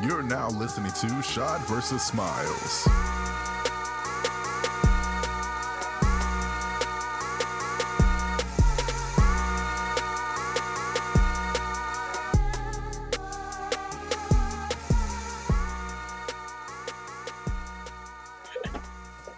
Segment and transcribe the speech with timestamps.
[0.00, 2.88] You're now listening to Shot versus Smiles.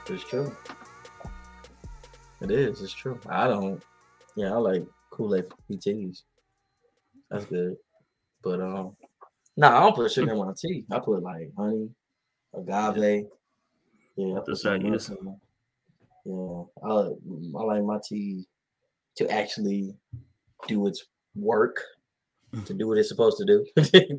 [0.08, 0.56] It's true.
[2.40, 2.80] It is.
[2.80, 3.18] It's true.
[3.28, 3.82] I don't.
[4.36, 6.22] Yeah, I like Kool Aid PTs.
[7.30, 7.76] That's good.
[8.42, 8.96] But um,
[9.56, 10.84] no, nah, I don't put sugar in my tea.
[10.90, 11.88] I put like honey,
[12.54, 13.26] agave.
[14.16, 15.34] Yeah, I put some nuts in there.
[16.24, 17.16] Yeah, I like,
[17.58, 18.44] I like my tea
[19.16, 19.94] to actually
[20.66, 21.80] do its work,
[22.64, 23.66] to do what it's supposed to do.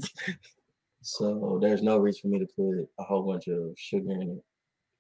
[1.02, 4.44] so there's no reason for me to put a whole bunch of sugar in it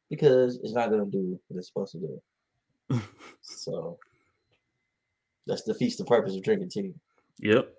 [0.09, 3.01] because it's not gonna do what it's supposed to do.
[3.41, 3.97] so
[5.47, 6.93] that's defeats the purpose of drinking tea.
[7.39, 7.73] Yep.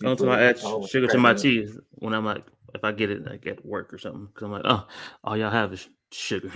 [0.00, 3.46] Time I add sugar to my tea when I'm like, if I get it like
[3.46, 4.86] at work or something, because I'm like, oh,
[5.24, 6.52] all y'all have is sugar.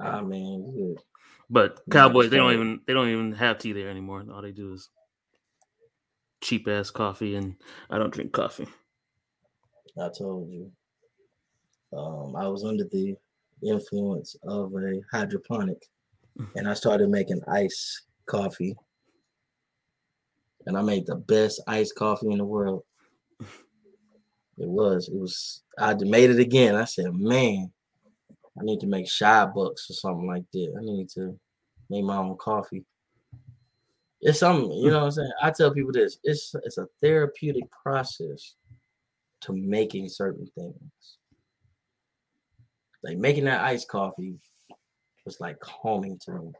[0.00, 1.02] I mean, good.
[1.50, 4.24] But Cowboys, they don't even they don't even have tea there anymore.
[4.32, 4.88] All they do is
[6.40, 7.56] cheap ass coffee, and
[7.90, 8.68] I don't drink coffee.
[10.00, 10.70] I told you.
[11.94, 13.14] Um, I was under the
[13.62, 15.84] influence of a hydroponic,
[16.56, 18.74] and I started making ice coffee
[20.66, 22.82] and I made the best iced coffee in the world.
[24.58, 25.08] It was.
[25.08, 25.62] It was.
[25.78, 26.74] I made it again.
[26.74, 27.72] I said, man,
[28.58, 30.74] I need to make shy bucks or something like that.
[30.78, 31.38] I need to
[31.88, 32.84] make my own coffee.
[34.20, 35.32] It's something, you know what I'm saying?
[35.42, 36.18] I tell people this.
[36.22, 38.54] It's it's a therapeutic process
[39.40, 41.18] to making certain things.
[43.02, 44.36] Like making that iced coffee
[45.24, 46.52] was like calming to me.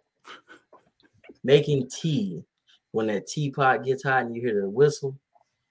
[1.44, 2.42] Making tea
[2.92, 5.18] when that teapot gets hot and you hear the whistle,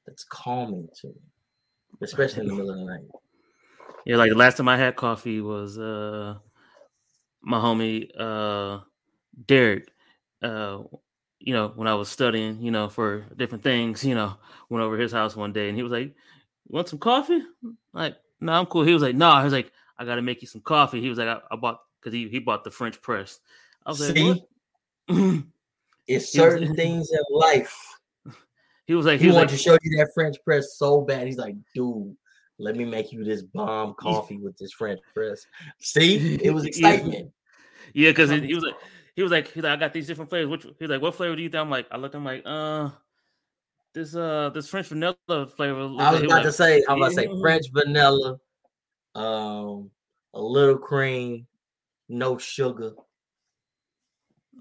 [0.06, 1.14] that's calming to me,
[2.02, 3.06] especially in the middle of the night.
[4.06, 6.36] Yeah, like the last time I had coffee was uh
[7.42, 8.80] my homie uh
[9.48, 9.88] Derek.
[10.42, 10.80] Uh
[11.40, 14.36] you know, when I was studying, you know, for different things, you know,
[14.70, 16.14] went over his house one day and he was like,
[16.68, 17.42] Want some coffee?
[17.94, 18.84] Like, no, I'm cool.
[18.84, 19.40] He was like, No, nah.
[19.40, 21.02] he was like, I gotta make you some coffee.
[21.02, 23.40] He was like, I, I bought because he, he bought the French press.
[23.86, 24.42] I was See?
[25.08, 25.44] like,
[26.16, 27.76] It's certain was, things in life.
[28.86, 31.28] He was like, he, he wanted like, to show you that French press so bad.
[31.28, 32.16] He's like, dude,
[32.60, 35.46] let me make you this bomb coffee with this French press.
[35.80, 37.32] See, it was excitement.
[37.94, 38.76] yeah, because he, he was like,
[39.16, 40.50] he was like, he's like, I got these different flavors.
[40.50, 41.62] Which he's like, what flavor do you think?
[41.62, 42.90] I'm like, I looked, I'm like, uh,
[43.94, 45.16] this uh, this French vanilla
[45.56, 45.82] flavor.
[46.00, 48.38] I was about like, to say, I'm about to say French vanilla,
[49.16, 49.92] um,
[50.34, 51.46] a little cream,
[52.08, 52.94] no sugar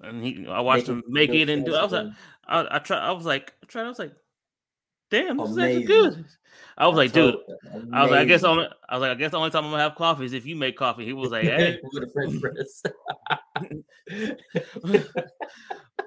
[0.02, 1.74] and he I watched him make it and do.
[1.74, 2.06] I was like,
[2.46, 2.98] I, I try.
[2.98, 3.84] I was like, I tried.
[3.84, 4.12] I was like,
[5.10, 5.58] damn, this Amazing.
[5.58, 6.24] is actually good.
[6.78, 7.36] I was like, dude.
[7.72, 7.94] Amazing.
[7.94, 8.68] I was like, I guess only.
[8.88, 10.56] I was like, I guess the only time I'm gonna have coffee is if you
[10.56, 11.04] make coffee.
[11.04, 12.82] He was like, hey, with a French press.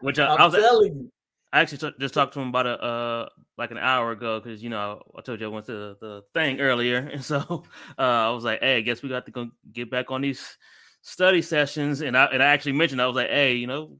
[0.02, 1.12] Which I, I was telling you.
[1.54, 4.64] I actually t- just talked to him about a uh like an hour ago because
[4.64, 7.64] you know I told you I went to the, the thing earlier, and so
[7.98, 10.58] uh, I was like, "Hey, I guess we got to go get back on these
[11.04, 14.00] study sessions, and I and I actually mentioned I was like, hey, you know,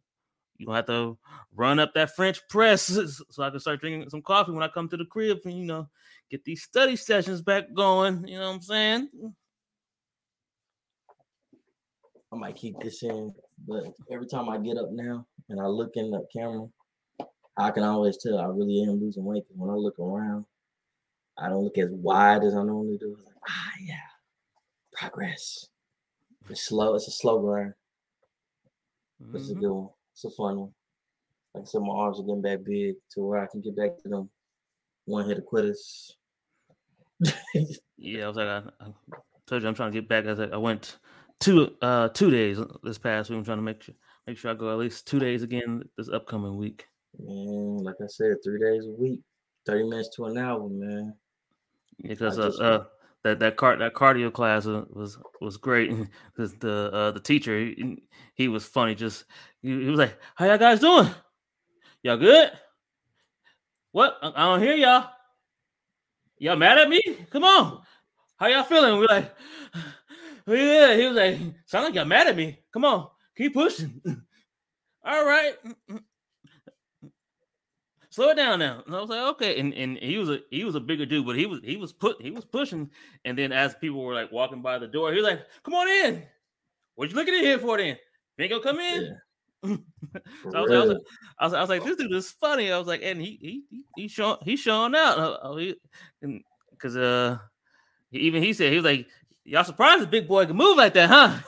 [0.58, 1.18] you gonna have to
[1.56, 2.84] run up that French press
[3.30, 5.66] so I can start drinking some coffee when I come to the crib, and you
[5.66, 5.88] know,
[6.32, 8.28] get these study sessions back going.
[8.28, 9.10] You know what I'm saying?
[12.32, 13.32] I might keep this in,
[13.68, 16.68] but every time I get up now and I look in the camera,
[17.58, 19.44] I can always tell I really am losing weight.
[19.56, 20.46] When I look around,
[21.38, 23.16] I don't look as wide as I normally do.
[23.24, 24.00] Like, ah, yeah,
[24.94, 25.68] progress.
[26.50, 26.96] It's slow.
[26.96, 27.74] It's a slow grind.
[29.22, 29.38] Mm-hmm.
[29.38, 29.90] It's a good one.
[30.14, 30.74] It's a fun one.
[31.54, 33.98] Like I said, my arms are getting back big to where I can get back
[34.00, 34.30] to them
[35.06, 36.16] one hit of quitters.
[37.98, 38.88] yeah, I was like, I, I,
[39.46, 40.26] told you I'm trying to get back.
[40.26, 40.98] I said I went
[41.40, 43.38] two uh two days this past week.
[43.38, 43.96] I'm trying to make sure
[44.28, 46.86] make sure I go at least two days again this upcoming week.
[47.20, 49.22] Man, like I said, three days a week,
[49.66, 51.14] thirty minutes to an hour, man.
[52.02, 52.86] Because uh, uh,
[53.24, 55.92] that that car that cardio class was was great
[56.36, 58.04] because the uh, the teacher he,
[58.36, 58.96] he, was funny.
[58.96, 59.26] Just
[59.62, 61.10] he, he, was like, "How y'all guys doing?
[62.04, 62.52] Y'all good?
[63.92, 64.18] What?
[64.22, 65.10] I, I don't hear y'all.
[66.38, 67.02] Y'all mad at me?
[67.30, 67.82] Come on,
[68.38, 69.34] how y'all feeling?" We're like,
[70.48, 72.60] "Yeah." He was like, "Sound like y'all mad at me.
[72.72, 74.02] Come on, keep pushing."
[75.06, 75.56] All right
[78.14, 78.84] slow it down now.
[78.86, 79.60] And I was like, okay.
[79.60, 81.92] And and he was a he was a bigger dude, but he was he was
[81.92, 82.90] put he was pushing.
[83.26, 85.88] And then as people were like walking by the door, he was like, "Come on
[85.88, 86.24] in.
[86.96, 87.98] What you looking in here for then?
[88.38, 89.10] You ain't gonna come in." Yeah.
[90.44, 90.90] so I, was, I, was,
[91.40, 92.72] I, was, I was like, this dude is funny.
[92.72, 95.58] I was like, and he he he, he showing he's showing out.
[96.72, 97.38] Because uh,
[98.12, 99.08] even he said he was like,
[99.44, 101.40] "Y'all surprised the big boy can move like that, huh?"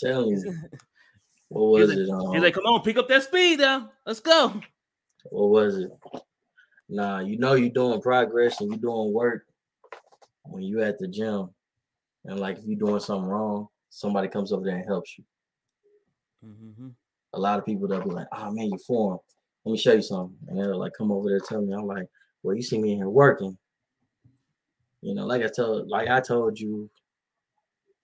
[0.00, 0.54] Tell you.
[1.52, 2.08] What was he's it?
[2.08, 3.90] Like, um, he's like, "Come on, pick up that speed now.
[4.06, 4.60] Let's go."
[5.24, 5.90] What was it?
[6.88, 9.44] Nah, you know you're doing progress and you're doing work
[10.44, 11.50] when you at the gym.
[12.24, 15.24] And like if you're doing something wrong, somebody comes over there and helps you.
[16.44, 16.88] Mm-hmm.
[17.34, 19.18] A lot of people they'll be like, oh man, you form.
[19.64, 20.36] Let me show you something.
[20.48, 22.06] And they'll like come over there and tell me, I'm like,
[22.42, 23.56] well, you see me in here working.
[25.02, 26.90] You know, like I told like I told you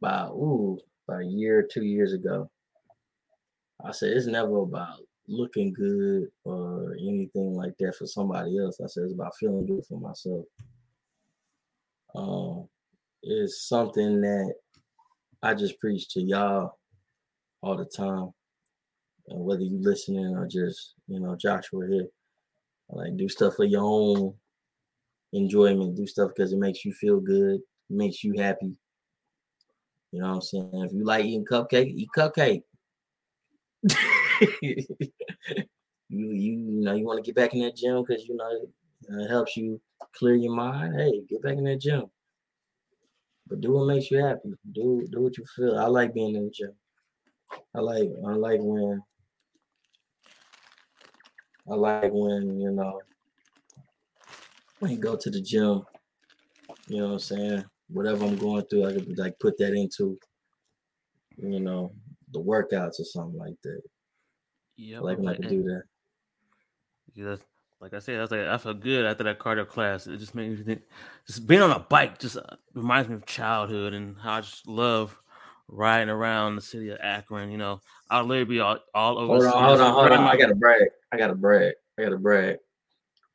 [0.00, 0.78] about ooh,
[1.08, 2.50] about a year or two years ago.
[3.84, 8.80] I said it's never about looking good or anything like that for somebody else.
[8.80, 10.44] I said it's about feeling good for myself.
[12.14, 12.68] Um,
[13.22, 14.54] it's something that
[15.42, 16.78] I just preach to y'all
[17.62, 18.30] all the time.
[19.28, 22.06] And whether you listening or just, you know, Joshua here,
[22.90, 24.34] like do stuff for your own
[25.32, 28.76] enjoyment, do stuff because it makes you feel good, makes you happy.
[30.12, 30.70] You know what I'm saying?
[30.72, 32.62] If you like eating cupcake, eat cupcake.
[34.62, 34.84] you,
[36.08, 38.68] you know you want to get back in that gym because you know
[39.08, 39.80] it helps you
[40.14, 40.94] clear your mind.
[40.98, 42.04] Hey, get back in that gym.
[43.48, 44.54] But do what makes you happy.
[44.72, 45.78] Do do what you feel.
[45.78, 46.72] I like being in the gym.
[47.74, 49.02] I like I like when
[51.70, 53.00] I like when you know
[54.80, 55.82] when you go to the gym.
[56.88, 57.64] You know what I'm saying?
[57.88, 60.18] Whatever I'm going through, I could like put that into
[61.36, 61.92] you know
[62.32, 63.80] the workouts or something like that.
[64.76, 65.82] Yeah, like when I can do that.
[67.14, 67.36] Yeah,
[67.80, 70.06] like I said, I was like, I felt good after that cardio class.
[70.06, 70.82] It just made me think,
[71.26, 72.42] just being on a bike just uh,
[72.74, 75.16] reminds me of childhood and how I just love
[75.68, 77.50] riding around the city of Akron.
[77.50, 77.80] You know,
[78.10, 79.32] I'll literally be all, all over.
[79.32, 80.24] Hold on, hold on, hold on.
[80.24, 80.82] I gotta brag.
[81.12, 81.74] I gotta brag.
[81.98, 82.58] I gotta brag.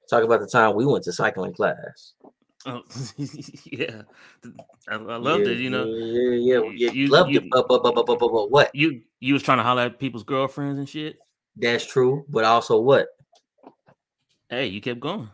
[0.09, 2.13] Talk about the time we went to cycling class.
[2.65, 2.81] Oh,
[3.65, 4.03] yeah,
[4.87, 5.57] I, I loved yeah, it.
[5.57, 6.91] You know, Yeah, yeah, yeah.
[6.91, 7.49] You- You, loved you- it.
[7.49, 8.75] But, but, but, but, but, but what?
[8.75, 11.17] you you was trying to holler at people's girlfriends and shit.
[11.57, 12.25] That's true.
[12.29, 13.07] But also what?
[14.49, 15.29] Hey, you kept going.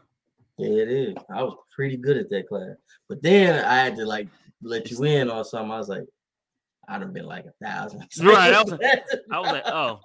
[0.58, 1.16] Yeah, it is.
[1.34, 2.76] I was pretty good at that class.
[3.08, 4.28] But then I had to like
[4.62, 5.72] let you in on something.
[5.72, 6.04] I was like,
[6.90, 8.04] I'd have been like a thousand.
[8.22, 8.80] Right, I was-
[9.32, 10.00] I was like, oh,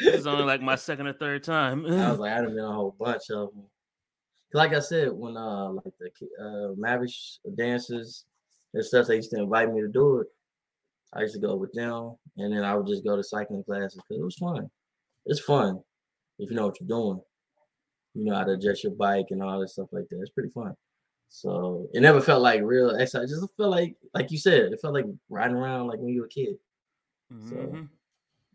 [0.00, 1.84] this is only like my second or third time.
[1.92, 3.64] I was like, I'd have been a whole bunch of them.
[4.54, 8.24] Like I said, when uh like the uh Mavish dances
[8.74, 10.26] and stuff, they used to invite me to do it.
[11.14, 13.94] I used to go with them, and then I would just go to cycling classes
[14.08, 14.70] because it was fun.
[15.26, 15.80] It's fun
[16.38, 17.20] if you know what you're doing.
[18.14, 20.20] You know how to adjust your bike and all that stuff like that.
[20.20, 20.74] It's pretty fun.
[21.28, 23.32] So it never felt like real exercise.
[23.32, 26.20] It just felt like, like you said, it felt like riding around like when you
[26.20, 26.56] were a kid.
[27.32, 27.88] Mhm.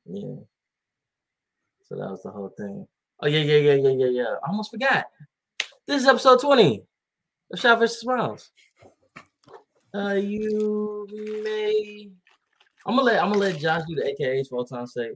[0.05, 0.35] Yeah.
[1.83, 2.87] So that was the whole thing.
[3.19, 4.35] Oh yeah, yeah, yeah, yeah, yeah, yeah.
[4.45, 5.05] I almost forgot.
[5.87, 6.83] This is episode 20
[7.51, 7.99] of Shot vs.
[8.01, 8.51] Smiles.
[9.93, 11.07] Uh you
[11.43, 12.11] may
[12.85, 15.13] I'm gonna let I'm gonna let Josh do the AKAs for all time's sake.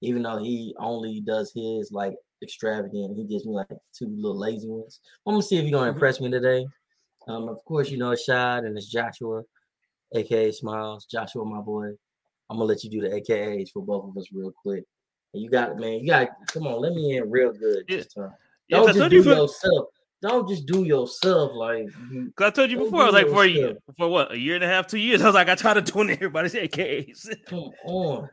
[0.00, 4.68] Even though he only does his like extravagant, he gives me like two little lazy
[4.68, 5.00] ones.
[5.26, 5.94] I'm gonna see if he's gonna Mhm.
[5.94, 6.66] impress me today.
[7.26, 9.42] Um, of course, you know it's Shad and it's Joshua,
[10.14, 11.04] aka Smiles.
[11.06, 11.88] Joshua, my boy.
[12.50, 14.84] I'm gonna let you do the AKAs for both of us real quick.
[15.34, 16.00] And you got it, man.
[16.00, 17.96] You got come on, let me in real good Yeah.
[17.96, 18.32] this time.
[18.70, 19.88] Don't just do for- yourself.
[20.20, 21.86] Don't just do yourself like
[22.34, 24.56] Cause I told you before, I was like for a year, for what a year
[24.56, 25.20] and a half, two years.
[25.22, 27.28] I was like, I try to tune everybody's AKs.
[27.46, 28.28] come on.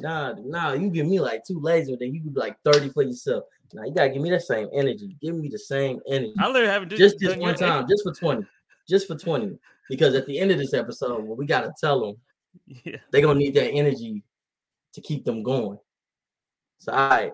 [0.00, 3.44] Nah, nah, you give me like two lazy, then you be like 30 for yourself.
[3.72, 5.16] Now you gotta give me that same energy.
[5.22, 6.34] Give me the same energy.
[6.38, 8.46] I literally haven't do- just this one time, just for 20.
[8.88, 9.58] Just for 20.
[9.88, 12.16] Because at the end of this episode, well, we gotta tell them
[12.84, 12.98] Yeah.
[13.10, 14.22] they're gonna need that energy
[14.92, 15.78] to keep them going.
[16.78, 17.32] So all right,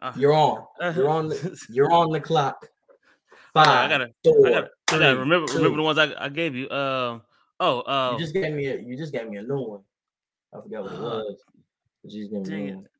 [0.00, 0.64] Uh, you're on.
[0.96, 2.66] You're on the, you're on the clock.
[3.54, 5.56] Five, I gotta, four, I gotta, I gotta three, remember, two.
[5.58, 6.68] remember the ones I, I gave you.
[6.70, 7.22] Um,
[7.60, 9.80] oh, uh, You just gave me a you just gave me a new one.
[10.54, 11.36] I forgot what it Uh, was.
[12.02, 12.90] But you just gave me a dang it.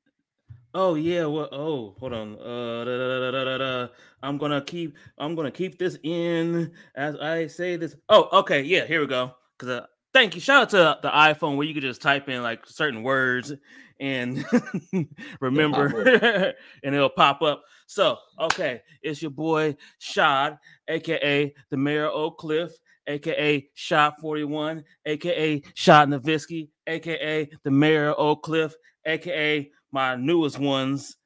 [0.75, 1.49] oh yeah, what?
[1.53, 2.35] Oh, hold on.
[2.39, 3.89] Uh, da, da, da.
[4.23, 7.97] I'm gonna keep, I'm gonna keep this in as I say this.
[8.09, 9.33] Oh, okay, yeah, here we go.
[9.59, 10.41] Cause uh, thank you.
[10.41, 13.53] Shout out to the iPhone where you could just type in like certain words
[14.01, 14.45] and
[15.41, 17.65] remember, and it'll pop up.
[17.87, 22.71] So, okay, it's your boy Shad, aka the Mayor of Oak Cliff,
[23.09, 28.75] aka Shot 41, aka Shot Nowitzki, aka the Mayor of Oak Cliff,
[29.05, 31.17] aka my newest ones,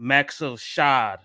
[0.00, 1.18] Maxo Shad.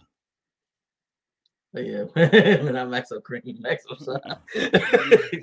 [1.77, 4.42] Oh, but yeah, man, I'm Maxo Kream, Maxo Shot.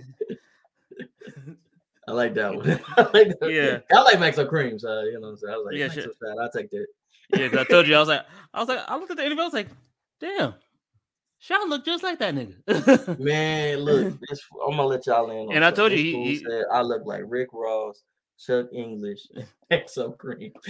[2.09, 2.81] I like that one.
[2.97, 3.51] I like that.
[3.51, 3.79] Yeah.
[3.97, 5.55] I like Maxo Kream, so you know what I'm saying.
[5.55, 6.43] I was like, Yeah, Maxo sure.
[6.43, 6.87] I'll take that.
[7.35, 9.43] Yeah, I told you I was like, I was like, I looked at the interview,
[9.43, 9.69] I was like,
[10.21, 10.55] damn,
[11.43, 13.19] Sean look just like that nigga.
[13.19, 15.49] Man, look, this, I'm gonna let y'all in.
[15.49, 18.01] on And I told you, he- he- said I look like Rick Ross,
[18.39, 20.53] Chuck English, and Exo Cream.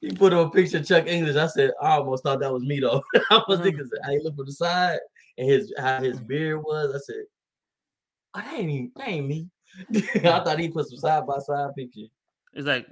[0.00, 1.36] he put on a picture of Chuck English.
[1.36, 3.02] I said, I almost thought that was me though.
[3.30, 3.62] I was Mhm.
[3.62, 4.98] thinking how he looked from the side
[5.38, 6.92] and his how his beard was.
[6.92, 7.24] I said,
[8.34, 9.48] Oh, that ain't even, that ain't me.
[10.16, 12.06] I thought he put some side by side picture.
[12.52, 12.88] it's like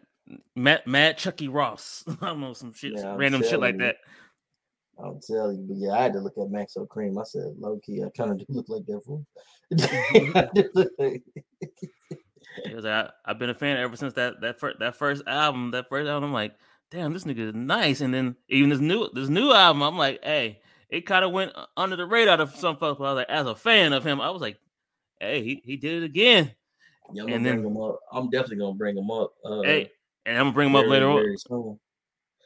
[0.57, 2.05] Matt Mad Chucky Ross.
[2.21, 3.81] I don't know some shit, Yeah, random shit like you.
[3.81, 3.97] that.
[4.99, 7.19] I'll tell you, but yeah, I had to look at Maxo Kream.
[7.21, 9.25] I said, low key, I kind of do look like that fool.
[10.35, 11.23] I do look like-
[12.65, 15.23] It was like, I, I've been a fan ever since that that first that first
[15.27, 15.71] album.
[15.71, 16.55] That first album, I'm like,
[16.91, 18.03] damn, this nigga is nice.
[18.03, 20.61] And then even this new this new album, I'm like, hey,
[20.91, 22.99] it kind of went under the radar to some folks.
[22.99, 24.59] But I was like, as a fan of him, I was like,
[25.19, 26.53] hey, he, he did it again.
[27.15, 27.99] Yeah, I'm gonna And bring then- him up.
[28.13, 29.33] I'm definitely gonna bring him up.
[29.43, 29.91] Uh, hey,
[30.27, 31.37] and I'm gonna bring him up later on.
[31.39, 31.81] soon.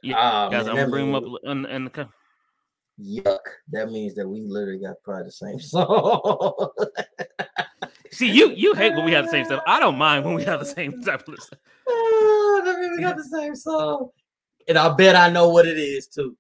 [0.03, 1.91] Yeah, Ah, Guys, man, I'm gonna bring him up in, in the.
[1.91, 2.09] co-
[3.01, 3.41] Yuck!
[3.73, 6.71] That means that we literally got probably the same song.
[8.11, 9.63] See, you you hate when we have the same stuff.
[9.67, 11.59] I don't mind when we have the same type of stuff.
[11.89, 14.09] Ah, that means we got the same song.
[14.69, 16.37] And I bet I know what it is too.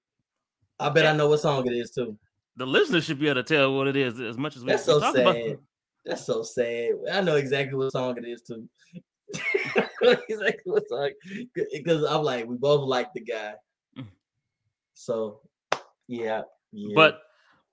[0.81, 2.16] I bet I know what song it is too.
[2.57, 4.85] The listeners should be able to tell what it is as much as we, That's
[4.85, 5.16] so sad.
[5.16, 5.59] about.
[6.07, 6.93] That's so sad.
[7.12, 8.66] I know exactly what song it is too.
[9.35, 11.11] I know exactly what song
[11.73, 13.54] because I'm like we both like the guy.
[13.99, 14.06] Mm.
[14.95, 15.40] So
[16.09, 16.42] yeah,
[16.73, 16.95] yeah.
[16.95, 17.23] But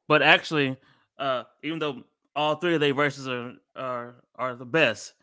[0.07, 0.77] but actually,
[1.17, 2.03] uh, even though
[2.35, 5.13] all three of their verses are are are the best.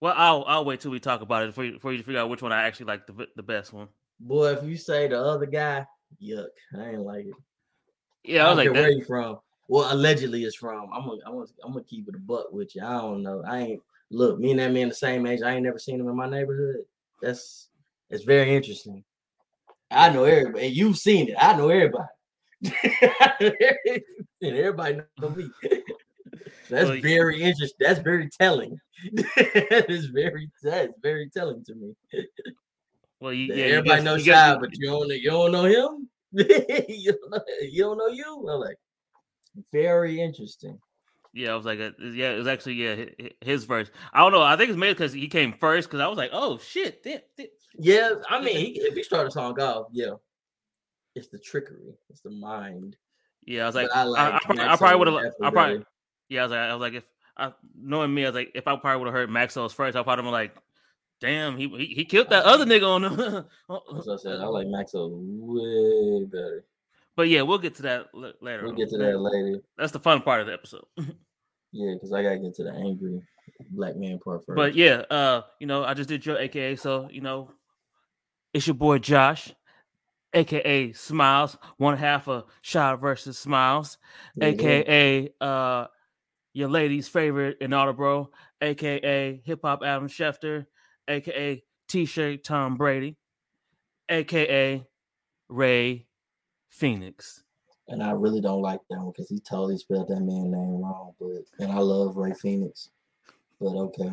[0.00, 2.20] Well, I'll I'll wait till we talk about it for you for you to figure
[2.20, 3.88] out which one I actually like the the best one.
[4.20, 5.86] boy, if you say the other guy,
[6.22, 6.46] yuck,
[6.78, 7.34] I ain't like it.
[8.24, 9.38] Yeah, I was like where you from.
[9.68, 10.90] Well, allegedly it's from.
[10.92, 12.82] I'm gonna, I'm gonna, I'm gonna keep it a buck with you.
[12.82, 13.42] I don't know.
[13.46, 14.38] I ain't look.
[14.38, 15.42] Me and that man the same age.
[15.42, 16.84] I ain't never seen him in my neighborhood.
[17.22, 17.68] That's
[18.10, 19.04] it's very interesting.
[19.90, 20.66] I know everybody.
[20.68, 21.36] You've seen it.
[21.38, 22.08] I know everybody.
[23.42, 24.02] and
[24.42, 25.48] everybody know me.
[26.68, 27.76] That's Well, very interesting.
[27.80, 28.78] That's very telling.
[29.14, 31.94] that is very that's very telling to me.
[33.20, 35.64] Well, you, yeah, you everybody guess- knows you Shy, but you don't you don't know
[35.64, 36.08] him.
[36.32, 38.48] you, don't know, you don't know you.
[38.50, 38.76] I'm like,
[39.72, 40.78] very interesting.
[41.36, 43.90] Yeah, I was like, uh, yeah, it was actually yeah hi- hi- his verse.
[44.12, 44.40] I don't know.
[44.42, 45.88] I think it's maybe because he came first.
[45.88, 47.46] Because I was like, oh shit, damn, damn.
[47.78, 50.12] Yeah, I mean, he, if he started a song off, yeah,
[51.14, 52.96] it's the trickery, it's the mind.
[53.44, 53.64] yeah.
[53.64, 55.32] I was like, But I like probably, I probably would have.
[55.42, 55.84] I probably
[56.30, 56.40] yeah.
[56.40, 57.04] I was like, I was like, if
[57.36, 60.02] I knowing me, I was like, if I probably would have heard Maxwell's first, I
[60.02, 60.56] probably would have been like,
[61.20, 63.46] damn, he he, he killed that other nigga on the.
[63.98, 66.64] As I said, I like Maxo way better.
[67.14, 68.62] But yeah, we'll get to that l- later.
[68.62, 68.76] We'll on.
[68.76, 69.60] get to that later.
[69.78, 70.84] That's the fun part of the episode.
[71.76, 73.20] Yeah, because I gotta get to the angry
[73.70, 74.56] black man part first.
[74.56, 77.50] But yeah, uh, you know, I just did your AKA, so you know,
[78.54, 79.52] it's your boy Josh,
[80.32, 83.98] aka Smiles, one half of Shot versus Smiles,
[84.36, 85.86] Yeah, aka uh
[86.54, 88.28] your lady's favorite Inaudibro,
[88.62, 90.64] aka Hip Hop Adam Schefter,
[91.06, 93.18] aka T-shirt Tom Brady,
[94.08, 94.82] aka
[95.50, 96.06] Ray
[96.70, 97.42] Phoenix.
[97.88, 101.12] And I really don't like that one because he totally spelled that man name wrong.
[101.20, 102.90] But and I love Ray Phoenix,
[103.60, 104.12] but okay.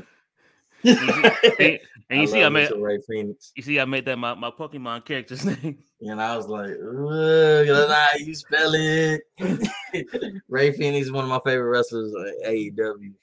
[0.83, 3.51] And, and you see, I made Ray Phoenix.
[3.55, 5.77] you see, I made that my, my Pokemon character's name.
[6.01, 9.21] And I was like, "Ugh, that's how you spell it.
[10.49, 13.13] Ray Phoenix is one of my favorite wrestlers on AEW.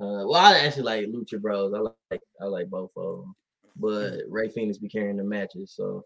[0.00, 1.72] Uh, well, I actually like Lucha Bros.
[1.74, 1.78] I
[2.10, 3.36] like I like both of them,
[3.76, 6.04] but Ray Phoenix be carrying the matches, so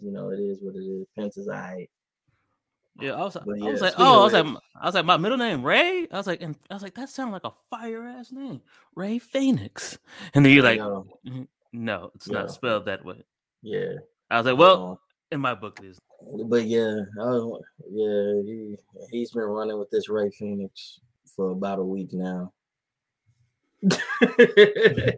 [0.00, 1.06] you know it is what it is.
[1.16, 1.90] Pence is alright.
[3.00, 4.46] Yeah, I was, But I was like, oh, I was like,
[4.80, 6.06] I was like, my middle name Ray.
[6.12, 8.60] I was like, and I was like, that sounds like a fire ass name,
[8.94, 9.98] Ray Phoenix.
[10.34, 10.78] And then you're like.
[10.80, 12.40] "Mhm, no, it's Yeah.
[12.42, 13.24] not spelled that way.
[13.62, 13.94] Yeah.
[14.30, 14.96] I was like, well, uh,
[15.34, 15.98] in my book it is.
[16.46, 18.76] but yeah, I was, yeah, he
[19.10, 21.00] he's been running with this Ray Phoenix
[21.34, 22.52] for about a week now.
[23.90, 23.96] Uh,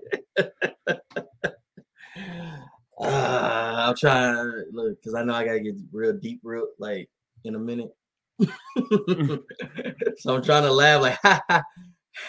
[3.01, 7.11] I'm trying to look because I know I gotta get real deep, real like
[7.47, 7.91] in a minute.
[10.19, 11.63] so I'm trying to laugh like ha ha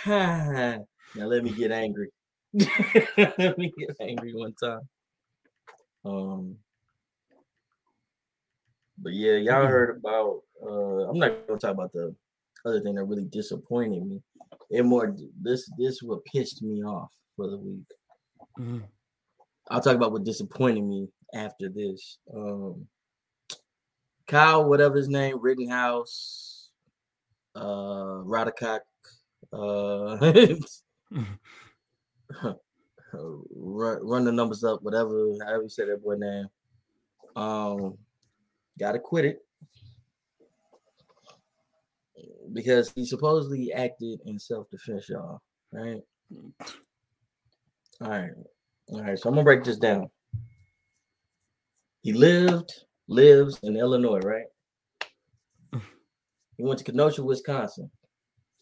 [0.04, 0.78] ha.
[1.16, 2.10] Now let me get angry.
[2.54, 4.82] let me get angry one time.
[6.06, 6.58] Um,
[8.98, 9.70] but yeah, y'all Mhm.
[9.70, 10.42] heard about.
[10.62, 12.16] Uh, I'm not gonna talk about the
[12.66, 14.22] other thing that really disappointed me.
[14.70, 17.86] It more this this what pissed me off for the week.
[18.60, 18.84] Mhm.
[19.70, 22.20] I'll talk about what disappointed me after this.
[22.34, 22.88] Um,
[24.28, 26.70] Kyle, whatever his name, Rittenhouse,
[27.56, 28.82] uh, Radacock,
[29.54, 30.18] uh,
[33.14, 36.48] run, run the numbers up, whatever, however you say that boy name.
[37.36, 37.98] Um,
[38.80, 39.38] got acquitted
[42.54, 45.42] because he supposedly acted in self-defense, y'all.
[45.72, 46.02] Right?
[48.02, 48.32] All right.
[48.90, 49.20] All right.
[49.20, 50.10] So I'm gonna break this down.
[52.02, 52.72] He lived,
[53.08, 54.46] lives in Illinois, right?
[56.58, 57.92] He went to Kenosha, Wisconsin.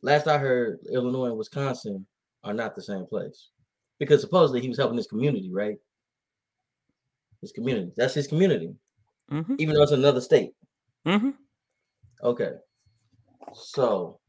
[0.01, 2.05] Last I heard, Illinois and Wisconsin
[2.43, 3.49] are not the same place
[3.99, 5.77] because supposedly he was helping his community, right?
[7.41, 7.91] His community.
[7.95, 8.73] That's his community,
[9.31, 9.55] Mm-hmm.
[9.59, 10.51] even though it's another state.
[11.07, 11.31] Mm-hmm.
[12.21, 12.51] Okay.
[13.53, 14.19] So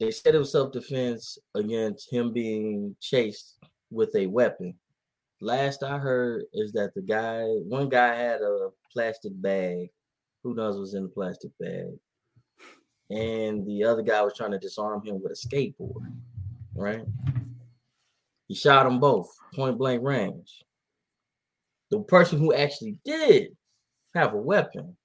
[0.00, 3.58] they said it was self-defense against him being chased
[3.90, 4.74] with a weapon.
[5.40, 9.88] Last I heard is that the guy, one guy had a plastic bag.
[10.42, 11.98] Who knows what's in the plastic bag?
[13.10, 16.12] And the other guy was trying to disarm him with a skateboard.
[16.74, 17.04] Right?
[18.48, 20.64] He shot them both, point blank range.
[21.90, 23.56] The person who actually did
[24.14, 24.96] have a weapon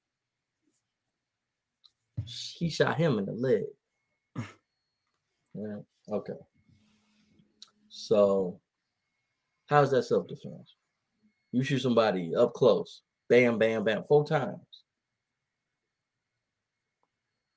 [2.26, 3.64] he shot him in the leg.
[5.54, 5.80] Yeah.
[6.10, 6.40] Okay.
[7.90, 8.62] So,
[9.72, 10.75] how's that self defense?
[11.51, 14.60] You shoot somebody up close, bam, bam, bam, four times.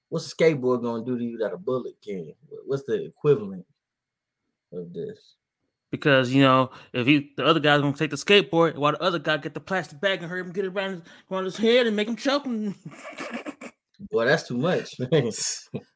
[0.09, 2.33] What's a skateboard gonna do to you that a bullet can?
[2.65, 3.67] What's the equivalent
[4.73, 5.35] of this?
[5.91, 9.19] Because you know, if he the other guy's gonna take the skateboard, while the other
[9.19, 11.87] guy get the plastic bag and hurt him, get it around his, around his head
[11.87, 12.75] and make him choke him.
[14.11, 14.95] Boy, that's too much.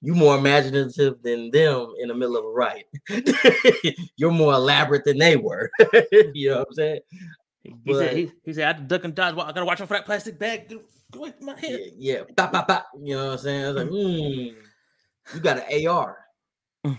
[0.00, 2.86] you more imaginative than them in the middle of a riot.
[4.16, 5.70] You're more elaborate than they were.
[6.34, 7.00] you know what I'm saying?
[7.62, 9.34] He But- said, he, he said, I had to duck and dodge.
[9.34, 10.68] I gotta watch out for that plastic bag.
[11.10, 11.80] Go away from my Yeah, head.
[11.98, 12.20] yeah.
[12.36, 12.86] Bop, bop, bop.
[13.02, 13.64] You know what I'm saying?
[13.64, 16.18] I was like, hmm, you got an AR.
[16.86, 16.98] Mm.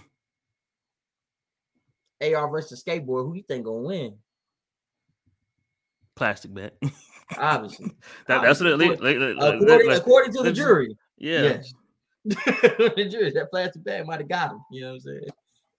[2.36, 3.25] AR versus skateboard.
[3.27, 4.15] Who you think gonna win?
[6.15, 6.72] Plastic bag.
[7.38, 7.91] Obviously.
[8.27, 10.98] that, that's what it According- like, like, like, according, according to the jury.
[11.18, 11.41] yeah.
[11.44, 11.74] Yes.
[12.26, 14.60] that plastic bag might have got him.
[14.72, 15.22] You know what I'm saying?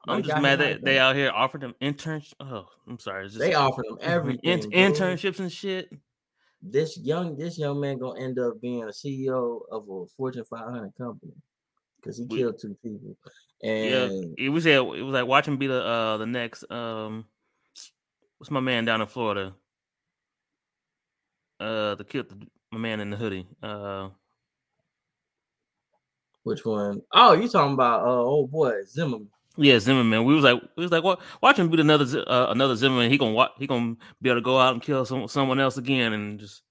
[0.09, 2.33] I'm just mad that they out here offered them internships.
[2.40, 3.26] Oh, I'm sorry.
[3.26, 4.40] Just, They offered him everything.
[4.42, 5.90] in- internships and shit.
[6.62, 10.92] This young, this young man gonna end up being a CEO of a Fortune 500
[10.96, 11.33] company
[11.96, 13.16] because he We- killed two people.
[13.62, 13.70] Yeah,
[14.05, 17.26] And it was yeah, it was like watching be the uh the next um
[18.38, 19.55] what's my man down in Florida?
[21.59, 23.46] Uh the killed the, my man in the hoodie.
[23.62, 24.09] Uh
[26.44, 27.03] which one?
[27.12, 29.29] Oh, you talking about uh oh boy Zimmerman?
[29.57, 30.24] yeah, Zimmerman.
[30.24, 33.11] We was like we was like what watching be another uh, another Zimmerman.
[33.11, 35.76] He gonna wa- he gonna be able to go out and kill some someone else
[35.76, 36.62] again and just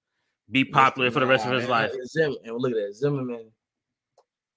[0.50, 1.92] be popular for the rest of his life.
[2.06, 2.94] Zim, and look at that.
[2.94, 3.50] Zimmerman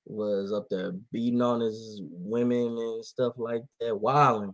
[0.05, 4.53] was up there beating on his women and stuff like that, wilding.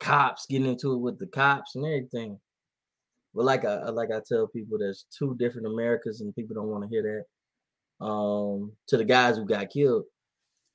[0.00, 2.38] Cops getting into it with the cops and everything.
[3.34, 6.84] But like I like I tell people, there's two different Americas, and people don't want
[6.84, 7.24] to hear that.
[8.00, 10.04] Um, to the guys who got killed,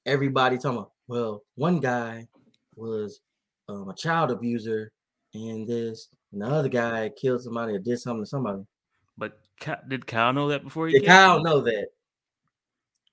[0.06, 2.28] everybody talking about, well, one guy
[2.76, 3.22] was
[3.70, 4.92] um, a child abuser
[5.34, 8.64] and this, and the other guy killed somebody or did something to somebody.
[9.18, 9.40] But
[9.88, 11.88] did Kyle know that before he Did Kyle know that?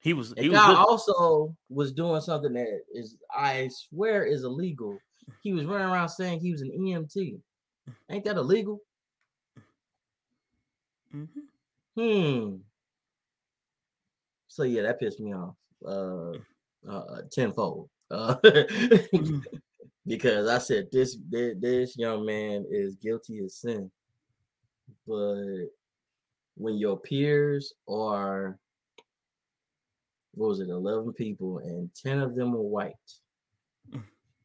[0.00, 4.98] He was he was Kyle also was doing something that is, I swear, is illegal.
[5.42, 7.38] He was running around saying he was an EMT.
[8.08, 8.80] Ain't that illegal?
[11.14, 11.28] Mhm.
[11.96, 12.56] Hmm.
[14.50, 15.54] So yeah, that pissed me off.
[15.86, 16.32] Uh,
[16.90, 17.88] uh tenfold.
[18.10, 18.34] Uh,
[20.06, 23.88] because I said this, this this young man is guilty of sin.
[25.06, 25.68] But
[26.56, 28.58] when your peers are
[30.34, 32.94] what was it, 11 people, and 10 of them were white,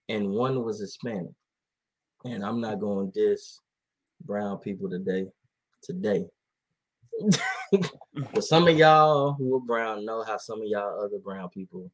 [0.08, 1.34] and one was Hispanic.
[2.26, 3.60] And I'm not going to diss
[4.24, 5.26] brown people today.
[5.82, 6.26] Today.
[8.34, 11.92] but some of y'all who are brown know how some of y'all other brown people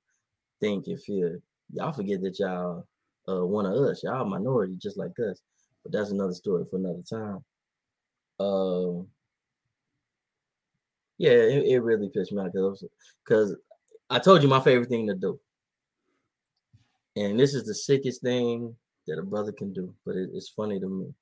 [0.59, 1.37] think and feel.
[1.73, 2.85] Y'all forget that y'all
[3.27, 4.03] uh, one of us.
[4.03, 5.41] Y'all minority just like us.
[5.83, 7.43] But that's another story for another time.
[8.39, 9.07] Um,
[11.17, 12.77] yeah, it, it really pissed me off
[13.23, 13.55] because
[14.09, 15.39] I told you my favorite thing to do.
[17.15, 18.75] And this is the sickest thing
[19.07, 21.13] that a brother can do, but it, it's funny to me.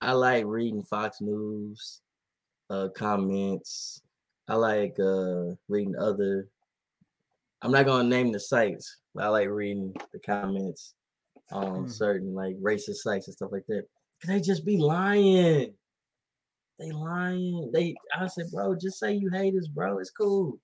[0.00, 2.00] I like reading Fox News
[2.70, 4.02] uh, comments.
[4.48, 6.48] I like uh, reading other.
[7.62, 10.94] I'm not gonna name the sites, but I like reading the comments
[11.52, 11.88] on Hmm.
[11.88, 13.84] certain like racist sites and stuff like that.
[14.22, 15.74] Cause they just be lying.
[16.78, 17.70] They lying.
[17.72, 19.98] They I said, bro, just say you hate us, bro.
[19.98, 20.58] It's cool.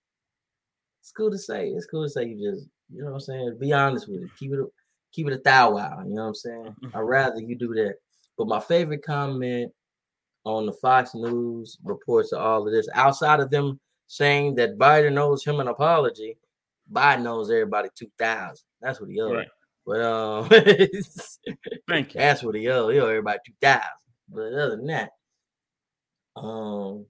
[1.03, 1.69] It's cool to say.
[1.69, 3.57] It's cool to say you just, you know what I'm saying?
[3.61, 4.31] Be honest with it.
[4.38, 4.61] Keep it
[5.12, 6.03] keep it a thou wow.
[6.07, 6.77] You know what I'm saying?
[6.95, 7.97] I'd rather you do that.
[8.38, 9.73] But my favorite comment
[10.46, 12.88] on the Fox News reports of all of this.
[12.94, 16.38] Outside of them saying that Biden owes him an apology,
[16.90, 18.64] Biden owes everybody two thousand.
[18.80, 19.32] That's what he owes.
[19.32, 19.48] Right.
[19.85, 20.48] But um,
[21.88, 22.20] thank you.
[22.20, 22.92] That's what he owes.
[22.92, 23.82] He owes everybody two thousand.
[24.28, 25.11] But other than that,
[26.37, 27.06] um,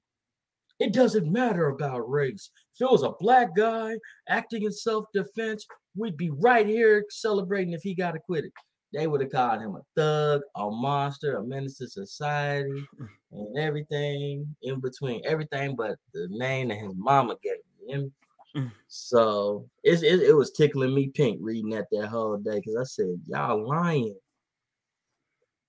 [0.78, 2.50] it doesn't matter about race.
[2.74, 3.96] If it was a black guy
[4.28, 8.52] acting in self-defense, we'd be right here celebrating if he got acquitted.
[8.92, 12.84] They would have called him a thug, a monster, a menace to society,
[13.32, 15.22] and everything in between.
[15.24, 17.56] Everything but the name that his mama gave
[17.88, 18.12] him.
[18.56, 18.72] Mm.
[18.88, 22.84] So it, it, it was tickling me pink reading that that whole day because I
[22.84, 24.16] said, y'all lying.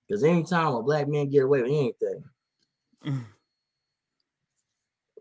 [0.06, 2.24] Because anytime a black man get away with anything,
[3.04, 3.24] mm.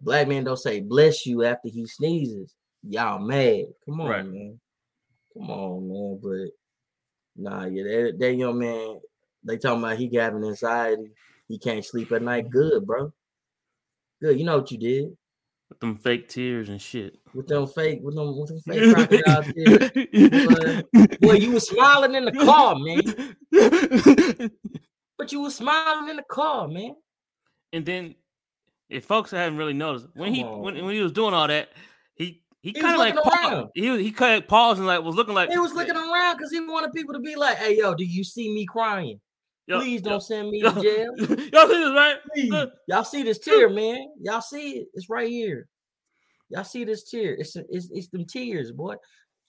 [0.02, 2.54] black man don't say bless you after he sneezes.
[2.84, 3.66] Y'all mad.
[3.84, 4.26] Come on, right.
[4.26, 4.60] man.
[5.34, 6.20] Come on, man.
[6.24, 6.52] But
[7.38, 9.00] nah, yeah, that, that young man,
[9.44, 11.12] they talking about he having anxiety.
[11.48, 12.50] He can't sleep at night.
[12.50, 13.14] Good, bro.
[14.22, 14.38] Good.
[14.38, 15.18] You know what you did.
[15.70, 17.18] With them fake tears and shit.
[17.34, 20.84] With them fake, with them, with them fake crocodile tears.
[20.94, 24.50] But, boy, you was smiling in the car, man.
[25.18, 26.96] but you was smiling in the car, man.
[27.74, 28.16] And then,
[28.90, 31.70] if folks haven't really noticed, when Come he when, when he was doing all that,
[32.16, 33.70] he he, he kind of like paused.
[33.76, 36.52] He he kind of paused and like was looking like he was looking around because
[36.52, 39.22] he wanted people to be like, "Hey, yo, do you see me crying?
[39.68, 41.14] Yo, Please don't yo, send me yo, to jail.
[41.18, 42.16] y'all see this, right?
[42.34, 42.54] Please.
[42.88, 44.06] Y'all see this tear, man?
[44.22, 44.88] Y'all see it?
[44.94, 45.68] It's right here.
[46.50, 47.36] Y'all see this tear?
[47.36, 48.96] It's it's, it's them tears, boy.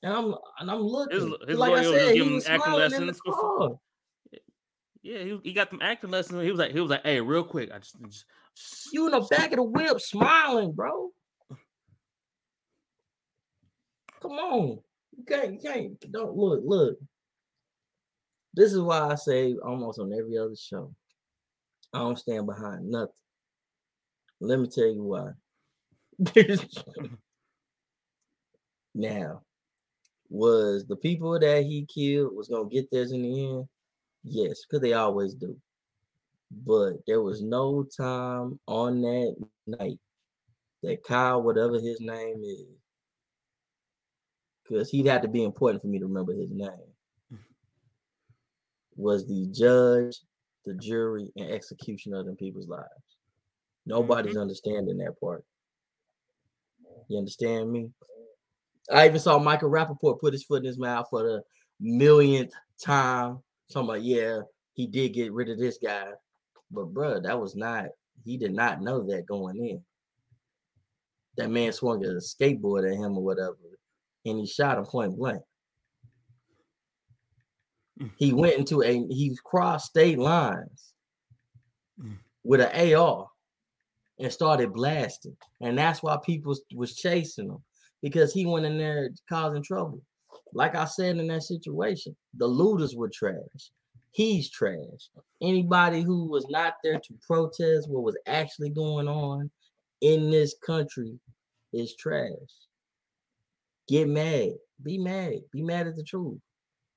[0.05, 1.19] And I'm and I'm looking.
[1.19, 3.21] His, his like I said, he was acting lessons.
[3.25, 3.81] Before.
[5.03, 6.43] Yeah, he, he got them acting lessons.
[6.43, 8.25] He was like, he was like, "Hey, real quick, I just, just
[8.93, 11.11] you in the back of the whip, smiling, bro.
[14.21, 14.79] Come on,
[15.17, 16.13] you can't, you can't.
[16.13, 16.99] Don't look, look.
[18.55, 20.93] This is why I say almost on every other show,
[21.93, 23.13] I don't stand behind nothing.
[24.41, 25.31] Let me tell you why.
[28.95, 29.43] now,
[30.29, 33.69] was the people that he killed was gonna get theirs in the end?
[34.25, 35.57] Yes, because they always do.
[36.51, 39.99] But there was no time on that night
[40.83, 42.78] that Kyle, whatever his name is,
[44.69, 46.71] because he'd have to be important for me to remember his name,
[48.97, 50.21] was the judge,
[50.65, 52.85] the jury, and executioner of them people's lives.
[53.87, 54.43] Nobody's mm-hmm.
[54.43, 55.45] understanding that part.
[57.09, 57.91] You understand me?
[58.93, 61.43] I even saw Michael Rapaport put his foot in his mouth for the
[61.81, 62.53] millionth
[62.83, 63.39] time.
[63.73, 64.41] Talking about, yeah,
[64.75, 66.09] he did get rid of this guy.
[66.71, 67.87] But bro, that was not,
[68.25, 69.83] he did not know that going in.
[71.37, 73.57] That man swung a skateboard at him or whatever,
[74.31, 75.43] and he shot him point blank.
[78.01, 78.11] Mm.
[78.17, 80.93] He went into a he crossed state lines
[82.01, 82.17] mm.
[82.45, 83.29] with an AR
[84.19, 85.37] and started blasting.
[85.61, 87.63] And that's why people was chasing him
[88.03, 90.01] because he went in there causing trouble.
[90.53, 93.71] Like I said in that situation, the looters were trash.
[94.13, 95.11] He's trash.
[95.43, 99.51] Anybody who was not there to protest what was actually going on
[100.01, 101.19] in this country
[101.73, 102.33] is trash.
[103.89, 104.51] Get mad.
[104.83, 105.35] Be mad.
[105.53, 106.39] Be mad at the truth.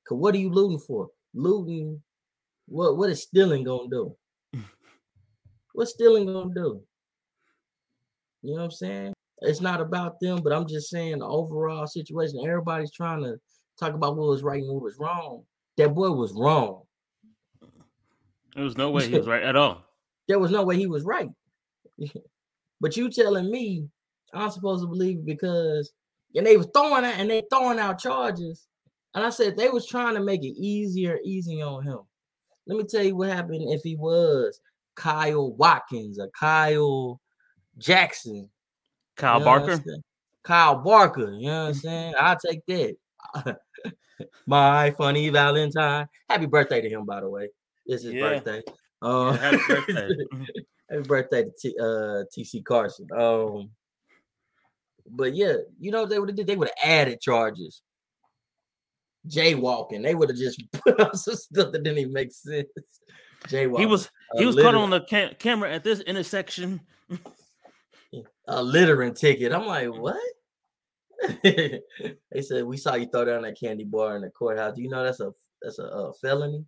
[0.08, 1.08] Cause what are you looting for?
[1.34, 2.02] Looting.
[2.68, 4.16] What what is stealing gonna do?
[5.74, 6.82] What's stealing gonna do?
[8.42, 9.14] You know what I'm saying?
[9.40, 12.44] It's not about them, but I'm just saying the overall situation.
[12.46, 13.38] Everybody's trying to
[13.80, 15.44] talk about what was right and what was wrong.
[15.78, 16.84] That boy was wrong.
[18.56, 19.86] There was no way he was right at all.
[20.28, 21.30] There was no way he was right.
[22.82, 23.88] but you telling me
[24.34, 25.92] I'm supposed to believe because
[26.36, 28.68] and they was throwing out and they throwing out charges.
[29.14, 32.00] And I said they was trying to make it easier, easy on him.
[32.68, 34.60] Let me tell you what happened if he was
[34.96, 37.20] Kyle Watkins or Kyle
[37.78, 38.50] Jackson.
[39.18, 39.84] Kyle you know Barker.
[40.44, 41.32] Kyle Barker.
[41.34, 42.14] You know what I'm saying?
[42.18, 42.96] I'll take that.
[44.48, 46.08] My funny Valentine.
[46.30, 47.50] Happy birthday to him, by the way.
[47.86, 48.22] It's his yeah.
[48.22, 48.62] birthday.
[49.02, 50.10] Um, yeah, happy birthday.
[50.90, 53.08] happy birthday to T, uh, TC Carson.
[53.18, 53.72] Um,
[55.10, 56.48] but yeah, you know they would have did.
[56.48, 57.82] They would have added charges.
[59.28, 60.04] Jaywalking.
[60.04, 62.68] They would have just put up some stuff that didn't even make sense.
[63.48, 63.80] Jaywalking.
[63.80, 66.82] He was he was caught on the cam- camera at this intersection.
[68.48, 69.54] a littering ticket.
[69.54, 70.18] I'm like, what?
[71.44, 71.82] they
[72.42, 74.76] said we saw you throw down that candy bar in the courthouse.
[74.76, 76.66] Do you know that's a that's a, a felony?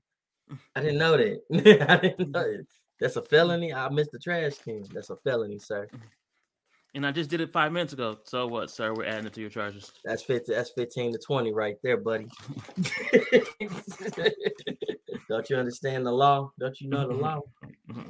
[0.76, 1.88] I didn't know that.
[1.90, 2.66] I didn't know that.
[3.00, 3.74] That's a felony.
[3.74, 4.86] I missed the trash can.
[4.94, 5.88] That's a felony, sir.
[6.96, 8.20] And I just did it five minutes ago.
[8.26, 8.94] So what, sir?
[8.94, 9.92] We're adding it to your charges.
[10.06, 12.28] That's 15, that's 15 to 20 right there, buddy.
[15.28, 16.52] Don't you understand the law?
[16.60, 17.42] Don't you know the law?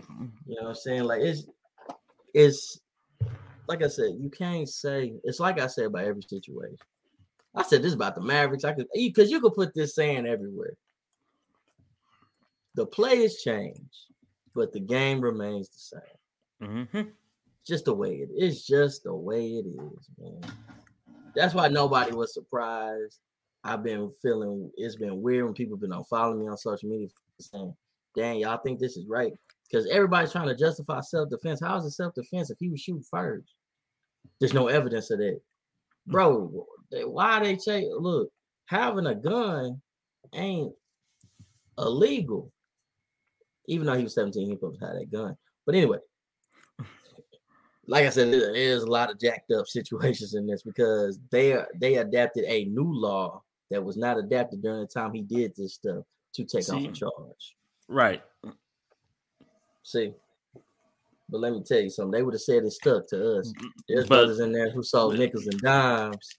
[0.45, 1.03] You know what I'm saying?
[1.05, 1.45] Like it's
[2.33, 2.79] it's
[3.67, 6.77] like I said, you can't say it's like I said about every situation.
[7.55, 8.63] I said this about the Mavericks.
[8.63, 10.73] I could because you could put this saying everywhere.
[12.75, 14.07] The players change,
[14.53, 16.69] but the game remains the same.
[16.69, 17.09] Mm-hmm.
[17.65, 18.65] Just the way it is.
[18.65, 20.41] Just the way it is, man.
[21.35, 23.19] That's why nobody was surprised.
[23.63, 27.07] I've been feeling it's been weird when people been on following me on social media
[27.39, 27.73] saying,
[28.15, 29.33] "Dang, y'all think this is right?"
[29.69, 31.61] Because everybody's trying to justify self-defense.
[31.61, 33.55] How is it self-defense if he was shooting first?
[34.39, 35.39] There's no evidence of that,
[36.05, 36.67] bro.
[36.91, 38.29] Why they say, look,
[38.65, 39.81] having a gun
[40.33, 40.73] ain't
[41.77, 42.51] illegal,
[43.67, 45.35] even though he was 17, he supposed to have that gun.
[45.65, 45.97] But anyway,
[47.87, 51.95] like I said, there's a lot of jacked up situations in this because they they
[51.95, 53.41] adapted a new law
[53.71, 56.83] that was not adapted during the time he did this stuff to take See, off
[56.83, 57.55] a charge.
[57.87, 58.23] Right.
[59.83, 60.13] See,
[61.29, 62.11] but let me tell you something.
[62.11, 63.51] They would have said it stuck to us.
[63.51, 66.29] Mm, mm, there's but, brothers in there who sold nickels and dimes.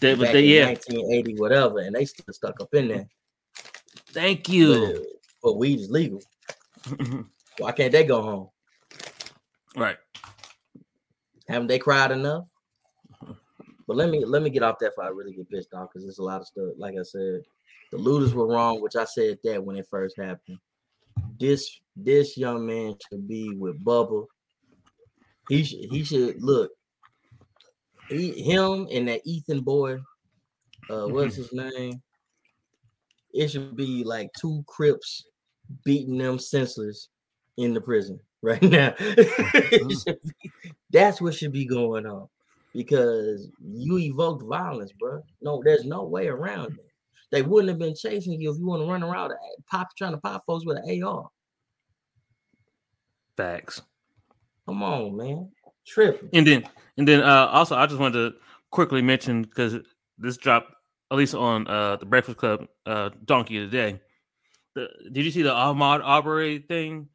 [0.00, 0.66] They, back they, yeah.
[0.66, 3.08] 1980, whatever, and they still stuck up in there.
[4.08, 4.94] Thank you.
[4.94, 5.02] But,
[5.42, 6.20] but weed is legal.
[7.58, 8.48] Why can't they go home?
[9.76, 9.96] Right.
[11.52, 12.48] Haven't they cried enough?
[13.86, 16.02] But let me let me get off that before I really get pissed off because
[16.02, 16.70] there's a lot of stuff.
[16.78, 17.42] Like I said,
[17.90, 20.58] the looters were wrong, which I said that when it first happened.
[21.38, 24.24] This this young man should be with Bubba.
[25.50, 26.70] He should he should look.
[28.08, 29.98] He, him and that Ethan boy,
[30.88, 32.00] uh, what's his name?
[33.34, 35.26] It should be like two Crips
[35.84, 37.10] beating them senseless
[37.58, 38.94] in the prison right now.
[40.90, 42.28] that's what should be going on
[42.74, 45.22] because you evoked violence, bro.
[45.40, 46.86] No, there's no way around it.
[47.30, 49.32] They wouldn't have been chasing you if you want to run around
[49.70, 51.28] pop trying to pop folks with an AR.
[53.36, 53.80] Facts.
[54.66, 55.50] Come on, man.
[55.86, 56.28] Tripping.
[56.34, 56.64] And then
[56.98, 58.38] and then uh also I just wanted to
[58.70, 59.78] quickly mention because
[60.18, 60.72] this dropped
[61.10, 64.00] at least on uh the Breakfast Club uh donkey today.
[64.74, 67.08] The, did you see the Ahmaud Arbery thing?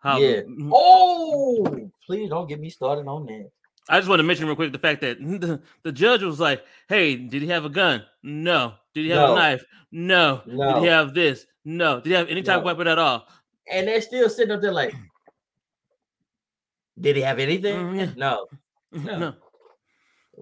[0.00, 0.40] How, yeah.
[0.72, 3.50] Oh, please don't get me started on that.
[3.88, 6.64] I just want to mention real quick the fact that the, the judge was like,
[6.88, 8.04] "Hey, did he have a gun?
[8.22, 8.74] No.
[8.94, 9.32] Did he have no.
[9.32, 9.64] a knife?
[9.92, 10.42] No.
[10.46, 10.74] no.
[10.74, 11.46] Did he have this?
[11.64, 11.96] No.
[12.00, 12.58] Did he have any type no.
[12.60, 13.26] of weapon at all?"
[13.70, 14.94] And they're still sitting up there like,
[16.98, 17.76] "Did he have anything?
[17.76, 18.10] Mm, yeah.
[18.16, 18.46] No.
[18.92, 19.34] No." no.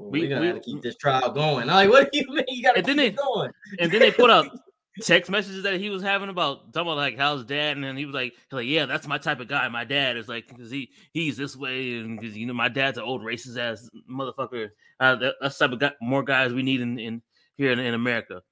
[0.00, 1.66] We're gonna we, have to keep this trial going.
[1.66, 2.44] Like, what do you mean?
[2.46, 3.50] You gotta keep they, it going.
[3.80, 4.46] And then they put up
[5.00, 8.06] text messages that he was having about talking about like how's dad, and then he
[8.06, 9.68] was like, like yeah, that's my type of guy.
[9.68, 12.98] My dad is like because he he's this way, and because you know my dad's
[12.98, 14.70] an old racist ass motherfucker.
[15.00, 17.22] Uh, that's type of guy, more guys we need in, in
[17.56, 18.42] here in, in America.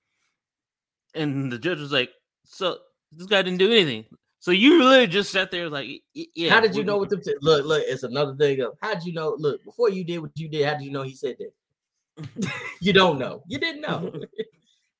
[1.14, 2.10] And the judge was like,
[2.44, 2.78] so
[3.12, 4.04] this guy didn't do anything.
[4.38, 6.50] So you really just sat there like, yeah.
[6.50, 7.64] How did you know what the t- look?
[7.64, 9.34] Look, it's another thing of how did you know?
[9.38, 12.52] Look, before you did what you did, how did you know he said that?
[12.80, 13.42] you don't know.
[13.48, 14.12] You didn't know.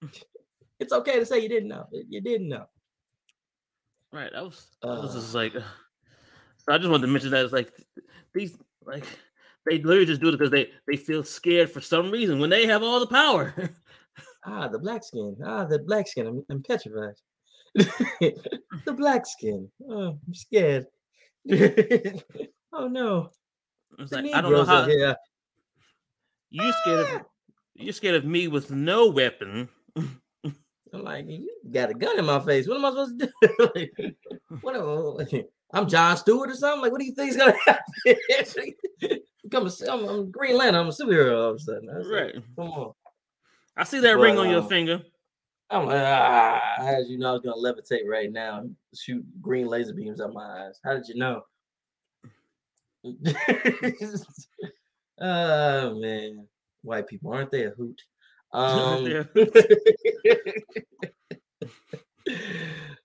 [0.79, 1.87] It's okay to say you didn't know.
[1.93, 2.67] You didn't know.
[4.13, 4.33] Right.
[4.35, 4.67] I was.
[4.83, 5.53] Uh, I was just like.
[5.53, 7.73] So I just wanted to mention that it's like
[8.35, 9.05] these like
[9.67, 12.67] they literally just do it because they they feel scared for some reason when they
[12.67, 13.55] have all the power.
[14.47, 15.37] ah, the black skin.
[15.45, 16.27] Ah, the black skin.
[16.27, 17.15] I'm, I'm petrified.
[17.75, 19.69] the black skin.
[19.89, 20.87] Oh, I'm scared.
[22.73, 23.31] oh no.
[23.99, 24.87] It's like I don't know how.
[26.51, 27.23] You scared of
[27.75, 29.69] you scared of me with no weapon.
[30.93, 32.69] I'm like, you got a gun in my face.
[32.69, 33.71] What am I supposed to do?
[33.75, 33.93] like,
[34.61, 36.83] what am I, I'm John Stewart or something?
[36.83, 38.73] Like, what do you think is gonna happen?
[39.43, 40.83] Become a, I'm, I'm Green Lantern.
[40.83, 41.89] I'm a superhero all of a sudden.
[41.89, 42.35] right.
[42.35, 42.93] Like, come on.
[43.77, 45.03] I see that but, ring on your um, finger.
[45.69, 49.25] I'm like, ah, how did you know I was gonna levitate right now and shoot
[49.41, 50.81] green laser beams out my eyes?
[50.85, 51.43] How did you know?
[55.21, 56.47] oh man,
[56.83, 58.01] white people aren't they a hoot?
[58.57, 59.29] Um,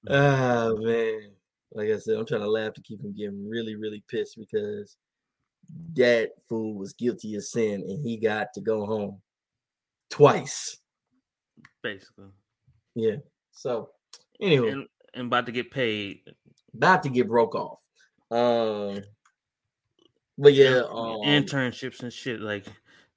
[0.07, 1.31] oh man,
[1.73, 4.95] like I said, I'm trying to laugh to keep him getting really, really pissed because
[5.95, 9.19] that fool was guilty of sin and he got to go home
[10.09, 10.77] twice.
[11.83, 12.29] Basically.
[12.95, 13.17] Yeah.
[13.51, 13.89] So
[14.39, 14.69] anyway.
[14.69, 16.21] And, and about to get paid.
[16.73, 17.81] About to get broke off.
[18.31, 19.01] Um
[20.37, 22.65] but yeah, um, internships and shit like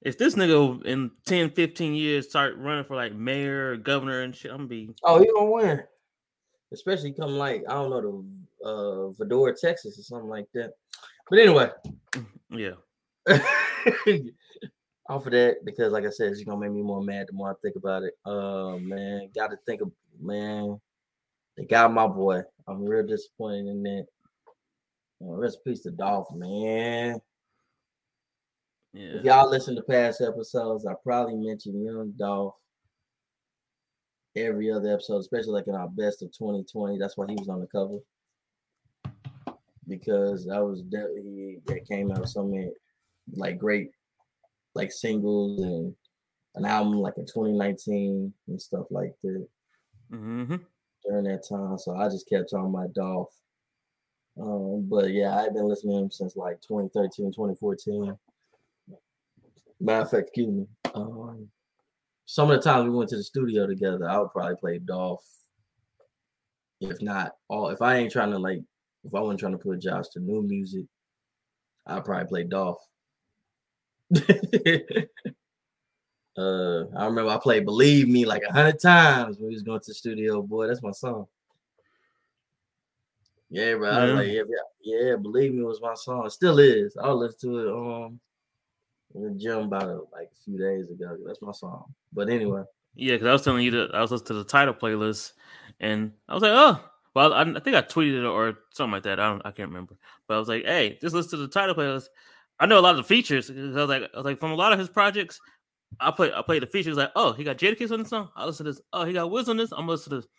[0.05, 4.35] if this nigga in 10, 15 years start running for like mayor or governor and
[4.35, 5.83] shit, I'm gonna be oh he gonna win.
[6.71, 10.73] Especially come like I don't know the uh Vidor, Texas or something like that.
[11.29, 11.69] But anyway.
[12.51, 12.73] Yeah.
[15.09, 17.49] off of that, because like I said, it's gonna make me more mad the more
[17.49, 18.13] I think about it.
[18.25, 19.91] Uh man, gotta think of
[20.21, 20.79] man.
[21.57, 22.41] They got my boy.
[22.67, 24.05] I'm real disappointed in that.
[25.23, 27.19] Oh, rest in peace to Dolph, man.
[28.95, 29.17] Yeah.
[29.17, 32.55] If y'all listen to past episodes, I probably mentioned Young Dolph
[34.37, 36.97] every other episode, especially like in our best of 2020.
[36.97, 37.97] That's why he was on the cover.
[39.87, 42.69] Because I was definitely that came out with so many
[43.33, 43.91] like great
[44.75, 45.93] like singles and
[46.55, 49.47] an album like in 2019 and stuff like that
[50.11, 50.55] Mm-hmm.
[51.03, 51.77] during that time.
[51.79, 53.33] So I just kept on my Dolph.
[54.39, 58.15] Um, but yeah, I've been listening to him since like 2013, 2014.
[59.79, 60.67] Matter of fact, excuse me.
[60.93, 61.49] Um,
[62.25, 65.25] some of the times we went to the studio together, I would probably play Dolph.
[66.81, 68.61] If not all, if I ain't trying to like,
[69.03, 70.85] if I wasn't trying to put Josh to new music,
[71.85, 72.79] I'd probably play Dolph.
[76.37, 79.79] uh, I remember I played "Believe Me" like a hundred times when we was going
[79.79, 80.41] to the studio.
[80.41, 81.27] Boy, that's my song.
[83.49, 83.89] Yeah, bro.
[83.89, 84.15] I was Yeah.
[84.15, 84.43] like, yeah,
[84.81, 86.25] yeah, yeah, "Believe Me" was my song.
[86.25, 86.97] It still is.
[86.97, 88.19] I'll listen to it um
[89.15, 91.17] in the gym about it like a few days ago.
[91.25, 91.93] That's my song.
[92.13, 92.63] But anyway,
[92.95, 95.33] Yeah, because I was telling you that I was listening to the Tidal playlist,
[95.79, 99.03] and I was like, oh, well, I, I think I tweeted it or something like
[99.03, 99.19] that.
[99.19, 99.97] I don't, I can't remember,
[100.27, 102.07] but I was like, hey, just listen to the Tidal playlist.
[102.59, 103.49] I know a lot of the features.
[103.49, 105.39] I was like, I was like, from a lot of his projects,
[105.99, 106.97] I play, I play the features.
[106.97, 108.29] Like, oh, he got Jadakiss on this song.
[108.35, 108.81] I listen to this.
[108.93, 109.71] Oh, he got Wiz on this.
[109.71, 110.31] I'm listening to this.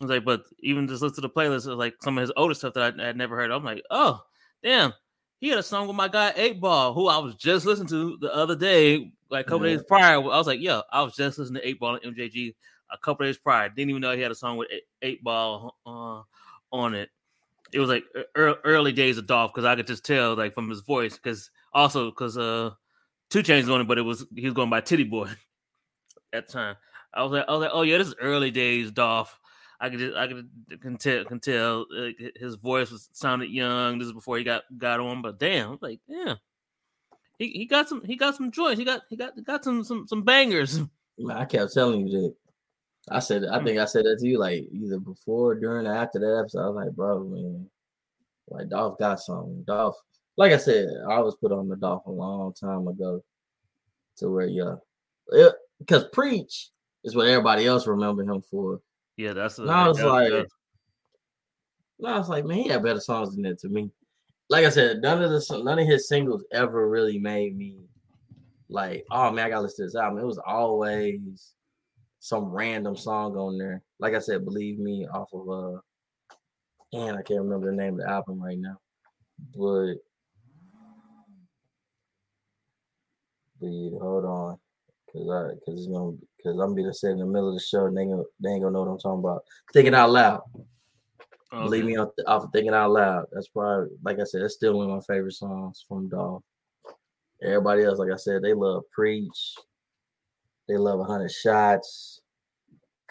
[0.00, 2.32] I was like, but even just listen to the playlist, was like some of his
[2.36, 3.50] older stuff that I had never heard.
[3.50, 4.20] I'm like, oh,
[4.62, 4.92] damn,
[5.40, 8.16] he had a song with my guy Eight Ball, who I was just listening to
[8.20, 9.76] the other day, like a couple Yeah.
[9.76, 10.14] days prior.
[10.14, 12.54] I was like, yo, I was just listening to Eight Ball and MJG
[12.90, 13.68] a couple days prior.
[13.68, 14.68] Didn't even know he had a song with
[15.02, 16.22] Eight- Ball uh,
[16.74, 17.10] on it.
[17.72, 20.80] It was like early days of Dolph because I could just tell like from his
[20.80, 22.70] voice because also because uh
[23.28, 25.28] 2 Chainz on it, but it was he was going by Titty Boy
[26.32, 26.76] at the time.
[27.12, 29.38] I was like, I was like, oh yeah, this is early days Dolph.
[29.80, 30.48] I could just, I could
[30.80, 33.98] can tell can tell uh, his voice was sounded young.
[33.98, 36.34] This is before he got got on, but damn, like yeah,
[37.38, 38.78] he, he got some he got some joints.
[38.78, 40.80] He got he got got some some some bangers.
[41.30, 42.34] I kept telling you that.
[43.10, 43.64] I said, I Hmm.
[43.64, 46.62] think I said that to you like either before, during, or after that episode.
[46.64, 47.70] I was like, bro, man,
[48.48, 49.62] like Dolph got something.
[49.66, 49.96] Dolph,
[50.36, 53.22] like I said, I was put on the Dolph a long time ago
[54.18, 54.74] to where, yeah,
[55.78, 56.70] because Preach
[57.04, 58.80] is what everybody else remember him for.
[59.18, 59.58] Yeah, that's.
[59.58, 60.30] And I was like,
[61.98, 63.90] and I was like, man, he had better songs than that to me.
[64.48, 67.80] Like I said, none of the none of his singles ever really made me
[68.70, 70.20] like, oh man, I gotta listen to this album.
[70.20, 71.52] It was always
[72.20, 73.82] some random song on there.
[73.98, 75.80] Like I said, believe me, off of uh
[76.92, 78.78] and I can't remember the name of the album right now.
[79.56, 79.96] But
[83.60, 84.58] dude, hold on.
[85.12, 87.86] Cause I cause it's gonna cause I'm gonna sit in the middle of the show
[87.86, 89.44] and they, gonna, they ain't gonna know what I'm talking about.
[89.72, 90.42] Thinking out loud.
[91.50, 91.92] Believe okay.
[91.92, 93.26] me, off, off of thinking out loud.
[93.32, 96.42] That's probably like I said, that's still one of my favorite songs from Dolph.
[97.42, 99.54] Everybody else, like I said, they love Preach.
[100.68, 102.20] They love 100 Shots.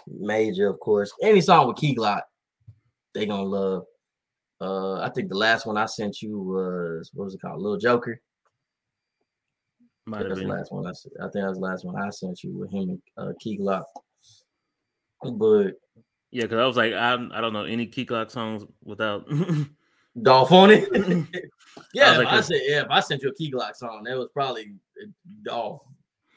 [0.08, 1.12] Major, of course.
[1.22, 2.22] Any song with Key Glock,
[3.14, 3.84] they gonna love.
[4.62, 7.62] Uh, I think the last one I sent you was what was it called?
[7.62, 8.22] Little Joker.
[10.08, 10.48] Might That's the been.
[10.48, 10.88] last one.
[10.88, 13.60] I think that was the last one I sent you with him and uh, Key
[13.60, 13.84] Glock.
[15.22, 15.74] But
[16.32, 19.28] Yeah, because I was like, I I don't know any Key Glock songs without.
[20.22, 20.88] Dolph on it.
[21.94, 24.04] yeah, was like, if I said yeah, if I sent you a Key Glock song,
[24.06, 25.08] that was probably uh,
[25.44, 25.84] Dolph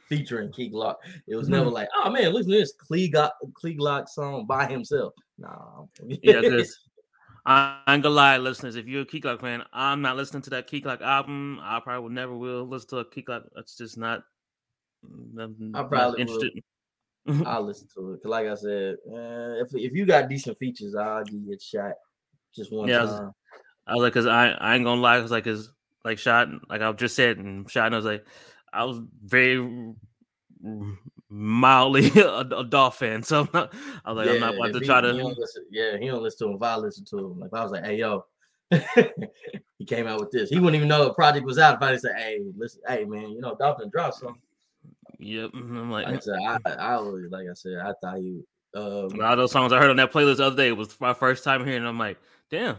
[0.08, 0.96] featuring Key Glock.
[1.28, 3.30] It was never like, oh man, listen to this Key Glock,
[3.62, 5.14] Key Glock song by himself.
[5.38, 5.84] Nah.
[6.08, 6.76] yeah, because
[7.46, 8.76] I ain't gonna lie, listeners.
[8.76, 11.58] If you're a Key Glock fan, I'm not listening to that Key Glock album.
[11.62, 13.44] I probably will never will listen to a Key Glock.
[13.54, 14.22] That's just not.
[15.02, 16.62] I'm I not probably interested.
[17.46, 18.28] I'll listen to it.
[18.28, 21.92] Like I said, uh, if if you got decent features, I'll give you a shot.
[22.54, 23.30] Just one Yeah, I was- time.
[23.86, 25.72] I was like, cause I I ain't gonna lie, cause like, cause
[26.04, 28.24] like shot, like I just said, and shot, And I was like,
[28.72, 29.58] I was very
[31.30, 34.80] mildly a, a Dolph fan, so I'm not, I was like, I'm not about to
[34.80, 35.12] he- try to.
[35.12, 36.56] don't listen- yeah, he don't listen to him.
[36.56, 38.24] If I listen to him, like I was like, "Hey, yo,"
[39.78, 40.50] he came out with this.
[40.50, 41.76] He wouldn't even know the project was out.
[41.76, 44.40] If I didn't say, "Hey, listen, hey, man, you know, Dolphin dropped something."
[45.18, 48.46] Yep, I'm like, Like I said, I, I always, like I said, I thought you.
[48.72, 50.98] Um, a lot of those songs I heard on that playlist the other day was
[51.00, 51.84] my first time hearing.
[51.84, 52.18] I'm like,
[52.50, 52.76] damn,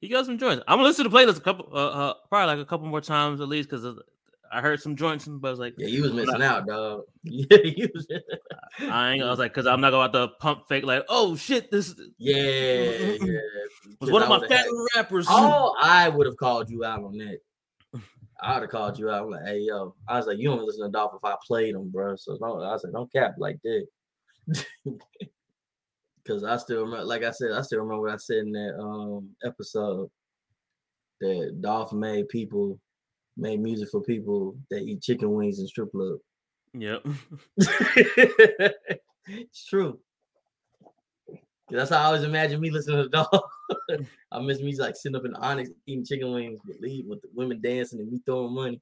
[0.00, 0.62] he got some joints.
[0.66, 3.00] I'm gonna listen to the playlist a couple, uh, uh probably like a couple more
[3.00, 3.98] times at least, because
[4.52, 7.02] I heard some joints, but I was like, yeah, you was missing out, dog.
[7.22, 8.06] Yeah, he was.
[8.80, 9.22] I ain't.
[9.22, 13.16] I was like, because I'm not going to pump fake like, oh shit, this yeah,
[13.20, 13.38] yeah.
[14.00, 15.26] was one of my fat rappers.
[15.28, 17.38] Oh, I would have called you out on that.
[18.42, 19.24] I would have called you out.
[19.24, 19.94] I'm like, hey, yo.
[20.08, 22.16] I was like, you don't listen to Dolph if I played him, bro.
[22.16, 23.86] So don't, I said, don't cap like that.
[26.22, 28.78] Because I still remember, like I said, I still remember what I said in that
[28.78, 30.10] um episode.
[31.20, 32.78] that Dolph made people
[33.40, 36.18] made music for people that eat chicken wings and strip club.
[36.74, 37.06] Yep.
[37.56, 39.98] it's true.
[41.70, 44.00] That's how I always imagine me listening to the dog.
[44.32, 47.60] I miss me like sitting up in Onyx eating chicken wings, believe with the women
[47.60, 48.80] dancing and me throwing money.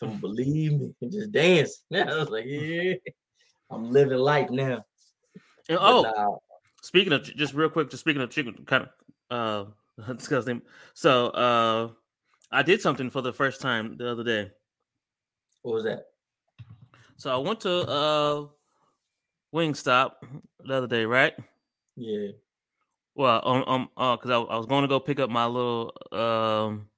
[0.00, 1.82] Don't believe me and just dance.
[1.90, 2.94] Yeah, I was like, yeah,
[3.70, 4.84] I'm living life now.
[5.68, 6.36] And, oh, nah.
[6.82, 8.88] speaking of just real quick, just speaking of chicken, kind
[9.30, 9.64] of uh
[10.14, 10.62] disgusting.
[10.94, 11.88] So uh
[12.52, 14.50] I did something for the first time the other day.
[15.62, 16.06] What was that?
[17.16, 18.46] So I went to uh
[19.54, 20.12] Wingstop
[20.64, 21.34] the other day, right?
[21.96, 22.28] Yeah.
[23.14, 25.92] Well, um, um, uh, because I, I was going to go pick up my little
[26.12, 26.88] um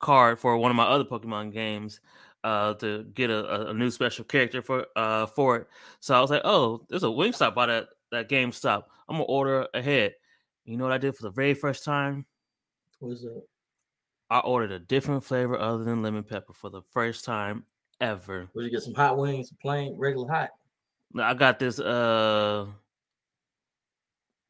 [0.00, 2.00] card for one of my other Pokemon games,
[2.44, 5.68] uh, to get a, a new special character for uh for it.
[6.00, 8.84] So I was like, oh, there's a Wingstop by that that GameStop.
[9.08, 10.14] I'm gonna order ahead.
[10.64, 12.24] You know what I did for the very first time?
[13.00, 13.42] What was that?
[14.30, 17.64] I ordered a different flavor other than lemon pepper for the first time
[18.00, 18.48] ever.
[18.54, 20.50] Would you get some hot wings, plain regular hot?
[21.12, 22.66] No, I got this uh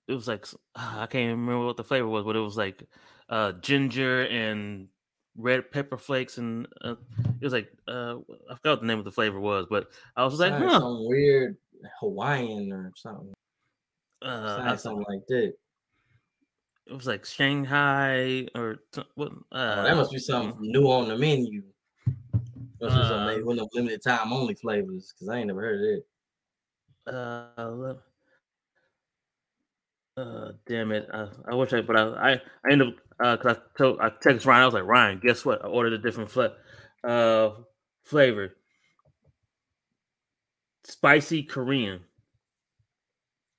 [0.08, 2.82] it was like I can't even remember what the flavor was, but it was like
[3.28, 4.88] uh, ginger and
[5.36, 6.94] red pepper flakes, and uh,
[7.40, 8.16] it was like uh,
[8.50, 10.80] I forgot what the name of the flavor was, but I was like, huh.
[10.80, 11.56] some weird
[12.00, 13.34] Hawaiian or something.
[14.22, 15.52] Uh, something like that.
[16.88, 18.78] It was like Shanghai or
[19.14, 19.32] what?
[19.52, 20.72] Uh, oh, that must be something mm.
[20.72, 21.62] new on the menu.
[22.80, 25.80] Must be some maybe one of limited time only flavors because I ain't never heard
[25.80, 26.06] of it.
[27.06, 27.94] Uh,
[30.16, 31.08] uh, damn it!
[31.12, 32.94] I, I wish I, but I, I, I ended up
[33.38, 34.62] because uh, I told I texted Ryan.
[34.62, 35.62] I was like, Ryan, guess what?
[35.62, 36.54] I ordered a different fla-
[37.04, 37.50] uh,
[38.02, 38.56] flavor,
[40.84, 42.00] spicy Korean.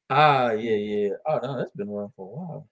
[0.10, 1.10] Ah, yeah, yeah.
[1.28, 2.68] Oh no, that's been around for a while.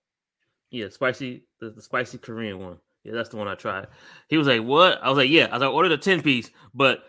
[0.71, 2.77] Yeah, spicy, the, the spicy Korean one.
[3.03, 3.87] Yeah, that's the one I tried.
[4.27, 6.21] He was like, "What?" I was like, "Yeah." I was like, I ordered a ten
[6.21, 7.05] piece, but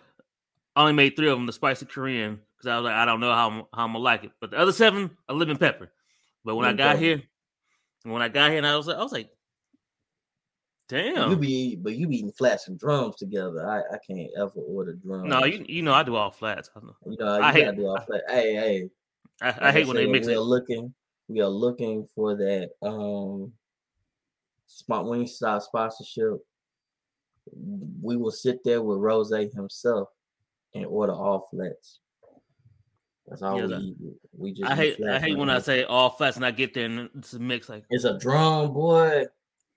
[0.77, 3.19] I only made three of them the spicy Korean because I was like, I don't
[3.19, 4.31] know how I'm, how I'm gonna like it.
[4.41, 5.91] But the other seven, a lemon pepper.
[6.45, 7.23] But when I got here,
[8.05, 9.31] when I got here, and I was like, I was like,
[10.89, 11.31] damn.
[11.31, 13.69] You be, but you be eating flats and drums together.
[13.69, 15.29] I, I can't ever order drums.
[15.29, 16.71] No, you you know I do all flats.
[16.77, 18.23] You know, you I hate, do all flats.
[18.29, 18.91] Hey, hey.
[19.41, 20.39] I, I hate when they mix it.
[20.39, 20.95] Looking,
[21.29, 23.53] we are looking for that um
[24.67, 26.39] Spot Wingstop sponsorship.
[28.03, 30.09] We will sit there with Ross himself
[30.75, 32.01] and order all flats.
[33.27, 33.95] That's all yeah, we
[34.33, 36.85] We just I hate I hate when I say all flats and I get there
[36.85, 39.25] and it's a mix like it's a drum, boy.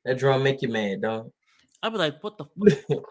[0.06, 1.32] That drum make you mad, dog.
[1.84, 2.46] I'd be like, what the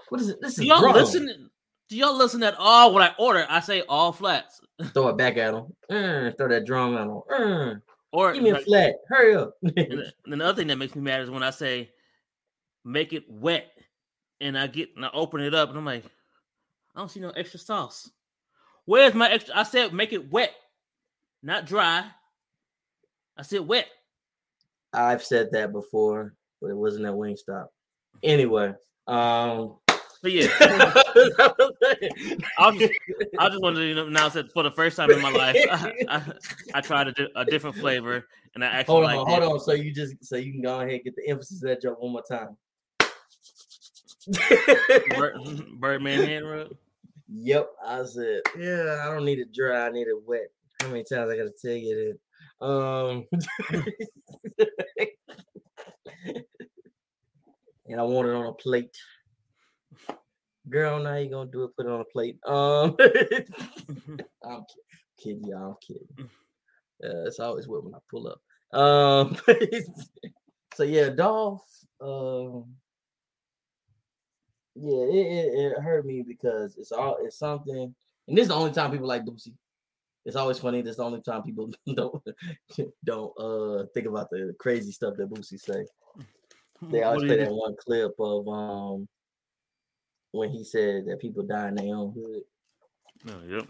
[0.08, 0.40] what is it?
[0.40, 0.94] This is do y'all drum.
[0.94, 1.50] listen
[1.88, 3.46] do y'all listen at all when I order?
[3.48, 4.60] I say all flats.
[4.92, 5.74] Throw it back at them.
[5.90, 7.22] Mm, throw that drum at them.
[7.30, 7.82] Mm.
[8.12, 8.94] Or give me like, a flat.
[9.08, 9.54] Hurry up.
[9.62, 11.90] and the other thing that makes me mad is when I say
[12.84, 13.70] make it wet
[14.40, 16.04] and I get and I open it up and I'm like,
[16.94, 18.10] I don't see no extra sauce.
[18.84, 19.56] Where's my extra?
[19.56, 20.52] I said make it wet,
[21.42, 22.04] not dry.
[23.36, 23.86] I said wet.
[24.92, 27.68] I've said that before, but it wasn't at Wingstop.
[28.22, 28.74] Anyway,
[29.06, 29.76] um,
[30.22, 30.48] but yeah,
[32.58, 32.92] I just,
[33.38, 36.22] I just wanted to announce that for the first time in my life, I, I,
[36.74, 39.44] I tried a, a, different flavor, and I actually hold on, hold it.
[39.44, 39.60] on.
[39.60, 42.00] So you just so you can go ahead and get the emphasis of that joke
[42.00, 42.56] one more time.
[45.16, 45.38] Bird,
[45.80, 46.68] Birdman hand rub.
[47.32, 50.50] Yep, I said, yeah, I don't need it dry, I need it wet.
[50.82, 52.16] How many times I gotta tell you
[52.60, 52.66] that?
[52.66, 53.24] Um,
[57.86, 58.96] and I want it on a plate.
[60.70, 61.76] Girl, now you gonna do it?
[61.76, 62.38] Put it on a plate.
[62.46, 62.96] Um,
[64.44, 64.64] I'm
[65.22, 65.70] kidding, y'all.
[65.70, 66.30] I'm kidding.
[67.02, 68.78] Uh, it's always wet when I pull up.
[68.78, 69.36] Um,
[70.74, 71.62] so yeah, Dolph.
[72.00, 72.66] Um,
[74.76, 77.92] yeah, it, it, it, hurt me because it's all it's something,
[78.28, 79.54] and this is the only time people like Boosie.
[80.24, 80.82] It's always funny.
[80.82, 82.22] This is the only time people don't
[83.04, 85.84] don't uh think about the crazy stuff that Boosie say.
[86.82, 89.08] They always play that one clip of um
[90.32, 92.42] when he said that people die in their own hood.
[93.28, 93.66] Oh, yep.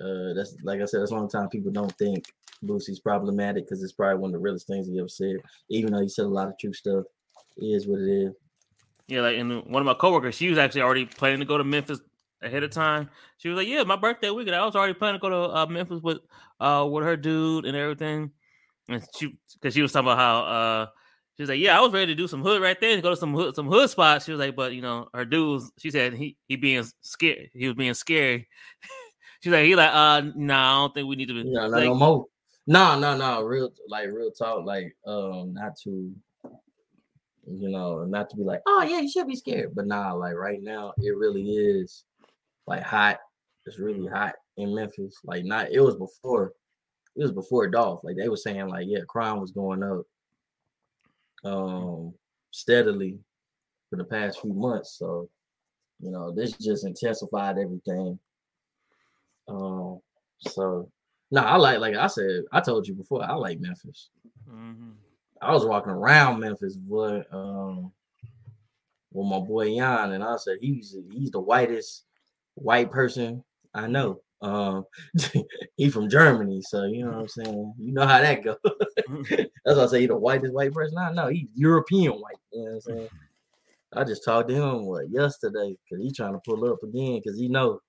[0.00, 1.00] Uh, that's like I said.
[1.00, 2.24] That's a long time people don't think
[2.64, 5.36] Boosie's problematic because it's probably one of the realest things he ever said.
[5.68, 7.04] Even though he said a lot of true stuff,
[7.56, 8.32] it is what it is.
[9.08, 11.64] Yeah, like and one of my coworkers, she was actually already planning to go to
[11.64, 12.00] Memphis
[12.40, 13.10] ahead of time.
[13.38, 15.66] She was like, "Yeah, my birthday weekend, I was already planning to go to uh,
[15.66, 16.18] Memphis with
[16.60, 18.30] uh with her dude and everything."
[18.88, 20.86] And she, because she was talking about how uh
[21.42, 23.16] she was like, "Yeah, I was ready to do some hood right there, go to
[23.16, 26.14] some hood some hood spots." She was like, "But you know, her dudes." she said
[26.14, 28.48] he he being scared, he was being scary."
[29.42, 31.66] She's like, "He like, uh, no, nah, I don't think we need to be." Yeah,
[31.66, 32.26] like, no more.
[32.68, 36.14] No, no, no, real like real talk, like um, not to
[37.44, 39.74] You know, not to be like, oh yeah, you should be scared.
[39.74, 42.04] But nah, like right now, it really is
[42.68, 43.18] like hot.
[43.66, 45.16] It's really hot in Memphis.
[45.24, 46.52] Like not it was before
[47.16, 48.04] it was before Dolph.
[48.04, 50.02] Like they were saying, like, yeah, crime was going up
[51.44, 52.14] um
[52.50, 53.18] steadily
[53.90, 54.98] for the past few months.
[54.98, 55.28] So,
[56.00, 58.18] you know, this just intensified everything.
[59.48, 60.00] Um,
[60.38, 60.88] so
[61.30, 64.10] no, I like like I said, I told you before, I like Memphis.
[64.48, 64.90] Mm-hmm.
[65.40, 67.92] I was walking around Memphis, but um
[69.12, 72.04] with my boy Jan, and I said he's he's the whitest
[72.54, 73.42] white person
[73.74, 74.20] I know.
[74.42, 74.84] Um,
[75.76, 77.74] he from Germany, so you know what I'm saying.
[77.78, 78.56] You know how that goes.
[78.64, 79.34] Mm-hmm.
[79.64, 81.28] That's why I say he the whitest white person I know.
[81.28, 82.36] He's European white.
[82.52, 83.06] You know what I'm saying.
[83.06, 83.98] Mm-hmm.
[83.98, 87.38] I just talked to him what yesterday because he trying to pull up again because
[87.38, 87.80] he know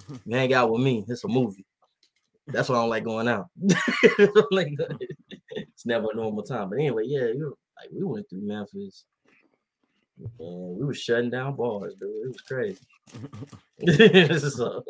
[0.00, 0.30] mm-hmm.
[0.30, 1.04] you hang out with me.
[1.08, 1.66] It's a movie.
[2.46, 3.48] That's why I don't like going out.
[3.62, 6.70] it's never a normal time.
[6.70, 9.04] But anyway, yeah, you like we went through Memphis
[10.38, 12.08] and we were shutting down bars, dude.
[12.08, 12.78] It was crazy.
[14.50, 14.84] so,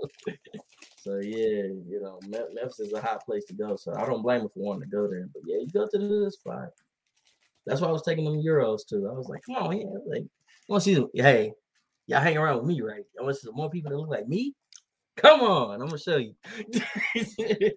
[1.09, 3.77] so yeah, you know, Memphis is a hot place to go.
[3.77, 5.27] So I don't blame him for wanting to go there.
[5.33, 6.69] But yeah, you go to the spot.
[7.65, 9.09] That's why I was taking them euros too.
[9.11, 10.27] I was like, come on, yeah, like, I
[10.69, 11.09] want to see them.
[11.15, 11.53] Hey,
[12.07, 13.05] y'all hang around with me, right?
[13.19, 14.55] I want to see some more people that look like me.
[15.17, 16.35] Come on, I'm gonna show you.
[17.19, 17.71] I'll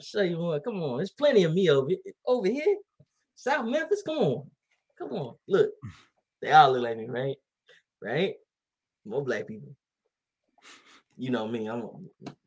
[0.00, 0.60] show you one.
[0.62, 1.88] Come on, there's plenty of me over
[2.26, 2.78] over here.
[3.36, 4.02] South Memphis.
[4.04, 4.50] Come on,
[4.98, 5.36] come on.
[5.46, 5.70] Look,
[6.42, 7.36] they all look like me, right?
[8.02, 8.34] Right?
[9.06, 9.76] More black people.
[11.20, 11.66] You know me.
[11.66, 11.82] I'm,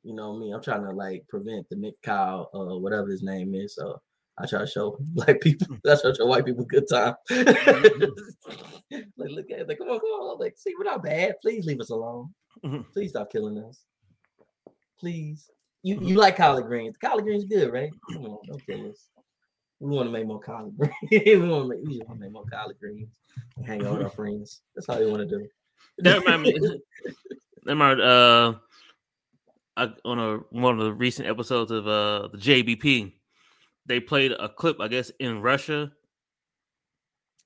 [0.01, 0.51] you know me.
[0.51, 3.75] I'm trying to like prevent the Nick Kyle, uh, whatever his name is.
[3.75, 4.01] So
[4.39, 5.67] I try to show black people.
[5.67, 5.75] Hmm.
[5.87, 7.13] I try to show white people good time.
[7.29, 8.95] Mm-hmm.
[9.17, 9.67] like, look at it.
[9.67, 10.39] Like, come on, come on.
[10.39, 11.35] Like, see, we're not bad.
[11.39, 12.33] Please leave us alone.
[12.65, 12.81] Mm-hmm.
[12.93, 13.83] Please stop killing us.
[14.99, 15.51] Please.
[15.83, 16.17] You you mm-hmm.
[16.17, 16.97] like collard greens.
[16.97, 17.91] Collard greens good, right?
[18.11, 19.07] Come on, don't kill us.
[19.81, 20.95] We want to make more collard greens.
[21.11, 23.19] we want to make we want to make more collard greens
[23.55, 24.15] and hang out with our mm-hmm.
[24.15, 24.61] friends.
[24.73, 25.47] That's how we want to do.
[25.99, 26.79] That remind me.
[27.65, 28.55] Remind, uh,
[29.75, 33.13] I, on a one of the recent episodes of uh the JBP,
[33.85, 34.79] they played a clip.
[34.79, 35.91] I guess in Russia,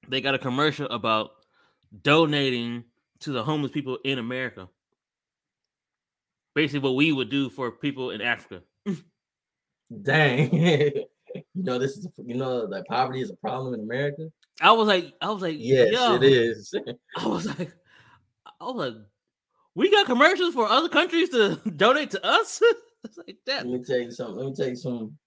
[0.08, 1.32] they got a commercial about
[2.02, 2.84] donating
[3.20, 4.68] to the homeless people in America
[6.58, 8.64] basically what we would do for people in Africa.
[10.02, 10.52] Dang.
[10.56, 11.04] you
[11.54, 14.30] know, this is you know that poverty is a problem in America.
[14.60, 16.74] I was like, I was like, yes, it is.
[17.18, 17.72] I was like,
[18.60, 18.96] I was like,
[19.78, 22.62] we got commercials for other countries to donate to us.
[23.04, 23.66] it's like that.
[23.66, 24.36] Let me tell you something.
[24.36, 25.18] Let me tell you something.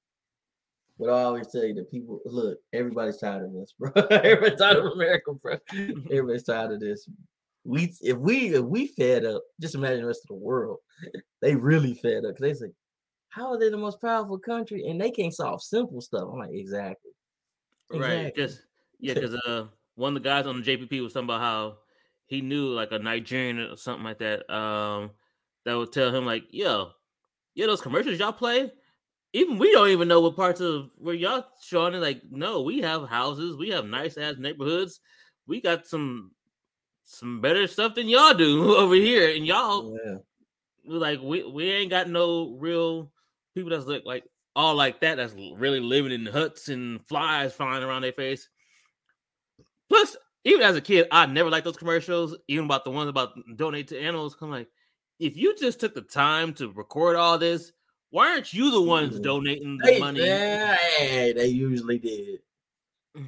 [0.99, 3.91] What I always tell you, the people look, everybody's tired of this, bro.
[4.11, 5.57] everybody's tired of America, bro.
[5.73, 7.09] Everybody's tired of this
[7.65, 10.79] we if we if we fed up, just imagine the rest of the world.
[11.41, 12.73] They really fed up because they say,
[13.29, 16.29] "How are they the most powerful country?" And they can't solve simple stuff.
[16.33, 17.13] I'm like, exactly,
[17.91, 18.17] exactly.
[18.17, 18.35] right?
[18.35, 18.63] Because
[18.99, 21.77] yeah, because uh, one of the guys on the JBP was talking about how
[22.31, 24.49] he knew like a Nigerian or something like that.
[24.49, 25.11] Um,
[25.65, 26.93] that would tell him like, "Yo,
[27.55, 28.73] yeah, those commercials y'all play."
[29.33, 31.99] Even we don't even know what parts of where y'all showing it.
[31.99, 35.01] Like, no, we have houses, we have nice ass neighborhoods,
[35.47, 36.31] we got some
[37.03, 40.17] some better stuff than y'all do over here, and y'all yeah.
[40.85, 43.11] like we we ain't got no real
[43.57, 44.25] people that's look like
[44.55, 45.17] all like that.
[45.17, 48.49] That's really living in huts and flies flying around their face.
[49.89, 53.33] Plus, even as a kid, I never liked those commercials, even about the ones about
[53.57, 54.37] donate to animals.
[54.41, 54.69] I'm like,
[55.19, 57.73] if you just took the time to record all this,
[58.11, 59.23] why aren't you the ones mm.
[59.23, 60.21] donating the money?
[60.21, 62.41] Hey, they usually did.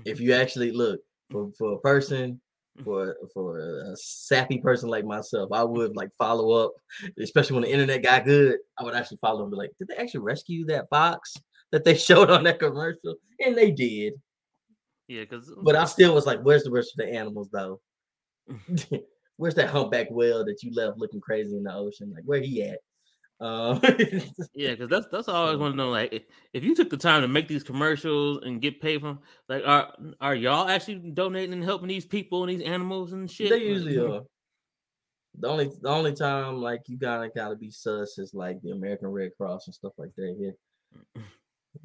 [0.04, 1.00] If you actually look
[1.30, 2.40] for, for a person
[2.84, 6.72] for for a sappy person like myself, I would like follow up,
[7.18, 8.58] especially when the internet got good.
[8.78, 11.34] I would actually follow and be like, did they actually rescue that fox
[11.70, 13.16] that they showed on that commercial?
[13.44, 14.14] And they did.
[15.08, 17.80] Yeah, because but I still was like, where's the rest of the animals though?
[19.36, 22.12] where's that humpback whale that you left looking crazy in the ocean?
[22.14, 22.78] Like, where he at?
[23.40, 23.78] Uh,
[24.54, 25.90] yeah, because that's that's all I always want to know.
[25.90, 29.64] Like, if you took the time to make these commercials and get paid from, like,
[29.66, 33.50] are are y'all actually donating and helping these people and these animals and shit?
[33.50, 34.22] They usually are.
[35.40, 39.08] The only the only time like you gotta gotta be sus is like the American
[39.08, 40.36] Red Cross and stuff like that.
[40.38, 41.22] Yeah,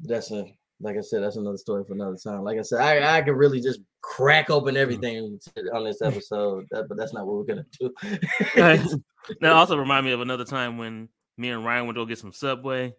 [0.02, 0.46] that's a
[0.80, 2.42] like I said, that's another story for another time.
[2.42, 4.78] Like I said, I I could really just crack open mm.
[4.78, 5.38] everything
[5.74, 7.92] on this episode, that, but that's not what we're gonna do.
[9.40, 12.18] that also remind me of another time when me and Ryan went to go get
[12.18, 12.94] some Subway,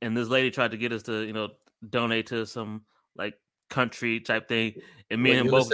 [0.00, 1.50] and this lady tried to get us to, you know,
[1.88, 2.82] donate to some
[3.16, 3.34] like
[3.68, 4.74] country type thing,
[5.10, 5.70] and me and both.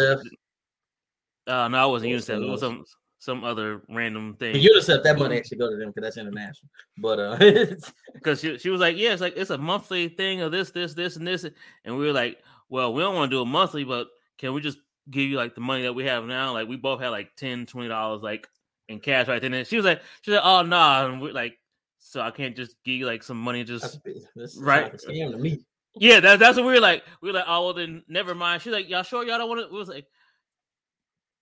[1.47, 2.43] Uh, no, I wasn't UNICEF.
[2.43, 2.85] It was some
[3.25, 4.57] some other random thing.
[4.57, 6.69] You UNICEF, that money actually go to them because that's international.
[6.99, 7.37] But uh,
[8.13, 10.93] because she she was like, yeah, it's like it's a monthly thing of this, this,
[10.93, 11.47] this, and this,
[11.85, 14.09] and we were like, well, we don't want to do a monthly, but
[14.39, 14.79] can we just
[15.11, 16.53] give you like the money that we have now.
[16.53, 18.49] Like we both had like 10 dollars like
[18.89, 19.55] in cash right then.
[19.55, 21.07] And she was like, she like, oh no, nah.
[21.07, 21.59] and we're like,
[21.99, 24.01] so I can't just give you like some money, just
[24.37, 24.85] That's right.
[24.85, 25.65] Like a scam to me.
[25.95, 26.21] yeah.
[26.21, 27.03] That, that's what we were like.
[27.23, 28.63] We were like, oh well, then never mind.
[28.63, 29.73] She's like, y'all sure y'all don't want to?
[29.73, 30.07] We was like,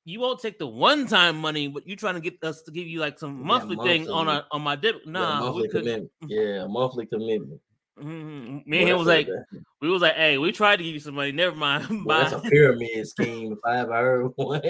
[0.05, 2.86] you won't take the one time money, but you trying to get us to give
[2.86, 4.96] you like some Yeah, monthly thing on a on my dip.
[5.07, 6.11] Yeah, Nah, monthly commitment.
[6.26, 7.61] Yeah, monthly commitment.
[8.00, 8.66] Mhm.
[8.66, 9.44] Me and him was like, a-
[9.80, 11.32] we was like, hey, we tried to give you some money.
[11.32, 11.86] Never mind.
[12.05, 13.53] boy, that's a pyramid scheme.
[13.53, 14.62] If I ever heard one,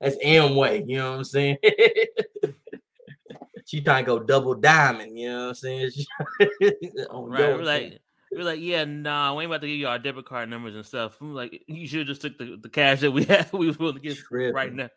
[0.00, 0.84] that's Amway.
[0.86, 1.56] You know what I'm saying?
[3.66, 5.18] she trying to go double diamond.
[5.18, 5.90] You know what I'm saying?
[7.10, 7.10] Right.
[7.10, 7.98] We're like,
[8.32, 10.84] we're like, yeah, nah, we ain't about to give you our debit card numbers and
[10.84, 11.16] stuff.
[11.20, 13.52] I'm like, you should have just took the, the cash that we had.
[13.52, 14.88] We was willing to give right now.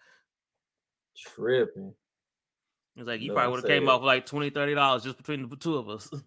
[1.17, 1.93] tripping.
[2.97, 5.47] It's like you No, probably would have came off like 20 30 dollars just between
[5.47, 6.09] the two of us.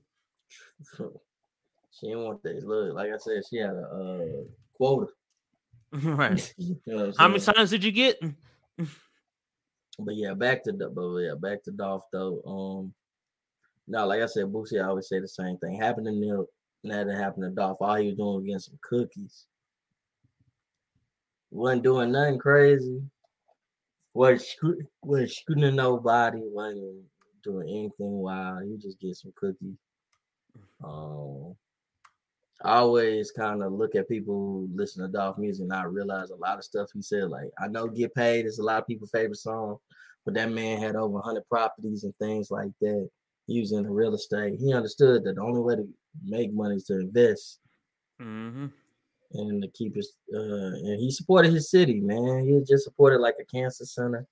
[2.00, 2.60] She didn't want that.
[2.66, 4.42] Look, like I said, she had a uh,
[4.76, 5.06] quota.
[5.92, 6.54] right.
[6.58, 8.20] You know How many times did you get?
[9.98, 12.42] But yeah, back to the but yeah, back to Dolph though.
[12.42, 12.94] Um,
[13.86, 15.76] no, like I said, Boosie I always say the same thing.
[15.78, 16.46] Happened to Nip,
[16.84, 17.78] now that happened to Dolph.
[17.80, 19.46] All he was doing was getting some cookies.
[21.50, 23.02] wasn't doing nothing crazy.
[24.12, 26.40] wasn't screw- wasn't shooting nobody.
[26.42, 27.04] wasn't
[27.42, 28.64] doing anything wild.
[28.64, 29.76] He just get some cookies.
[30.84, 31.56] Um,
[32.62, 36.30] I always kind of look at people who listen to Dolph music and I realize
[36.30, 37.30] a lot of stuff he said.
[37.30, 39.78] Like, I know Get Paid is a lot of people's favorite song,
[40.24, 43.08] but that man had over 100 properties and things like that.
[43.46, 44.58] He was in the real estate.
[44.58, 45.86] He understood that the only way to
[46.24, 47.58] make money is to invest
[48.22, 48.66] Mm-hmm.
[49.32, 52.44] and to keep his, uh, and he supported his city, man.
[52.46, 54.26] He just supported like a cancer center.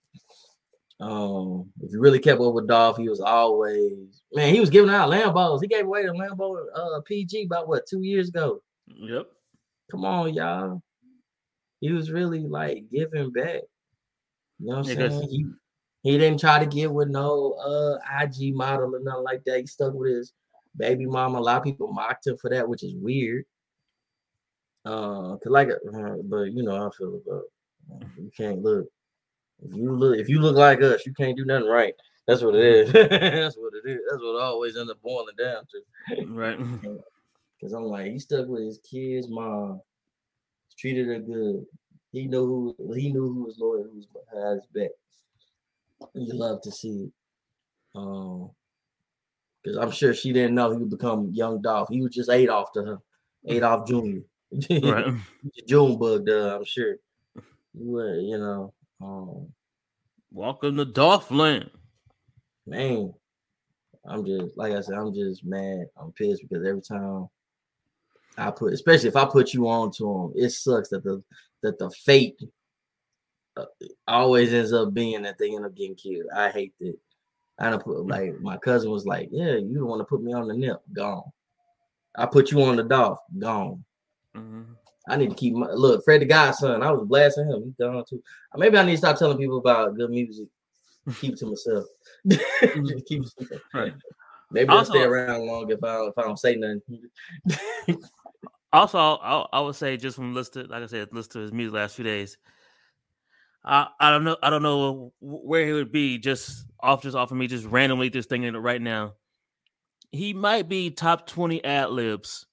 [1.01, 4.55] Um, if you really kept up with Dolph, he was always man.
[4.55, 5.61] He was giving out Lambos.
[5.61, 8.63] He gave away the Lambo uh PG about what two years ago.
[8.87, 9.27] Yep.
[9.91, 10.81] Come on, y'all.
[11.81, 13.63] He was really like giving back.
[14.61, 15.29] You know what I'm Yeah, saying?
[15.29, 15.47] He,
[16.03, 19.61] he didn't try to get with no uh IG model or nothing like that.
[19.61, 20.33] He stuck with his
[20.77, 21.39] baby mama.
[21.39, 23.45] A lot of people mocked him for that, which is weird.
[24.85, 27.45] Uh, cause like, uh, but you know I feel about
[27.93, 28.87] uh, you can't look.
[29.65, 31.95] If you look, if you look like us, you can't do nothing right.
[32.27, 32.93] That's what it is.
[32.93, 34.01] That's what it is.
[34.11, 36.27] That's what it always ends up boiling down to.
[36.27, 36.59] Right.
[37.61, 39.81] Cause I'm like, he stuck with his kid's mom,
[40.77, 41.65] treated her good.
[42.11, 44.91] He knew who he knew who was loyal, who was had his back.
[46.15, 47.13] You love to see it.
[47.95, 48.51] Um,
[49.63, 51.89] because I'm sure she didn't know he would become young Dolph.
[51.91, 52.99] He was just Adolph to her,
[53.47, 54.19] Adolph Jr.
[54.83, 55.15] right.
[55.69, 56.97] June her, I'm sure.
[57.75, 59.49] Well, you know, um,
[60.33, 61.71] Welcome to Dolph Land.
[62.67, 63.13] man,
[64.07, 65.87] I'm just like I said, I'm just mad.
[65.97, 67.29] I'm pissed because every time
[68.37, 71.23] I put, especially if I put you on to him, it sucks that the
[71.63, 72.41] that the fate
[73.57, 73.65] Uh,
[74.09, 76.27] always ends up being that they end up getting killed.
[76.35, 76.97] I hate that.
[77.59, 78.11] I don't put mm.
[78.11, 80.81] like my cousin was like, "Yeah, you don't want to put me on the nip,
[80.93, 81.25] gone."
[82.17, 83.85] I put you on the Dolph, gone.
[84.35, 84.67] Mhm.
[85.09, 86.05] I need to keep my look.
[86.05, 87.65] Fred the Godson, I was blasting him.
[87.65, 88.23] He's gone too.
[88.57, 90.49] Maybe I need to stop telling people about good music.
[91.21, 91.85] Keep to myself.
[92.27, 92.99] Mm-hmm.
[93.07, 93.63] Keep it to myself.
[93.75, 93.95] Right.
[94.53, 96.83] Maybe I'll stay around long if I if I don't say nothing.
[98.73, 101.53] Also, I, I would say just from listen to, like I said, listen to his
[101.53, 102.39] music last few days.
[103.65, 107.31] I I don't know I don't know where he would be just off just off
[107.31, 109.15] of me just randomly just thinking it right now.
[110.11, 112.47] He might be top twenty ad libs.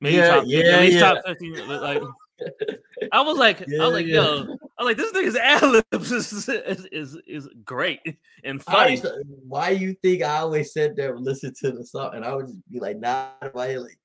[0.00, 1.00] Maybe Yeah, top, yeah, at least yeah.
[1.14, 1.68] top 15.
[1.68, 2.02] Like
[3.12, 4.14] I was like, I was like, yeah.
[4.22, 8.00] yo, I was like, this nigga's ad libs is, is is is great
[8.44, 8.96] and funny.
[8.98, 12.34] to- why you think I always sit there and listen to the song and I
[12.34, 13.98] would just be like, nah, why like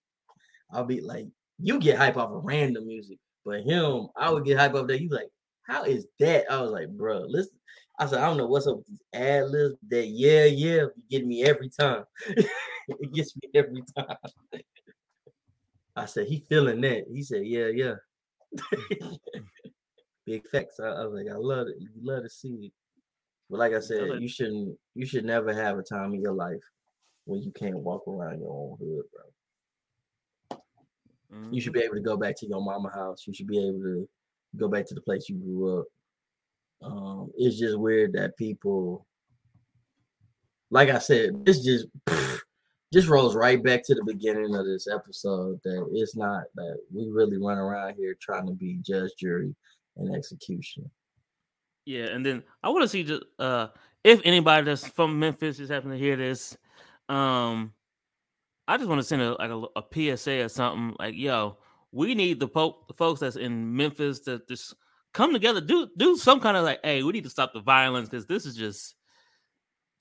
[0.71, 1.27] I'll be like,
[1.59, 4.99] you get hype off of random music, but him, I would get hype off that.
[4.99, 5.29] You like,
[5.67, 6.45] how is that?
[6.51, 7.57] I was like, bro, listen.
[7.99, 9.75] I said, I don't know what's up with these ad libs.
[9.89, 12.05] That yeah, yeah, you get me every time.
[12.27, 14.17] it gets me every time.
[15.95, 17.05] I said, he feeling that.
[17.11, 17.93] He said, yeah, yeah.
[20.25, 20.79] Big facts.
[20.79, 21.75] I, I was like, I love it.
[21.79, 22.71] You love to see it.
[23.49, 26.63] But like I said, you shouldn't you should never have a time in your life
[27.25, 30.59] when you can't walk around your own hood, bro.
[31.51, 33.25] You should be able to go back to your mama house.
[33.27, 34.09] You should be able to
[34.57, 35.85] go back to the place you grew up.
[36.83, 39.05] Um, it's just weird that people,
[40.69, 41.87] like I said, this just
[42.93, 45.59] just rolls right back to the beginning of this episode.
[45.63, 49.55] That it's not that we really run around here trying to be judge, jury,
[49.97, 50.87] and executioner.
[51.85, 53.67] Yeah, and then I want to see just uh
[54.03, 56.57] if anybody that's from Memphis is happening to hear this,
[57.09, 57.73] um,
[58.67, 61.57] I just want to send a like a, a PSA or something like, yo,
[61.93, 64.73] we need the po- the folks that's in Memphis to just
[65.13, 68.09] come together, do do some kind of like, hey, we need to stop the violence
[68.09, 68.95] because this is just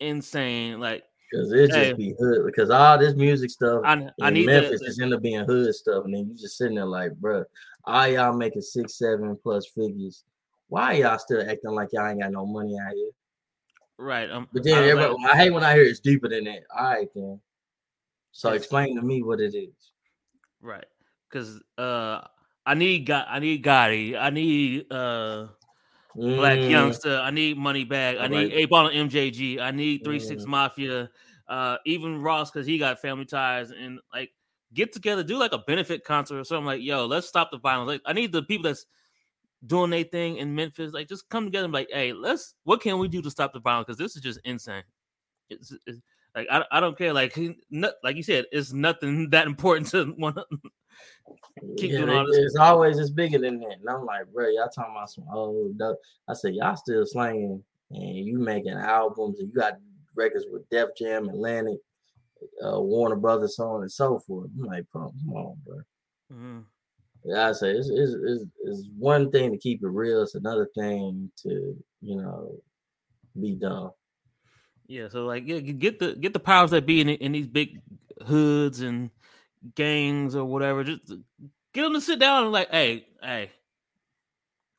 [0.01, 0.81] insane.
[0.81, 2.47] Like, because it just be hood.
[2.47, 5.75] Because all this music stuff I, in I need Memphis just end up being hood
[5.75, 7.45] stuff, and then you just sitting there like, bruh,
[7.85, 10.25] all y'all making six, seven plus figures.
[10.69, 13.11] Why y'all still acting like y'all ain't got no money out here?
[13.99, 14.31] right.
[14.31, 16.63] Um, But then I everybody, like- I hate when I hear it's deeper than that.
[16.75, 17.39] All right, then.
[18.33, 19.93] So explain to me what it is.
[20.63, 20.87] Right.
[21.33, 22.21] Because uh
[22.67, 24.19] I need I need Gotti.
[24.19, 25.49] I need uh
[26.17, 27.23] Blac Mm, Youngsta.
[27.23, 28.19] I need Money Bag.
[28.19, 28.53] I need Alright.
[28.53, 29.59] Eight Ball and MJG.
[29.61, 30.49] I need Three Six Mm.
[30.49, 31.11] Mafia.
[31.49, 34.31] Uh even Ross because he got family ties and like
[34.75, 37.89] get together, do like a benefit concert or something like yo, let's stop the violence.
[37.89, 38.87] Like I need the people that's
[39.67, 42.81] doing their thing in Memphis, like just come together and be like, hey, let's what
[42.81, 43.87] can we do to stop the violence?
[43.87, 44.83] Because this is just insane.
[45.51, 45.99] It's, it's
[46.35, 47.13] like I, I don't care.
[47.13, 50.39] Like he- like you said, it's nothing that important to want
[51.79, 52.39] keep yeah, doing all this.
[52.39, 53.79] It's always it's bigger than that.
[53.81, 55.99] And I'm like, bro, y'all talking about some old dope.
[56.29, 59.79] I said, y'all still slanging and you making albums and you got
[60.15, 61.79] records with Def Jam, Atlantic,
[62.65, 64.51] uh, Warner Brothers, so on and so forth.
[64.59, 65.81] I'm like, come on, bro.
[66.33, 66.65] Mhm.
[67.25, 70.23] Yeah, I say it's, it's, it's, it's one thing to keep it real.
[70.23, 72.57] It's another thing to, you know,
[73.41, 73.93] be dumb.
[74.89, 77.81] Yeah, so like yeah, get the get the powers that be in, in these big
[78.27, 79.11] hoods and
[79.75, 80.85] gangs or whatever.
[80.85, 81.13] Just
[81.73, 83.51] get them to sit down and like, hey, hey,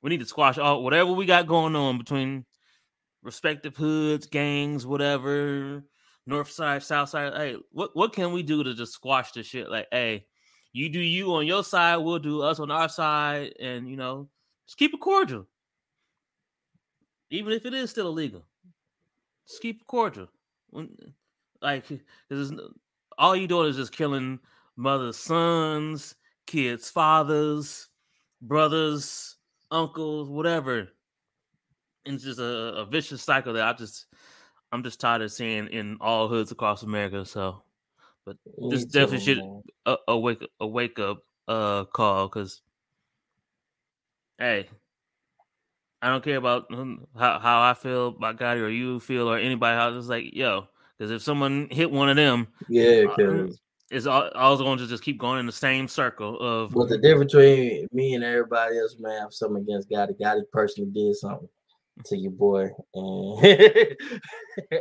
[0.01, 2.45] we need to squash all whatever we got going on between
[3.21, 5.83] respective hoods, gangs, whatever,
[6.25, 7.33] north side, south side.
[7.33, 9.69] Hey, what what can we do to just squash this shit?
[9.69, 10.25] Like, hey,
[10.73, 14.29] you do you on your side, we'll do us on our side, and you know,
[14.67, 15.47] just keep it cordial,
[17.29, 18.45] even if it is still illegal.
[19.47, 20.27] Just keep it cordial.
[20.69, 20.89] When,
[21.61, 21.85] like,
[22.27, 22.53] because
[23.17, 24.39] all you doing is just killing
[24.75, 26.15] mothers' sons,
[26.45, 27.89] kids' fathers,
[28.41, 29.37] brothers,
[29.71, 30.89] uncles, whatever.
[32.05, 34.07] And it's just a, a vicious cycle that I just,
[34.71, 37.25] I'm just tired of seeing in all hoods across America.
[37.25, 37.63] So,
[38.25, 38.37] but
[38.69, 39.41] this definitely should
[39.85, 42.61] a, a wake a wake up uh call because,
[44.37, 44.67] hey,
[46.01, 46.65] I don't care about
[47.17, 49.95] how, how I feel about God or you feel or anybody else.
[49.95, 50.67] It's like, yo,
[50.97, 53.61] because if someone hit one of them, Yeah, because
[53.93, 56.97] it's all, all going to just keep going in the same circle of but the
[56.97, 60.19] difference between me and everybody else, man, I have something against Gotti.
[60.19, 61.47] Gotti personally did something
[62.05, 63.95] to your boy, and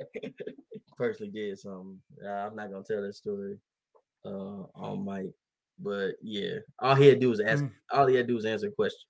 [0.96, 1.98] personally did something.
[2.26, 3.58] I'm not gonna tell that story
[4.24, 5.32] uh, on mic,
[5.78, 7.64] but yeah, all he had to do was ask.
[7.64, 7.72] Mm.
[7.90, 9.08] All he had to do was answer a question,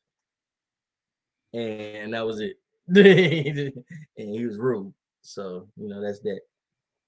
[1.55, 2.57] and that was it.
[2.89, 3.85] and
[4.17, 6.41] he was rude, so you know that's that.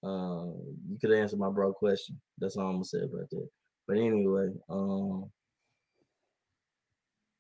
[0.05, 0.55] Um,
[0.91, 2.21] you could answer my bro question.
[2.39, 3.49] That's all I'm gonna say about that.
[3.89, 5.31] But anyway, um,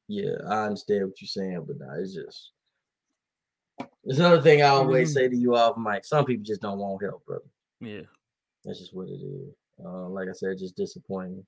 [0.08, 2.52] yeah, I understand what you're saying, but nah, it's just
[4.04, 5.14] it's another thing I always Mhm.
[5.14, 6.04] say to you off mic.
[6.04, 7.44] Some people just don't want help, brother.
[7.80, 8.02] yeah,
[8.64, 9.54] That's just what it is.
[9.84, 11.44] Uh, like I said, just disappointing.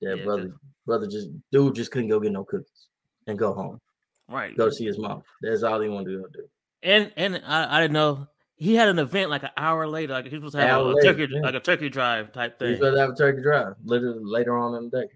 [0.00, 0.54] That Yeah, brother,
[0.86, 2.88] brother, just dude just couldn't go get no cookies
[3.26, 3.80] and go home,
[4.28, 4.56] right.
[4.56, 5.22] go see his mom.
[5.42, 6.48] That's all he wanted to go do.
[6.82, 8.26] And and I, I didn't know
[8.60, 10.12] he had an event like an hour later.
[10.12, 11.40] Like he was supposed to have a, later, turkey yeah.
[11.40, 12.76] like a turkey drive type He's thing.
[12.76, 15.06] supposed to have a turkey drive later later on in the day.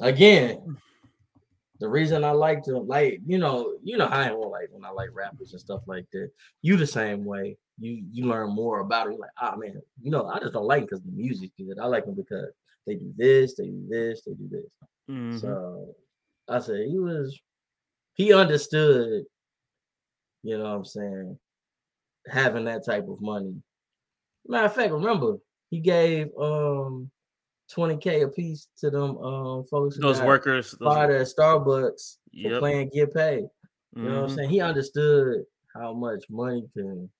[0.00, 0.76] Again,
[1.80, 4.84] the reason I like to like, you know, you know how I am like when
[4.84, 6.30] I like rappers and stuff like that.
[6.62, 7.56] You the same way.
[7.76, 9.18] You you learn more about it.
[9.18, 11.76] Like, ah man, you know, I just don't like because the music's good.
[11.80, 12.52] I like them because
[12.86, 14.70] they do this, they do this, they do this.
[15.10, 15.40] Mhm.
[15.40, 15.92] So
[16.48, 17.36] I said he was
[18.14, 19.24] he understood,
[20.44, 21.38] you know what I'm saying,
[22.28, 23.54] having that type of money.
[24.46, 25.36] Matter of fact, remember
[25.70, 27.10] he gave um
[27.74, 30.74] 20k a piece to them um folks those workers.
[30.78, 32.60] Those, fired at Starbucks for yep.
[32.60, 33.46] playing get paid.
[33.94, 34.36] You know what I'm mhm.
[34.36, 34.50] saying?
[34.50, 37.10] He understood how much money can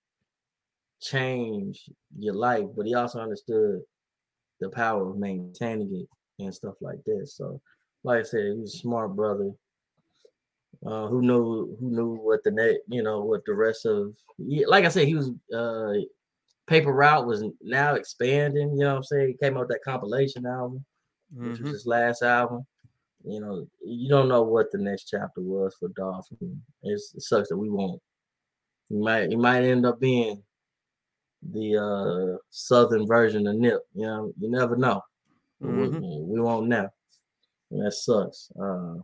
[1.01, 1.89] change
[2.19, 3.81] your life, but he also understood
[4.61, 7.37] the power of maintaining it and stuff like this.
[7.37, 7.61] So,
[8.05, 9.53] like I said, he was a smart brother
[10.85, 14.14] uh, who knew who knew what the net, you know, what the rest of.
[14.39, 15.95] Like I said, he was uh,
[16.66, 18.72] Paper Route was now expanding.
[18.72, 19.29] You know what I'm saying?
[19.29, 20.85] He came out that compilation album,
[21.33, 21.62] which Mhm.
[21.62, 22.66] was his last album.
[23.24, 26.62] You know, you don't know what the next chapter was for Dolphin.
[26.83, 28.01] It's, it sucks that we won't.
[28.89, 30.43] you might you might end up being
[31.53, 33.81] the uh southern version of Nip.
[33.95, 35.03] You know, you never know.
[35.61, 35.89] But we-.
[35.89, 36.89] We, won't know.
[37.70, 38.51] And that sucks.
[38.61, 38.97] Uh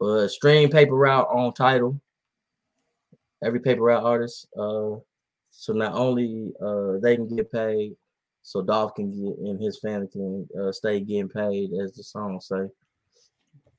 [0.00, 2.00] but stream paper route on Tidal.
[3.44, 4.48] Every paper route artist.
[4.58, 4.96] Uh
[5.52, 7.94] so not only uh they can get paid,
[8.42, 12.40] so Dolph can get and his family can uh, stay getting paid as the song
[12.40, 12.66] say.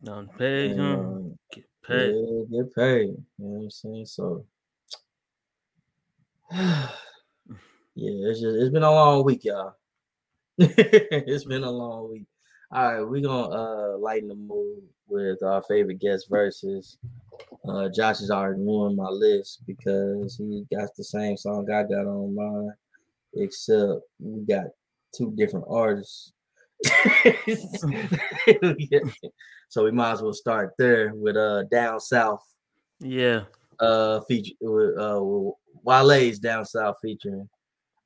[0.07, 2.15] On page, And, um, get paid.
[2.15, 3.07] Yeah, get paid.
[3.07, 4.05] You know what I'm saying?
[4.05, 4.45] So
[6.51, 6.87] yeah,
[7.95, 9.73] it's just it's been a long week, y'all.
[10.57, 12.25] it's been a long week.
[12.73, 16.97] All right, we're gonna uh lighten the mood with our favorite guest verses.
[17.67, 22.07] Uh Josh has already ruined my list because he got the same song I got
[22.07, 22.71] on mine,
[23.35, 24.65] except we got
[25.15, 26.31] two different artists.
[29.69, 32.43] so we might as well start there with uh down south
[32.99, 33.43] Yeah.
[33.79, 35.21] uh feature with uh
[35.83, 37.47] Wale's down south featuring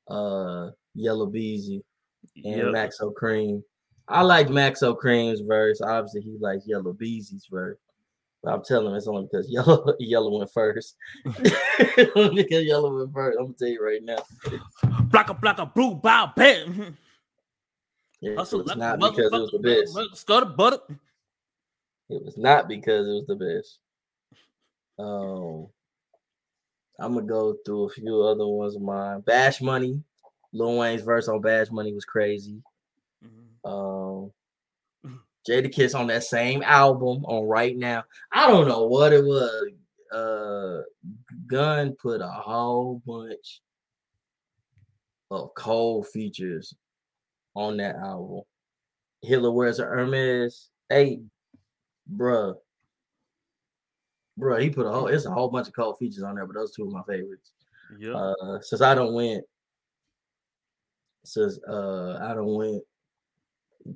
[0.10, 1.84] uh Yella Beezy
[2.44, 2.74] and Yep.
[2.74, 3.62] Maxo Kream.
[4.08, 5.82] I like Maxo Kream's verse.
[5.82, 7.80] Obviously, he likes Yella Beezy's verse.
[8.44, 10.96] But I'm telling him it's only because Yella Yella went first.
[12.16, 13.38] only because Yella went first.
[13.40, 14.18] I'm gonna tell you right now.
[15.10, 16.96] Blocka blocka blue bow bam.
[18.22, 20.28] Yeah, Hustle it was not because it was the best.
[20.28, 20.80] To butter.
[22.10, 23.80] It was not because it was the best.
[25.00, 25.68] Um,
[27.00, 29.22] I'm gonna go through a few other ones of mine.
[29.22, 30.02] Bash Money,
[30.54, 32.62] Lil Wayne's verse on Bash Money was crazy.
[33.66, 34.32] Um,
[35.48, 38.04] Jadakiss on that same album on Right Now.
[38.32, 39.72] I don't know what it was.
[40.12, 40.82] Uh,
[41.48, 43.62] Gunn put a whole bunch
[45.30, 46.74] of cold features
[47.56, 48.42] on that album.
[49.22, 50.70] Hitler wears a Hermes.
[50.90, 51.22] Hey,
[52.12, 52.56] bruh.
[54.40, 56.56] Bruh, he put a whole it's a whole bunch of cold features on there, but
[56.56, 57.52] those two are my favorites.
[57.98, 58.14] Yeah.
[58.16, 59.42] Uh since I don't win,
[61.24, 62.82] since uh I don't win,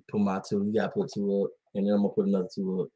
[0.07, 0.63] put my two.
[0.65, 2.87] You gotta put two up, and then I'm gonna put another two up.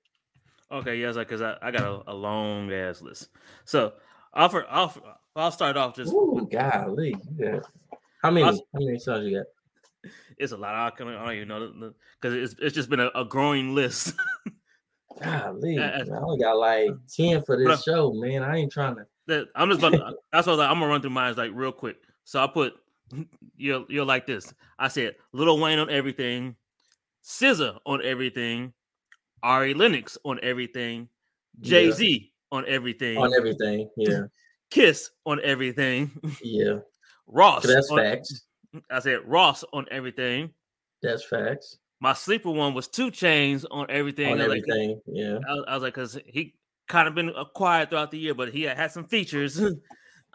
[0.80, 3.30] Okay, yeah, because I, I got a, a long ass list.
[3.66, 3.94] So
[4.34, 5.02] I'll for, I'll for-
[5.36, 7.16] I'll start off just Ooh, golly.
[7.38, 7.60] Yeah.
[8.22, 8.48] How many?
[8.48, 9.46] Us- How many songs you got?
[10.38, 10.74] it's a lot.
[10.74, 14.14] I I don't even know because it's it's just been a, a growing list.
[15.22, 18.42] Golly, Uh, uh, man, I only got like 10 for this show, man.
[18.42, 19.06] I ain't trying to.
[19.28, 21.34] that I'm just about to, that's what I was like, I'm gonna run through mine
[21.36, 21.98] like real quick.
[22.24, 22.74] So I put
[23.58, 24.54] you're you're like this.
[24.80, 26.56] I said Little Wayne on everything,
[27.24, 28.74] SZA on everything,
[29.42, 31.08] Ari Lennox on everything,
[31.62, 33.90] Jay Z on everything, On everything.
[33.98, 34.24] Yeah.
[34.70, 36.12] Kiss on everything,
[36.44, 36.80] Yeah.
[37.28, 37.64] Ross.
[37.66, 38.44] That's on- facts.
[38.90, 40.50] I said Ross on everything.
[41.02, 41.78] That's facts.
[42.00, 44.32] My sleeper one was 2 Chainz on everything.
[44.34, 45.02] On was like- everything.
[45.06, 45.38] Yeah.
[45.48, 46.56] I was, I was like, because he
[46.88, 49.62] kind of been acquired throughout the year, but he had, had some features.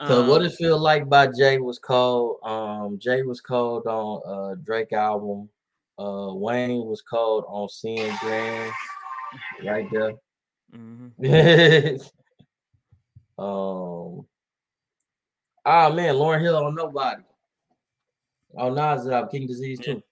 [0.06, 4.22] So what Um, it feel like by Jay was called um Jay was called on
[4.24, 5.48] uh Drake album.
[5.98, 8.70] Uh Wayne was called on Seeing Green
[9.64, 10.12] right there.
[10.74, 11.10] mhm.
[13.38, 14.26] um
[15.64, 17.22] ah man, Lauryn Hill on nobody.
[18.56, 19.94] Oh Nas out King Disease Yeah.
[19.94, 20.02] too.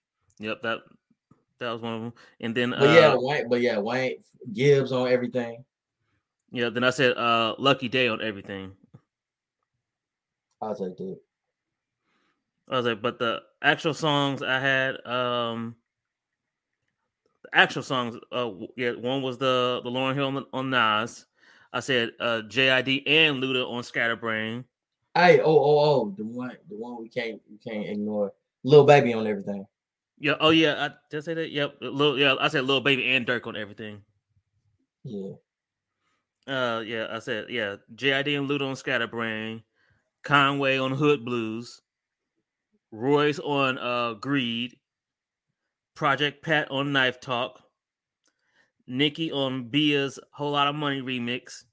[0.40, 0.78] Yep, that
[1.60, 2.12] that was one of them.
[2.40, 4.16] And then But yeah, uh, Wayne, but yeah, Wayne
[4.52, 5.64] Gibbs on everything.
[6.52, 8.72] yeah, then I said uh Lucky Daye on everything.
[10.60, 11.18] I'll take that.
[12.68, 15.76] I was like, but the actual songs I had, um
[17.44, 21.26] the actual songs, uh yeah, one was the the Lauryn Hill on, on Nas.
[21.72, 24.64] I said uh JID and Luda on Scatterbrain.
[25.14, 28.32] Hey, oh, oh, oh, the one, the one we can't, we can't ignore.
[28.64, 29.66] Little baby on everything.
[30.18, 31.50] Yeah, oh yeah, I did I say that.
[31.50, 34.02] Yep, little yeah, I said Little Baby and Dirk on everything.
[35.04, 35.32] Yeah.
[36.46, 37.76] Uh, yeah, I said yeah.
[37.94, 39.62] JID and Luda on Scatterbrain,
[40.22, 41.82] Conway on Hood Blues,
[42.96, 44.74] Royce on uh Greed,
[45.94, 47.60] Project Pat on Knife Talk,
[48.86, 51.64] Nicki on Bia's Whole Lot of Money remix,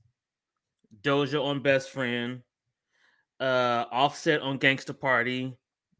[1.01, 2.41] Doja on Best Friend,
[3.39, 5.55] uh, Offset on Gangsta Party,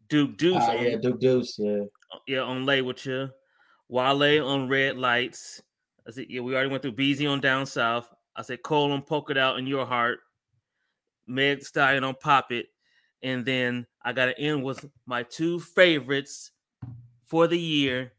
[0.09, 1.57] Duke Deuce Ah, on yeah, Duke Deuce.
[1.57, 1.83] Yeah.
[2.27, 3.29] yeah, on Lay with you.
[3.87, 5.61] Wale on Red Lights.
[6.05, 8.09] I said, yeah, we already went through Beezy on Down South.
[8.35, 10.19] I said Cole on Poke It Out in Your Heart.
[11.27, 12.65] Meg Stallion on Pop It.
[13.23, 16.51] And then I got to end with my two favorites
[17.25, 18.11] for the year.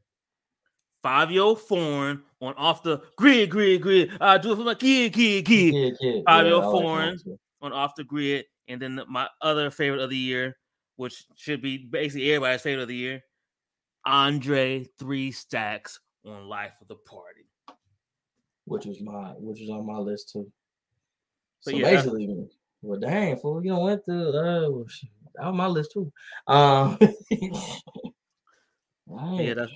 [1.05, 4.11] Fivio Foreign on Off the Grid, Grid, Grid.
[4.21, 5.73] I do it for my kid, kid, kid.
[5.73, 6.25] Kid, kid.
[6.25, 7.21] Fivio Foreign
[7.61, 8.47] on Off the Grid.
[8.67, 10.57] And then my other favorite of the year,
[10.97, 13.21] which should be basically everybody's favorite of the year,
[14.07, 17.45] Andre Three Stacks on Life of the Party.
[18.65, 20.51] which was my, which was on my list too.
[21.61, 22.49] So yeah, basically,
[22.85, 24.29] well, dang fool, you went through.
[24.31, 26.13] Uh, well, shit, that was my list too.
[26.47, 26.99] Um,
[29.37, 29.73] Yeah, that's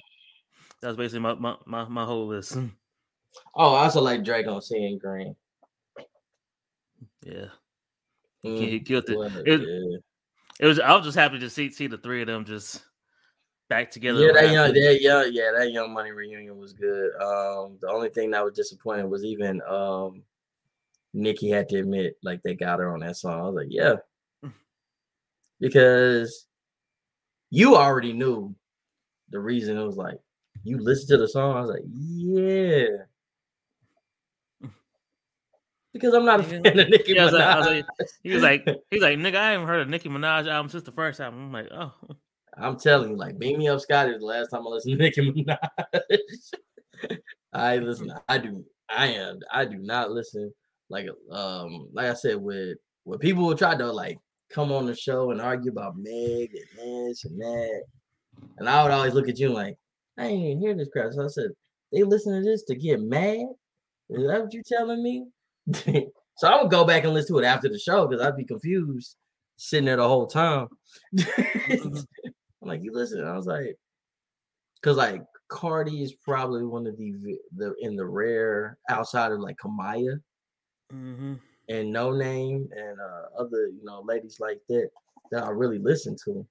[0.81, 2.57] that's basically my my, my, my whole list.
[3.55, 5.37] oh, I also like Drake on Seeing Green.
[7.23, 7.47] Yeah,
[8.45, 9.19] Mm, he killed it.
[9.47, 9.99] It- yeah.
[10.61, 10.81] It was.
[10.81, 12.83] I was just happy to see see the three of them just
[13.69, 14.27] back together.
[14.27, 17.13] Yeah, that young, that young, yeah, that Young Money reunion was good.
[17.23, 20.23] Um, the only thing that was disappointing was even um
[21.19, 23.41] Nicki had to admit like they got her on that song.
[23.41, 23.95] I was like, yeah,
[24.45, 24.53] mm.
[25.61, 26.47] because
[27.51, 28.55] you already knew
[29.31, 29.77] the reason.
[29.77, 30.19] It was like
[30.65, 31.57] you listened to the song.
[31.57, 32.87] I was like, yeah.
[34.65, 34.71] Mm.
[35.93, 37.59] Because I'm not a fan of Nicki Yeah, I was like- I Minaj.
[37.59, 40.69] was like- he was like, he's like, nigga, I haven't heard a Nicki Minaj album
[40.71, 41.47] since the first album.
[41.47, 41.93] I'm like, oh,
[42.57, 44.13] I'm telling you, like, beat me up, Scotty.
[44.13, 45.59] is The last time I listened to Nicki Minaj,
[47.53, 48.13] I listen.
[48.29, 48.65] I do.
[48.91, 49.39] I am.
[49.53, 50.53] I do not listen.
[50.91, 54.19] Like, um, like I said, with when people will try to like
[54.51, 57.83] come on the show and argue about Meg and this and that,
[58.59, 59.77] and I would always look at you like,
[60.19, 61.13] I ain't even hear this crap.
[61.13, 61.51] So I said,
[61.93, 63.47] they listen to this to get mad.
[64.11, 65.27] Is that what you telling me?
[66.37, 68.45] so I would go back and listen to it after the show because I'd be
[68.45, 69.17] confused
[69.57, 70.69] sitting there the whole time.
[71.19, 73.25] I'm like, you listen.
[73.25, 73.77] I was like,
[74.81, 79.57] because like Cardi is probably one of the the in the rare outside of like
[79.57, 80.21] Kamaiyah
[80.91, 81.35] hmm
[81.69, 84.91] and Noname and uh, other you know ladies like that
[85.31, 86.47] that I really listen to.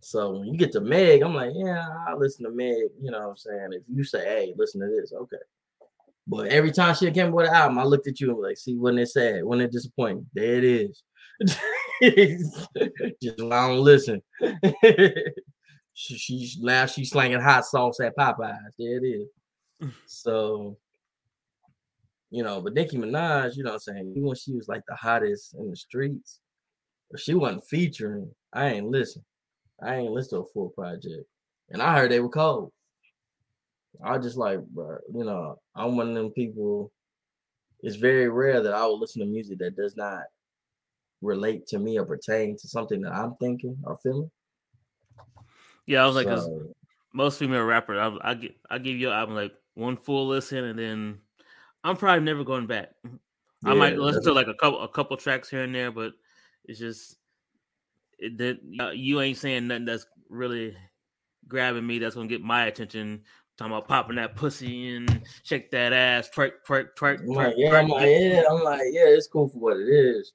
[0.00, 2.90] So when you get to Meg, I'm like, yeah, I listen to Meg.
[3.00, 3.70] You know what I'm saying?
[3.72, 5.38] If you say, hey, listen to this, okay.
[6.28, 8.58] But every time she came with an album, I looked at you and was like,
[8.58, 11.02] see, when it sad, when it disappointing, there it is.
[13.22, 14.22] Just I don't listen.
[15.94, 18.56] she, she's now she's slanging hot sauce at Popeyes.
[18.78, 19.28] There it is.
[20.06, 20.76] So,
[22.30, 24.10] you know, but Nicki Minaj, you know what I'm saying?
[24.16, 26.40] Even when she was like the hottest in the streets,
[27.10, 29.24] if she wasn't featuring, I ain't listen.
[29.82, 31.26] I ain't listen to a full project.
[31.70, 32.72] And I heard they were cold.
[34.02, 36.92] I just like, bro, you know, I'm one of them people.
[37.80, 40.24] It's very rare that I will listen to music that does not
[41.20, 44.30] relate to me or pertain to something that I'm thinking or feeling.
[45.86, 46.02] yeah.
[46.02, 46.74] I was like, So,
[47.12, 51.20] most female rapper, I I I give your album like one full listen, and then
[51.88, 52.90] I'm probably never going back.
[53.64, 56.12] I might listen to like a couple a couple tracks here and there, but
[56.64, 57.16] it's just
[58.18, 60.76] it, that uh, you ain't saying nothing that's really
[61.48, 61.98] grabbing me.
[61.98, 63.22] That's gonna get my attention.
[63.56, 67.54] Talking about popping that pussy and shake that ass, twerk, twerk, twerk, I'm like, twerk.
[67.56, 70.32] yeah, I'm like, yeah, I'm like, yeah, it's cool for what it is.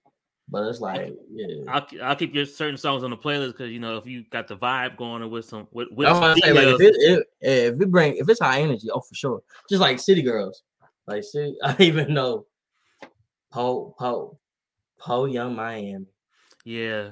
[0.49, 1.64] But it's like, yeah.
[1.70, 4.49] I'll, I'll keep your certain songs on the playlist because you know if you got
[4.49, 6.51] the vibe going with some with, with That's what I some say.
[6.51, 9.41] Like if it, if if it bring if it's high energy, oh for sure.
[9.70, 10.64] Just like City Girls,
[11.08, 12.45] like city, I even know
[13.51, 14.39] Po Po
[14.99, 16.06] Po Yung Miami.
[16.66, 17.12] Yeah.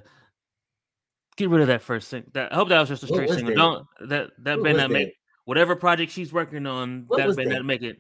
[1.38, 2.24] Get rid of that first thing.
[2.34, 3.48] That I hope that was just a straight single.
[3.48, 3.56] that?
[3.56, 5.14] Don't that that What better not make that?
[5.46, 7.06] whatever project she's working on.
[7.08, 7.56] What that better that?
[7.56, 7.98] not make it.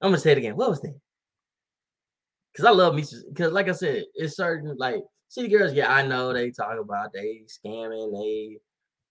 [0.00, 0.56] I'm gonna say it again.
[0.56, 0.98] What was that?
[2.52, 3.04] Because I love me.
[3.28, 5.72] Because like I said, it's certain like City Girls.
[5.72, 8.58] Yeah, I know they talk about they scamming, they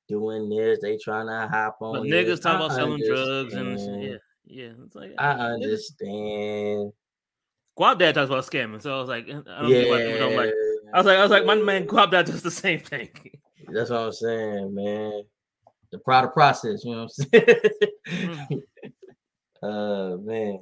[0.07, 1.93] doing this, they trying to hop on.
[1.93, 4.17] But niggas talk about selling drugs and yeah,
[4.49, 4.71] yeah.
[4.85, 6.91] It's like I niggas- understand.
[7.79, 10.47] Guapdad talks about scamming, so I was like, I don't know why people don't like.
[10.47, 10.89] Yeah.
[10.93, 13.09] I was like, I was like, my man Guapdad does the same thing.
[13.71, 15.21] That's what I'm saying, man.
[15.91, 17.55] The product process, you know what I'm saying?
[18.09, 18.61] Mm.
[20.13, 20.59] uh man.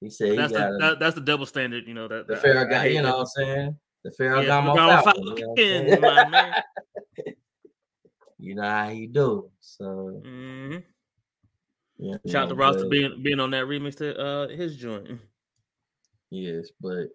[0.00, 2.06] He said he That's got the a, that, that's the double standard, you know.
[2.06, 3.76] That the that- fair guy, you know what I'm saying?
[4.04, 6.00] The fair Yeah, Ferragamo you know what I'm Falcon, saying?
[6.00, 6.54] my man.
[8.38, 9.50] You know how you do.
[9.60, 10.82] So Mhm.
[11.98, 12.16] Yeah.
[12.26, 15.18] Shout out to Ross for being being on that remix to uh his joint.
[16.30, 17.08] Yes, but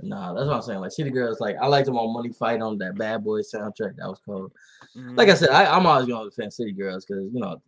[0.00, 0.80] nah, that's what I'm saying.
[0.80, 3.96] Like City Girls, like I liked them on Money Fight on that Bad Boy soundtrack.
[3.96, 4.52] That was cool.
[4.94, 7.60] Like I said, I, I'm always gonna defend City Girls because you know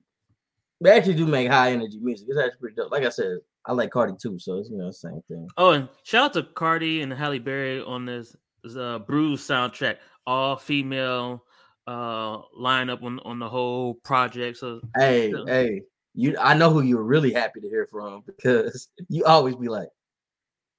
[0.80, 2.28] they actually do make high energy music.
[2.28, 2.92] It's actually pretty dope.
[2.92, 5.48] Like I said, I like Cardi too, so it's you know the same thing.
[5.56, 9.96] Oh, and shout out to Cardi and Halle Berry on this, this uh, Bruise soundtrack,
[10.26, 11.44] all female
[11.86, 14.58] uh lineup on on the whole project.
[14.58, 15.44] So Hey, Yeah.
[15.46, 15.82] hey,
[16.14, 19.88] you I know who you're really happy to hear from because you always be like,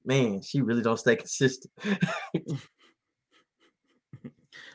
[0.05, 1.71] man, she really don't stay consistent.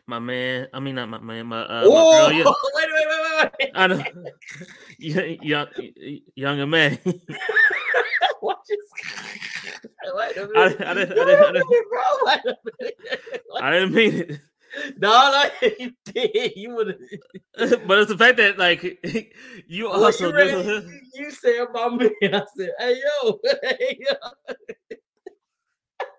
[0.06, 3.50] my man, I mean not my man, my uh, my girl, yeah, wait, wait, wait,
[3.60, 4.02] wait, I know,
[4.98, 5.66] young, young,
[6.34, 6.98] young man.
[8.40, 8.78] What is-
[10.14, 10.56] Wait a minute.
[10.56, 12.02] I, didn't, I, didn't, I, a didn't, minute, bro.
[12.24, 12.96] Wait a minute.
[13.60, 14.40] I didn't mean it.
[14.98, 16.52] No, no, you did.
[16.56, 16.98] You would
[17.86, 18.82] but it's the fact that like
[19.68, 20.82] you Well, also you,
[21.14, 22.10] you said my man.
[22.22, 24.14] I said, hey yo, hey yo.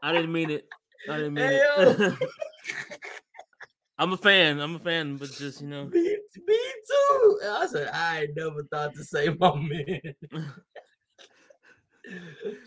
[0.01, 0.67] I didn't mean it.
[1.09, 2.13] I didn't mean Hey, it.
[3.99, 4.59] I'm a fan.
[4.59, 7.39] I'm a fan, but just you know, Me, me too.
[7.45, 10.01] I said, I never thought to say my man.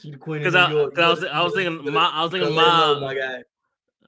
[0.00, 0.98] she the queen of because New I, York.
[0.98, 3.42] I was, I was thinking, my, I was thinking, my, my guy.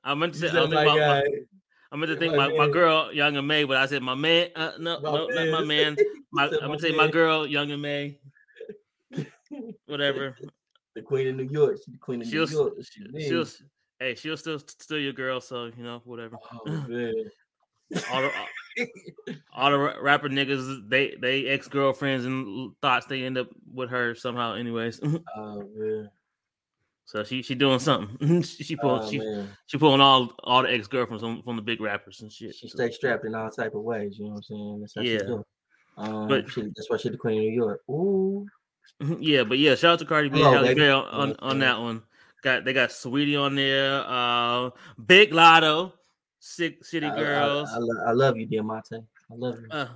[0.05, 1.23] I meant to say, I was my thinking about, guy.
[1.23, 1.37] my,
[1.93, 4.49] I meant to think my my, my girl, Young M.A, but I said my man.
[4.57, 5.95] Uh, no, My no, not my man.
[5.95, 5.97] man.
[6.35, 8.19] My, I'm gonna say my girl, Young M.A.
[9.85, 10.35] Whatever.
[10.95, 11.77] the queen of New York.
[11.77, 12.73] She's the queen of she'll, New York.
[12.81, 13.45] She she'll,
[14.01, 16.39] hey, she'll still still your girl, so you know whatever.
[16.51, 17.13] Oh man.
[18.11, 18.31] all the
[19.55, 24.15] all the rapper niggas, they they ex girlfriends and thoughts they end up with her
[24.15, 25.01] somehow, anyways.
[25.37, 26.09] oh man.
[27.13, 28.41] So she she doing something.
[28.43, 29.47] she Oh, she man.
[29.67, 32.55] she pulling all all the ex girlfriends from, from the big rappers and shit.
[32.55, 34.19] She stay strapped in all type of ways.
[34.19, 34.81] You know what I'm saying?
[34.81, 35.43] That's how she Yeah.
[35.99, 37.81] Um, But- she, that's why she's the queen of New York.
[37.91, 38.47] Ooh.
[39.21, 40.75] yeah, but yeah, shout out to Cardi B, Hello, Halle.
[40.75, 42.03] Berry on, on, on that one.
[42.43, 44.71] Got they got Saweetie on there, uh,
[45.05, 45.93] Big Latto,
[46.41, 48.97] Sick City I- I- Girls, I, lo- I love you, Diamante.
[48.97, 49.69] I love you.
[49.71, 49.89] uh,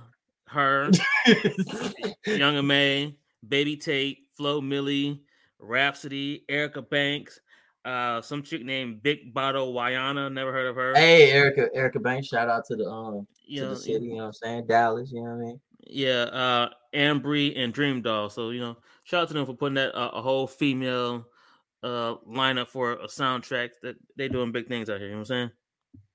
[0.49, 0.91] her,
[2.27, 3.15] Young M.A,
[3.47, 5.19] Baby Tate, Flo Milli,
[5.59, 7.39] Rapsody, Erica Banks,
[7.85, 10.93] uh, some chick named Big Bottle Wyana, never heard of her.
[10.95, 12.27] hey, Erica, Erica Banks.
[12.27, 14.05] Shout out to the um you to know, the city.
[14.05, 14.67] You know what I'm saying?
[14.67, 15.11] Dallas.
[15.11, 15.59] You know what I mean?
[15.89, 18.29] yeah, uh, Ambré and Dream Doll.
[18.29, 21.27] So you know, shout out to them for putting that uh, a whole female
[21.83, 25.09] uh lineup for a soundtrack that they doing big things out here.
[25.09, 25.51] You know what I'm saying?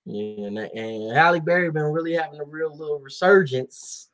[0.04, 4.08] Yeah, and, and Halle Berry been really having a real little resurgence,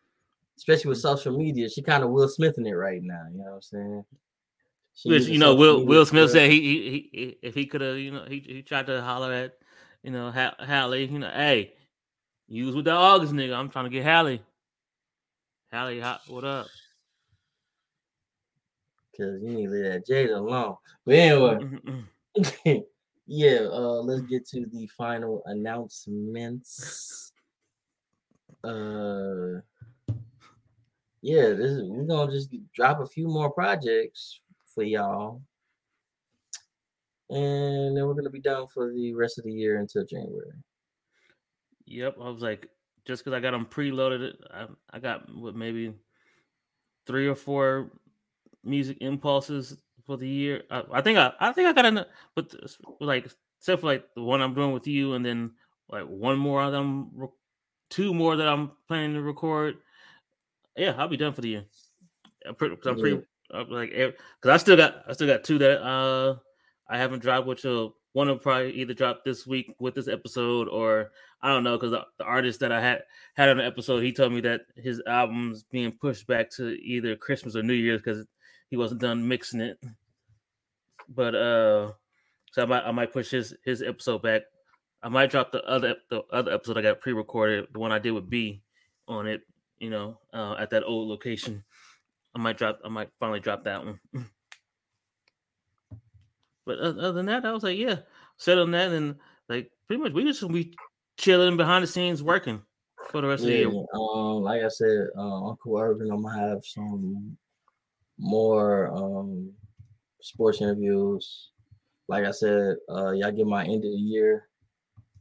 [0.59, 1.69] especially with social media.
[1.71, 3.23] She kind of Will Smith in it right now.
[3.33, 4.05] You know what I'm saying?
[5.05, 8.11] Which you know, Will Will Smith said he, he, he if he could have, you
[8.11, 9.55] know, he, he tried to holler at,
[10.03, 11.75] you know, ha- Halle, you know, hey,
[12.49, 13.57] you was with the August nigga.
[13.57, 14.41] I'm trying to get Halle.
[15.71, 16.67] Halle, hot, what up?
[19.17, 20.77] Cause you need to leave that Jada alone.
[21.05, 21.59] But anyway,
[23.27, 27.33] yeah, uh, let's get to the final announcements.
[28.65, 29.61] Uh
[31.21, 34.41] yeah, this is we're gonna just drop a few more projects
[34.79, 35.43] for y'all.
[37.31, 40.53] And then we're gonna be done for the rest of the year until January.
[41.87, 42.69] Yep, I was like,
[43.05, 45.95] just because I got them preloaded, I, I got what maybe
[47.07, 47.91] three or four
[48.63, 50.63] music impulses for the year.
[50.71, 52.07] I, I think I, I think I got enough,
[52.37, 52.55] but
[53.01, 55.51] like except for like the one I'm doing with you, and then
[55.89, 57.11] like one more that I'm,
[57.91, 59.79] two more that I'm planning to record.
[60.77, 61.65] Yeah, I'll be done for the year.
[62.47, 66.37] I'm pretty, I'm pretty Like, because I still got, I still got two that uh
[66.89, 70.69] I haven't dropped, which will one will probably either drop this week with this episode,
[70.69, 71.11] or
[71.43, 73.03] I don't know, because the, the artist that I had
[73.35, 77.17] had on the episode, he told me that his album's being pushed back to either
[77.17, 78.27] Christmas or New Year's because
[78.71, 79.79] he wasn't done mixing it.
[81.09, 81.93] But uh,
[82.53, 84.43] so I might I might push his his episode back.
[85.03, 88.11] I might drop the other the other episode I got pre-recorded, the one I did
[88.11, 88.63] with B
[89.07, 89.43] on it,
[89.79, 91.63] you know, uh, at that old location.
[92.39, 92.79] I might drop.
[92.85, 93.99] I might finally drop that one.
[96.65, 97.97] but other than that, I was like, yeah,
[98.37, 99.17] set on that, and
[99.49, 100.77] like pretty much we just gonna be
[101.17, 102.63] chilling behind the scenes working
[103.11, 103.69] for the rest of the year.
[103.93, 107.37] um, like I said, uh, Uncle Urban, I'm gonna have some
[108.19, 109.53] more um
[110.23, 111.51] sports interviews.
[112.07, 114.45] Like I said, uh, y'all get my end of the year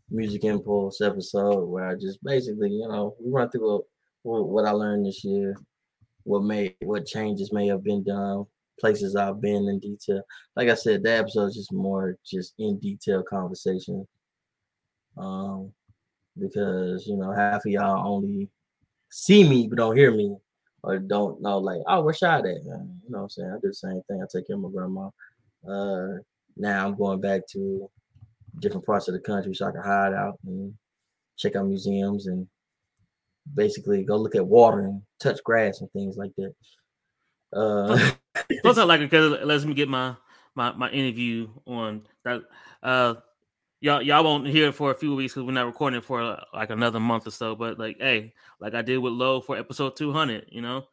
[0.09, 3.84] music impulse episode where I just basically, you know, we run through
[4.22, 5.57] what what I learned this year,
[6.28, 8.45] what may what changes may have been done,
[8.80, 10.21] places I've been in detail.
[10.55, 14.07] Like I said, that episode is just more just in detail conversation.
[15.17, 15.71] Um,
[16.39, 18.49] because you know half of y'all only
[19.09, 20.36] see me but don't hear me
[20.84, 22.99] or don't know like oh where's shot at man?
[23.03, 24.69] you know what i'm saying i do the same thing i take care of my
[24.69, 25.10] grandma
[25.68, 26.19] uh
[26.56, 27.89] now i'm going back to
[28.60, 30.73] different parts of the country so i can hide out and
[31.38, 32.47] check out museums and
[33.53, 36.53] basically go look at water and touch grass and things like that
[37.53, 38.11] uh
[38.61, 40.15] Plus, I like it because it lets me get my
[40.56, 42.41] my my interview on that.
[42.84, 43.15] Uh,
[43.80, 46.40] y'all y'all won't hear it for a few weeks because we're not recording it for
[46.53, 47.56] like another month or so.
[47.56, 50.86] But like, hey, like I did with Low for episode two hundred, you know,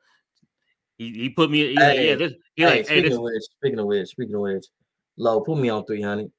[0.99, 1.71] he, he put me.
[1.71, 2.33] He like, Hey, yeah, this.
[2.55, 3.17] He hey, like, hey, speaking this.
[3.17, 4.67] of which speaking of which speaking of which
[5.17, 6.31] low put me on 300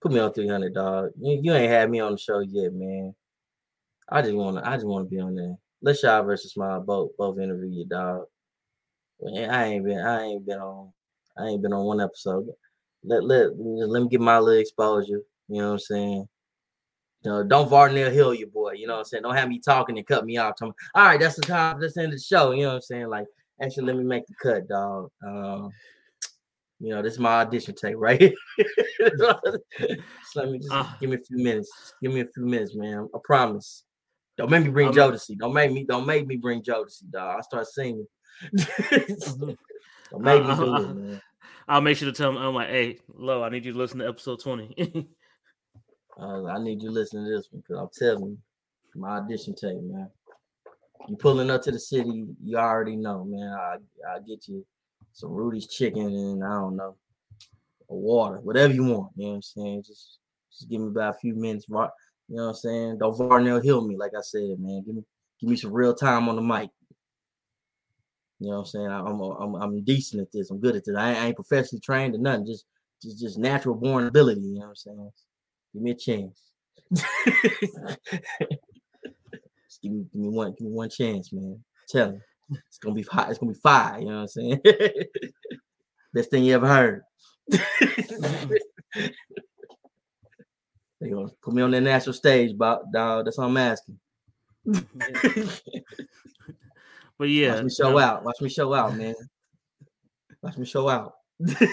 [0.00, 3.14] put me on 300 dog you, you ain't had me on the show yet man
[4.10, 6.80] i just want to i just want to be on there let's Shaw versus smile
[6.80, 8.24] both both interview you dog
[9.20, 10.92] Man, i ain't been i ain't been on
[11.38, 12.46] i ain't been on one episode
[13.02, 16.28] let let let me get my little exposure you know what i'm saying
[17.24, 19.22] you know, don't Varnell Hill your boy, you know what I'm saying?
[19.22, 20.56] Don't have me talking and cut me off.
[20.58, 21.80] Talking, All right, that's the time.
[21.80, 22.50] Let's end the show.
[22.50, 23.08] You know what I'm saying?
[23.08, 23.26] Like,
[23.62, 25.10] actually, let me make the cut, dog.
[25.26, 25.70] Um,
[26.80, 28.34] you know, this is my audition tape right here.
[29.16, 29.38] so
[30.34, 30.98] let me just Ah.
[31.00, 31.70] give me a few minutes.
[31.80, 33.08] Just give me a few minutes, man.
[33.14, 33.83] I promise.
[34.36, 35.38] Don't make me bring I'm- Jodeci.
[35.38, 35.84] Don't make me.
[35.84, 37.38] Don't make me bring Jodeci, dog.
[37.38, 38.06] I start singing.
[38.52, 39.56] don't
[40.22, 41.22] make me do it, man.
[41.66, 42.36] I'll make sure to tell him.
[42.36, 45.08] I'm like, hey, Low, I need you to listen to episode twenty.
[46.16, 48.38] Uh, I need you to listen to this one because I'm telling you,
[48.94, 50.08] my audition tape, man.
[51.08, 53.52] You pulling up to the city, you already know, man.
[53.52, 53.78] I
[54.08, 54.64] I get you
[55.12, 56.94] some Rudy's chicken, and I don't know,
[57.88, 59.10] water, whatever you want.
[59.16, 59.82] You know what I'm saying?
[59.88, 60.18] Just
[60.52, 61.66] just give me about a few minutes.
[62.28, 62.98] You know what I'm saying?
[62.98, 64.82] Don't Varnell heal me, like I said, man.
[64.84, 65.04] Give me
[65.40, 66.70] give me some real time on the mic.
[68.40, 68.88] You know what I'm saying?
[68.88, 70.50] I, am I'm I'm decent at this.
[70.50, 70.96] I'm good at this.
[70.96, 72.46] I ain't, I ain't professionally trained or nothing.
[72.46, 72.64] Just
[73.02, 74.40] just just natural born ability.
[74.40, 75.12] You know what I'm saying?
[75.72, 76.40] Give me a chance.
[79.82, 81.62] give me give me one give me one chance, man.
[81.88, 82.18] Tell me.
[82.68, 83.30] It's gonna be hot.
[83.30, 83.98] It's gonna be fire.
[84.00, 84.60] You know what I'm saying?
[86.14, 87.02] Best thing you ever heard.
[91.04, 92.86] they gonna put me on the national stage, dog.
[92.92, 93.98] That's all I'm asking.
[94.64, 94.80] but
[97.28, 98.24] yeah, watch me show out.
[98.24, 99.14] Watch me show out, man.
[100.40, 101.12] Watch me show out.
[101.38, 101.68] but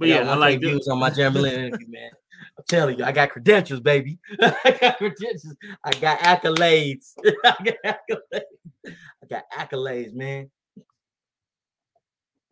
[0.00, 2.10] yeah, I, I like views on my interview, man.
[2.58, 4.18] I'm telling you, I got credentials, baby.
[4.42, 5.56] I got credentials.
[5.82, 7.14] I got accolades.
[7.44, 8.42] I got accolades.
[8.86, 10.50] I got accolades, man.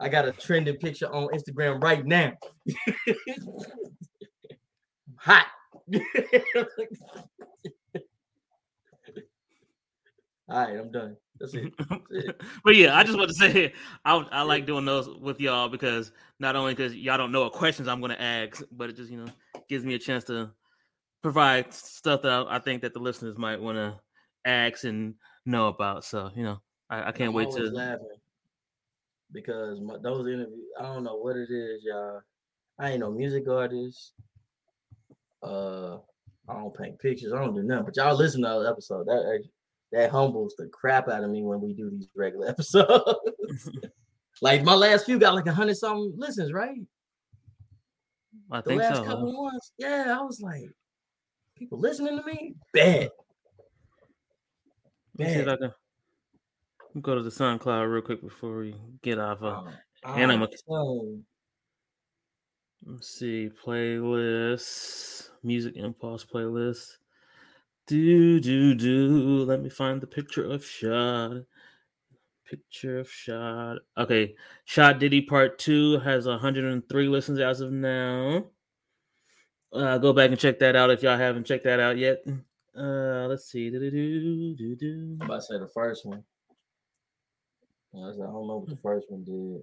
[0.01, 2.33] I got a trending picture on Instagram right now.
[5.23, 5.47] Hot.
[10.49, 11.17] All right, I'm done.
[11.39, 11.73] That's it.
[11.79, 12.41] That's it.
[12.65, 13.73] but yeah, I just want to say
[14.05, 17.53] I I like doing those with y'all because not only because y'all don't know what
[17.53, 19.33] questions I'm going to ask, but it just you know
[19.69, 20.51] gives me a chance to
[21.23, 23.99] provide stuff that I, I think that the listeners might want to
[24.45, 25.15] ask and
[25.47, 26.05] know about.
[26.05, 28.07] So you know, I, I can't I'm wait to laughing
[29.33, 30.67] because my, those interviews.
[30.79, 32.21] I don't know what it is, y'all.
[32.79, 34.13] I ain't no music artist.
[35.43, 35.97] Uh,
[36.49, 37.33] I don't paint pictures.
[37.33, 37.87] I don't do nothing.
[37.87, 39.07] But y'all listen to the episode.
[39.07, 39.43] That
[39.93, 43.71] that humbles the crap out of me when we do these regular episodes.
[44.43, 46.79] like my last few got like a hundred something listens, right?
[48.51, 49.05] I the think last so.
[49.05, 49.43] couple huh?
[49.43, 50.65] ones, yeah, I was like,
[51.57, 53.11] people listening to me, bad.
[55.17, 55.49] Bad.
[55.49, 55.57] I
[56.93, 59.43] can go to the SoundCloud real quick before we get off.
[59.43, 59.75] Of, Um,
[60.05, 61.25] and I'm a- telling
[62.85, 66.97] let's see, playlists, music impulse playlist.
[67.87, 69.45] Do do do.
[69.45, 71.45] Let me find the picture of Shad.
[72.49, 73.79] Picture of Shad.
[73.99, 78.45] Okay, Shad Diddy Part Two has 103 listens as of now.
[79.73, 82.23] Uh, go back and check that out if y'all haven't checked that out yet.
[82.77, 83.71] Uh, let's see.
[83.71, 85.19] Do-do-do-do-do.
[85.21, 86.23] I'm about to say the first one.
[87.95, 89.63] I I don't know what the first one did.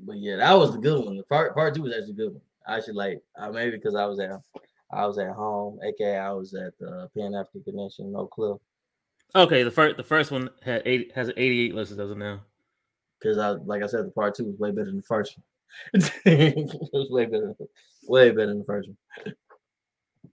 [0.00, 1.16] But yeah, that was the good one.
[1.16, 2.42] The part part two was actually a good one.
[2.66, 4.30] I should like uh, maybe because I was at
[4.92, 8.60] I was at home, aka I was at the Pan African Connection, no clue.
[9.34, 12.40] Okay, the first the first one had eight has 88 listens as of now.
[13.18, 15.44] Because I like I said, the part two was way better than the first one.
[16.26, 17.54] it was way better,
[18.06, 19.34] way better than the first one.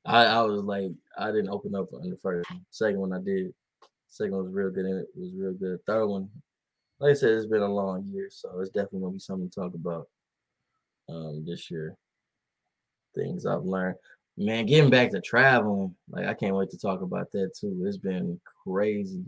[0.06, 2.66] I, I was like, I didn't open up on the first one.
[2.72, 3.54] Second one I did.
[4.08, 4.86] Second one was real good.
[4.86, 5.80] And it was real good.
[5.86, 6.30] Third one,
[7.00, 9.56] like I said, it's been a long year, so it's definitely gonna be something to
[9.56, 10.08] talk about
[11.10, 11.96] um this year.
[13.16, 13.96] Things I've learned.
[14.38, 17.84] Man, getting back to traveling, like I can't wait to talk about that too.
[17.86, 19.26] It's been crazy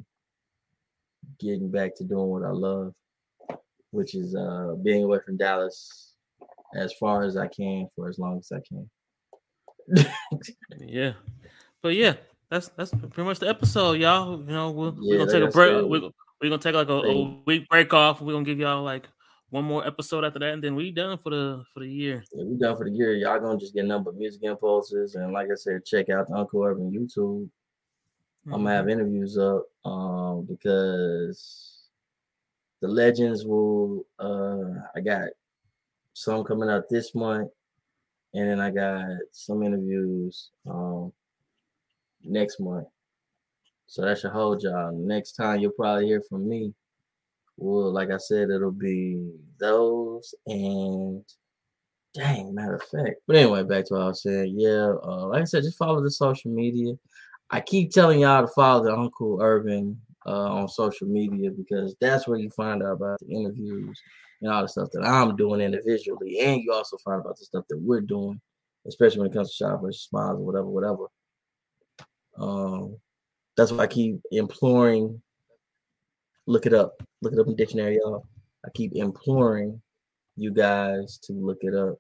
[1.39, 2.93] getting back to doing what I love,
[3.91, 6.14] which is uh being away from Dallas
[6.76, 8.89] as far as I can for as long as I can.
[10.80, 11.14] Yeah,
[11.81, 12.15] but yeah,
[12.49, 14.39] that's that's pretty much the episode, y'all.
[14.39, 15.85] You know, we'll, Yeah, we're gonna take a break.
[15.85, 16.10] We're,
[16.42, 18.22] we're gonna take like a, a week break off.
[18.22, 19.08] We're gonna give y'all like
[19.52, 22.24] one more episode after that, and then we done for the for the year.
[22.34, 23.14] Yeah, we done for the year.
[23.14, 25.16] Y'all gonna just get nothing but music impulses.
[25.16, 27.50] And like I said, check out the Uncle Urban YouTube.
[28.48, 31.90] I'm gonna have interviews up um because
[32.82, 35.30] the legends will uh I got
[36.14, 37.52] some coming out this month
[38.34, 41.14] and then I got some interviews um
[42.24, 42.88] next month.
[43.92, 44.94] So that should hold y'all.
[44.94, 46.74] Next time you'll probably hear from me.
[47.58, 49.22] Well, like I said, it'll be
[49.60, 51.26] those and
[52.14, 53.20] dang, matter of fact.
[53.28, 54.54] But anyway, back to what I was saying.
[54.58, 56.94] Yeah, uh, like I said, just follow the social media.
[57.50, 62.30] I keep telling y'all to follow the Uncle Urban uh, on social media because that's
[62.30, 64.02] where you find out about the interviews
[64.42, 67.66] and all the stuff that I'm doing individually, and you also find about the stuff
[67.68, 68.40] that we're doing,
[68.88, 71.08] especially when it comes to shop versus smiles or whatever, whatever.
[72.40, 72.98] Um,
[73.56, 75.22] that's why I keep imploring.
[76.48, 77.02] Look it up.
[77.22, 78.26] Look it up in dictionary, y'all.
[78.65, 79.82] I keep imploring
[80.38, 81.99] you guys to look it up.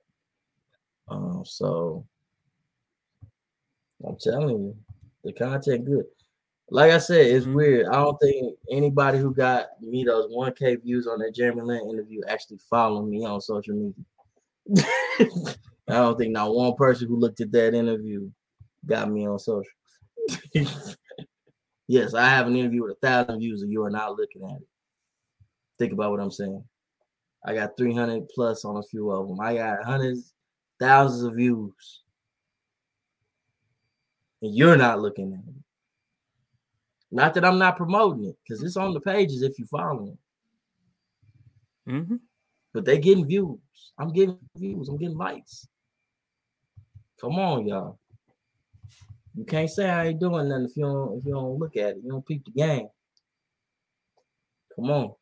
[1.07, 2.05] Um, so
[4.07, 4.75] I'm telling you,
[5.23, 6.05] the content good.
[6.69, 7.53] Like I said, it's Mhm.
[7.53, 7.87] weird.
[7.87, 12.21] I don't think anybody who got me those 1K views on that Jeremy Lin interview
[12.27, 14.05] actually followed me on social media.
[15.87, 18.29] I don't think not one person who looked at that interview
[18.85, 19.69] got me on social.
[21.91, 24.55] Yes, I have an interview with a thousand views, and you are not looking at
[24.55, 24.67] it.
[25.77, 26.63] Think about what I'm saying.
[27.45, 29.41] I got 300 plus on a few of them.
[29.41, 30.33] I got hundreds,
[30.79, 32.03] thousands of views,
[34.41, 35.63] and you're not looking at it.
[37.11, 41.91] Not that I'm not promoting it, because it's on the pages if you follow it.
[41.91, 42.15] Mm-hmm.
[42.73, 43.59] But they're getting views.
[43.97, 44.87] I'm getting views.
[44.87, 45.67] I'm getting likes.
[47.19, 47.99] Come on, y'all.
[49.35, 51.91] You can't say I ain't doing nothing if you don't if you don't look at
[51.91, 52.01] it.
[52.03, 52.87] You don't peep the game.
[54.75, 55.13] Come on.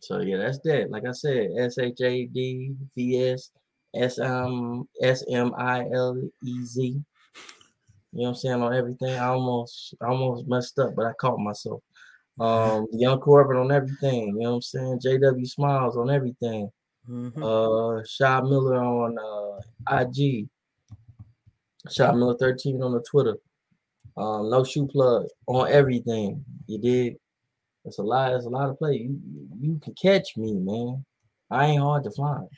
[0.00, 0.90] So yeah, that's that.
[0.90, 3.50] Like I said, S H A D V S
[3.94, 6.82] S M S M I L E Z.
[6.82, 9.14] You know what I'm saying on everything.
[9.14, 11.82] I almost I almost messed up, but I caught myself.
[12.38, 14.28] Um, the Young Corbin on everything.
[14.28, 15.00] You know what I'm saying?
[15.00, 16.70] JW Smiles on everything.
[17.08, 17.42] Mm-hmm.
[17.42, 20.48] Uh, Shy Miller on uh IG.
[21.90, 23.36] Shy Miller 13 on the Twitter.
[24.16, 26.44] Um, no shoe plug on everything.
[26.66, 27.16] You did.
[27.84, 28.32] It's a lot.
[28.32, 28.94] It's a lot of play.
[28.94, 29.20] You
[29.60, 31.04] you can catch me, man.
[31.50, 32.48] I ain't hard to find.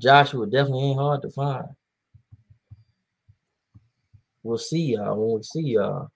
[0.00, 1.66] Joshua definitely ain't hard to find.
[4.42, 6.08] We'll see y'all when we see y'all.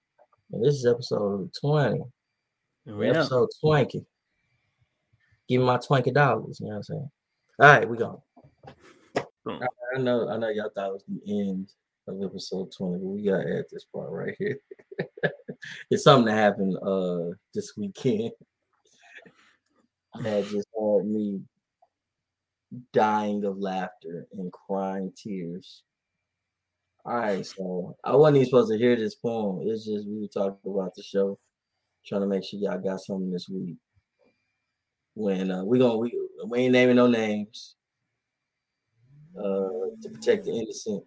[0.52, 2.00] And this is episode 20.
[2.86, 3.10] Yeah.
[3.10, 4.04] Episode 20.
[5.48, 6.58] Give me my 20 dollars.
[6.60, 7.10] You know what I'm saying?
[7.60, 8.22] All right, we go.
[9.44, 9.60] Boom.
[9.94, 11.72] I know, I know y'all thought it was the end
[12.06, 14.58] of episode 20, but we gotta add this part right here.
[15.90, 18.32] it's something that happened uh this weekend.
[20.22, 21.40] That just had me
[22.92, 25.84] dying of laughter and crying tears.
[27.04, 29.60] All right, so I wasn't even supposed to hear this poem.
[29.62, 31.38] It's just we were talking about the show,
[32.04, 33.76] trying to make sure y'all got something this week.
[35.14, 36.12] When uh, we gonna we,
[36.44, 37.76] we ain't naming no names
[39.36, 41.04] to protect the innocent,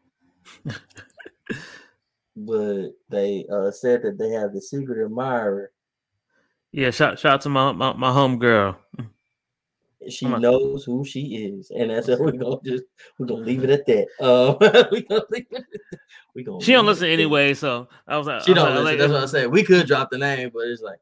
[2.35, 5.71] but they uh, said that they have the secret admirer.
[6.71, 8.77] Yeah, shout shout out to my my, my home girl.
[10.09, 10.41] She on.
[10.41, 12.19] knows who she is, and that's it.
[12.19, 12.83] we're gonna just
[13.17, 14.07] we're gonna leave it at that.
[14.19, 15.63] Uh, we gonna leave it.
[16.35, 16.61] We gonna.
[16.63, 17.13] She don't listen that.
[17.13, 18.97] anyway, so I was like, She was don't like- listen.
[18.99, 19.51] That's what I said.
[19.51, 20.99] We could drop the name, but it's like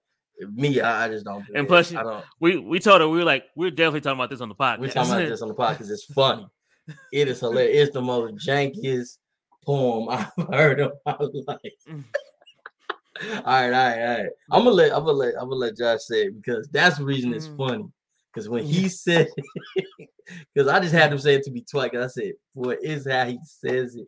[0.53, 0.81] me.
[0.81, 1.43] I, I just don't.
[1.48, 1.68] do And it.
[1.68, 2.23] plus she- I don't.
[2.39, 4.80] We we told her we were like we're definitely talking about this on the podcast.
[4.80, 6.45] We're talking about this on the podcast it's funny.
[7.11, 7.88] It is hilarious.
[7.88, 9.18] It's the most jankiest
[9.65, 11.59] poem I've heard of my life.
[11.88, 12.03] Mm.
[13.23, 14.30] all right, all right, all right.
[14.51, 17.05] I'm gonna let I'm gonna let I'm gonna let Josh say it because that's the
[17.05, 17.57] reason it's Mm.
[17.57, 17.85] funny.
[18.34, 19.27] Because when he said,
[20.53, 23.26] because I just had him say it to me twice, I said, "Boy, it's how
[23.26, 24.07] he says it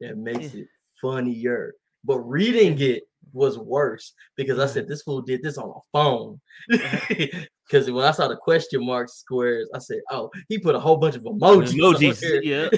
[0.00, 0.68] that makes it
[1.00, 1.74] funnier."
[2.04, 3.02] But reading it
[3.32, 6.40] was worse because I said this fool did this on a phone.
[7.66, 10.96] Because when I saw the question mark squares, I said, "Oh, he put a whole
[10.96, 12.68] bunch of emojis." emojis, yeah.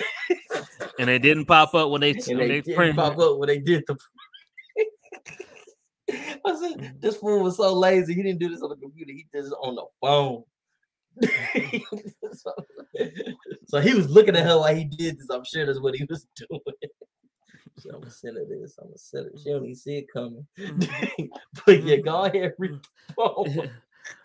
[0.98, 2.96] and they didn't pop up when they and when they, they, didn't print.
[2.96, 3.96] pop up when they did the.
[6.46, 8.14] I said, this fool was so lazy.
[8.14, 9.10] He didn't do this on the computer.
[9.10, 10.44] He did this on the phone.
[12.32, 12.52] so,
[13.66, 15.28] so he was looking at her while he did this.
[15.30, 16.60] I'm sure that's what he was doing.
[17.78, 18.78] So I'm gonna send her this.
[18.78, 19.32] I'm gonna send it.
[19.42, 20.46] She don't even see it coming.
[20.58, 21.24] Mm-hmm.
[21.66, 22.04] but yeah, mm-hmm.
[22.04, 22.52] go ahead.
[22.58, 22.80] Read.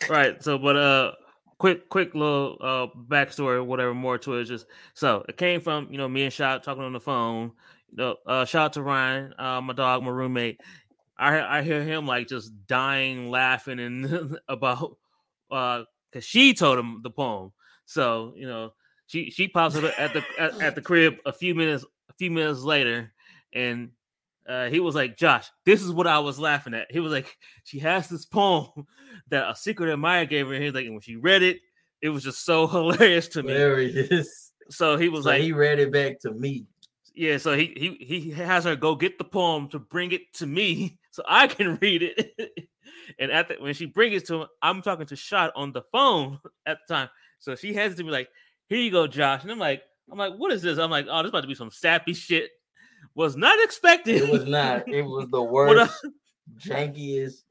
[0.10, 0.42] Right.
[0.44, 1.12] So, but uh,
[1.58, 4.46] quick, quick little uh backstory, whatever more to it.
[4.46, 7.52] Just so it came from you know me and Shot talking on the phone.
[7.92, 10.60] You know, uh, shout out to Ryan, uh, my dog, my roommate.
[11.18, 14.98] I I hear him like just dying laughing and about
[15.52, 17.52] uh because she told him the poem.
[17.86, 18.74] So you know
[19.08, 22.32] she she pops up at the at, at the crib a few minutes a few
[22.32, 23.14] minutes later,
[23.54, 23.92] and
[24.48, 26.92] uh, he was like, Josh, this is what I was laughing at.
[26.92, 28.70] He was like, she has this poem
[29.30, 30.54] that a secret admirer gave her.
[30.54, 31.60] And he's like, and when she read it,
[32.02, 33.54] it was just so hilarious to me.
[33.54, 34.52] Is.
[34.70, 36.66] So he was So like, he read it back to me.
[37.14, 37.38] yeah.
[37.38, 40.98] So he he he has her go get the poem to bring it to me
[41.12, 42.32] so I can read it.
[43.20, 45.82] and at the, when she brings it to him, I'm talking to Shot on the
[45.92, 47.10] phone at the time.
[47.40, 48.30] So she hands it to me like,
[48.68, 49.44] here you go, Josh.
[49.44, 50.78] And I'm like, I'm like, what is this?
[50.80, 52.50] I'm like, oh, this about to be some sappy shit.
[53.16, 54.22] Was not expected.
[54.22, 54.88] It was not.
[54.88, 56.06] It was the worst.
[56.58, 57.44] jankiest,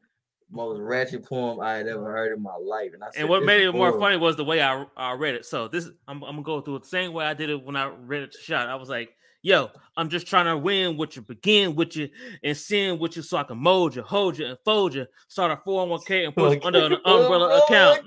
[0.51, 2.93] most ratchet poem I had ever heard in my life.
[2.95, 5.35] And I said, And what made it more funny was the way I, I read
[5.35, 5.45] it.
[5.45, 7.77] So this I'm, I'm gonna go through it the same way I did it when
[7.77, 8.69] I read it to shot.
[8.69, 9.11] I was like,
[9.43, 12.09] "Yo, I'm just trying to win with you, begin with you,
[12.43, 15.07] and sin with you, so I can mold you, hold you, and fold you.
[15.29, 18.03] Start a 401k and put oh you under an umbrella account.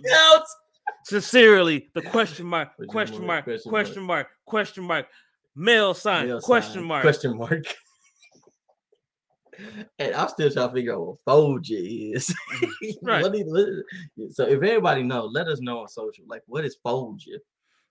[1.06, 5.08] Sincerely, the question mark, Question question mark, mark, question question mark, question mark,
[5.56, 7.02] mail sign, Male question sign, mark.
[7.04, 7.64] Question mark.
[10.00, 12.34] and I'm still trying to figure out what Folger is.
[13.02, 13.22] Right.
[13.22, 13.68] What is- what
[14.28, 16.26] is- so if everybody know, let us know on social.
[16.28, 17.38] Like, what is Folger?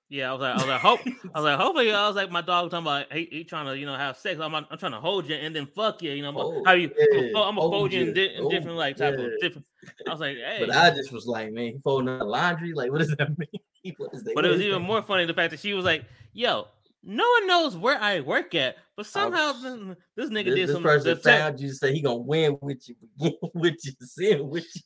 [0.09, 1.01] Yeah, I was like, I was like, hope,
[1.35, 3.79] I was like, hopefully, I was like, my dog talking about he, he trying to,
[3.79, 4.39] you know, have sex.
[4.41, 6.13] I'm, I'm trying to hold you and then fuck you.
[6.13, 7.29] You know, I'm Oh, how you, yeah.
[7.29, 9.25] I'm gonna fold you in, di- in Oh, different like type yeah.
[9.25, 9.67] of different.
[10.07, 12.75] I was like, hey, But I just was like, man, folding out laundry.
[12.75, 13.31] Like, what does that
[13.85, 13.95] mean?
[13.97, 14.35] What is that?
[14.35, 16.67] But it was even more funny the fact that she was like, "Yo,
[17.03, 20.73] no one knows where I work at, but somehow th- this nigga This, did this
[20.74, 22.95] some." person detec- found you say he gonna win with you,
[23.55, 24.83] with you, sin with you,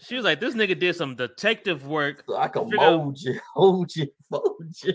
[0.00, 2.24] she was like, "This nigga did some detective work.
[2.26, 4.94] so I can out- mold you, hold you, fold you.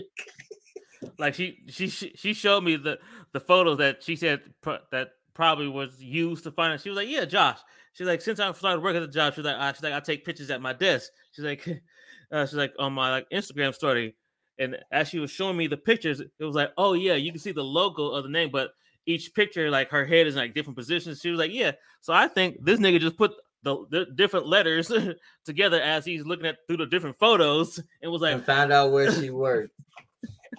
[1.18, 2.98] Like she she she she showed me the
[3.32, 6.80] the photos that she said pro- that probably was used to find it.
[6.80, 7.58] She was like, "Yeah, Josh."
[7.92, 10.00] She's like, "Since I started working at the job, she's like, I, she's like, I
[10.00, 11.66] take pictures at my desk." She's like,
[12.32, 14.16] uh, she's like on my like Instagram story,
[14.58, 17.40] and as she was showing me the pictures, it was like, "Oh yeah, you can
[17.40, 18.70] see the logo of the name, but."
[19.08, 21.20] Each picture, like her head is in like different positions.
[21.20, 21.70] She was like, "Yeah."
[22.00, 24.90] So I think this nigga just put the, the different letters
[25.44, 28.92] together as he's looking at through the different photos, and was like, and found out
[28.92, 29.72] where she worked.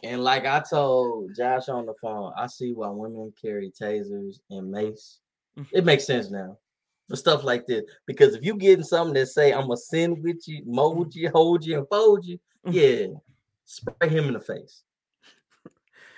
[0.04, 4.70] And like I told Josh on the phone, I see why women carry tasers and
[4.70, 5.20] mace.
[5.58, 5.76] Mm-hmm.
[5.76, 6.58] It makes sense now
[7.08, 7.84] for stuff like this.
[8.06, 11.66] Because if you getting something that say I'm gonna send with you, mold you, hold
[11.66, 12.72] you, and fold you, mm-hmm.
[12.74, 13.08] yeah,
[13.68, 14.84] spray him in the face.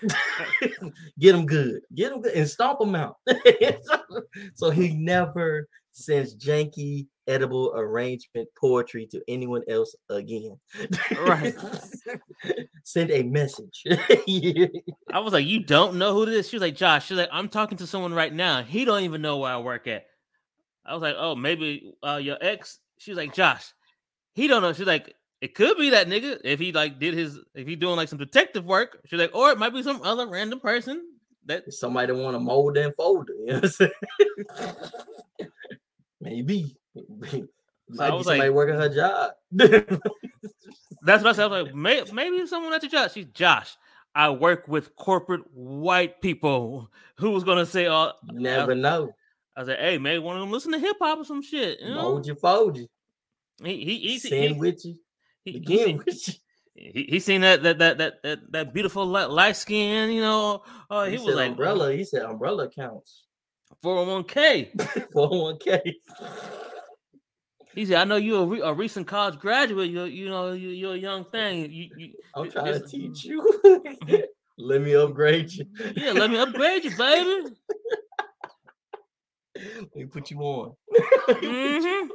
[1.19, 1.81] Get him good.
[1.93, 3.17] Get him good and stomp him out.
[4.55, 10.57] so, he never sends janky edible arrangement poetry to anyone else again.
[11.19, 11.53] Right.
[12.84, 13.84] Send a message.
[15.11, 16.49] I was like, you don't know who this?
[16.49, 18.63] She was like, Josh, she's like, I'm talking to someone right now.
[18.63, 20.05] He don't even know where I work at.
[20.85, 22.80] I was like, oh, maybe uh, your ex.
[22.97, 23.73] She was like, Josh,
[24.34, 24.73] he don't know.
[24.73, 27.95] She's like, it could be that nigga if he like did his if he doing
[27.95, 28.99] like some detective work.
[29.05, 31.01] She's like, or it might be some other random person
[31.45, 33.35] that Somebody want to mold and fold it.
[33.39, 33.69] You know what I'm
[35.39, 35.49] saying?
[36.21, 36.77] Maybe.
[36.95, 39.31] Might I be was somebody like- working her job.
[39.51, 41.45] that's what I said.
[41.45, 43.11] I was like, May, maybe someone at your job.
[43.11, 43.75] She's Josh.
[44.13, 46.91] I work with corporate white people.
[47.17, 48.13] Who was gonna say all?
[48.31, 49.13] You never know.
[49.55, 51.79] I said, hey, maybe one of them listen to hip hop or some shit.
[51.81, 52.01] You know?
[52.01, 52.87] Mold you, fold you.
[53.63, 54.59] He he he, Send
[55.45, 56.03] he, with he, he, seen-
[56.75, 60.63] he, he seen that that that that that, that beautiful light, light skin, you know.
[60.89, 61.93] Uh, he, He, was said like umbrella.
[61.93, 63.25] He said umbrella counts.
[63.83, 64.75] 401k.
[65.13, 65.93] 401k.
[67.75, 69.89] He said, "I know you're a, re- a recent college graduate.
[69.91, 71.71] You you know you, you're a young thing.
[71.71, 73.41] You, you I'm trying to teach you.
[74.57, 75.65] Let me upgrade you.
[75.95, 77.55] Yeah, let me upgrade you, baby.
[79.55, 80.75] Let me put you on.
[81.29, 82.07] hmm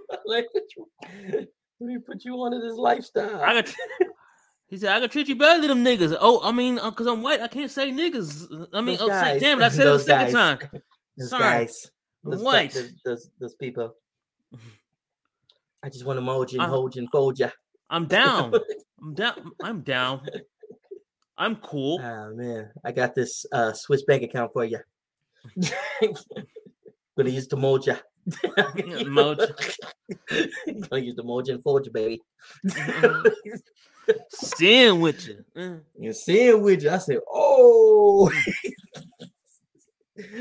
[1.81, 3.41] Let me put you- let put you on to this lifestyle.
[3.43, 3.75] I got."
[4.69, 7.23] He said, "I can treat you better than them niggas." Oh, I mean, because I'm
[7.23, 8.69] white, I can't say niggas.
[8.73, 9.65] I mean, oh, say, damn it!
[9.65, 10.59] I said it the second guys.
[10.61, 10.81] time.
[11.19, 11.43] Those Sorry.
[11.43, 11.91] guys.
[12.25, 12.73] Those, white.
[12.73, 13.95] those, those, those people.
[15.83, 17.51] I just want to mold you and Uh, hold you and fold you.
[17.91, 18.53] I'm down.
[19.01, 19.53] I'm down.
[19.63, 20.23] I'm down.
[21.39, 22.01] I'm cool.
[22.03, 24.79] Ah man, I got this uh Swiss bank account for you.
[27.17, 27.97] Gonna use to mold you.
[29.07, 29.39] Mold
[30.91, 32.23] Gonna use the you and you, baby.
[34.31, 35.45] Sin with you.
[35.57, 35.81] Mm.
[35.99, 36.13] You
[36.63, 36.91] with you.
[36.91, 38.31] I said, oh.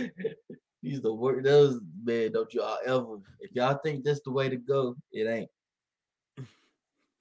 [0.81, 1.43] These the work.
[1.43, 2.33] Those man.
[2.33, 3.19] Don't y'all ever.
[3.39, 5.49] If y'all think that's the way to go, it ain't.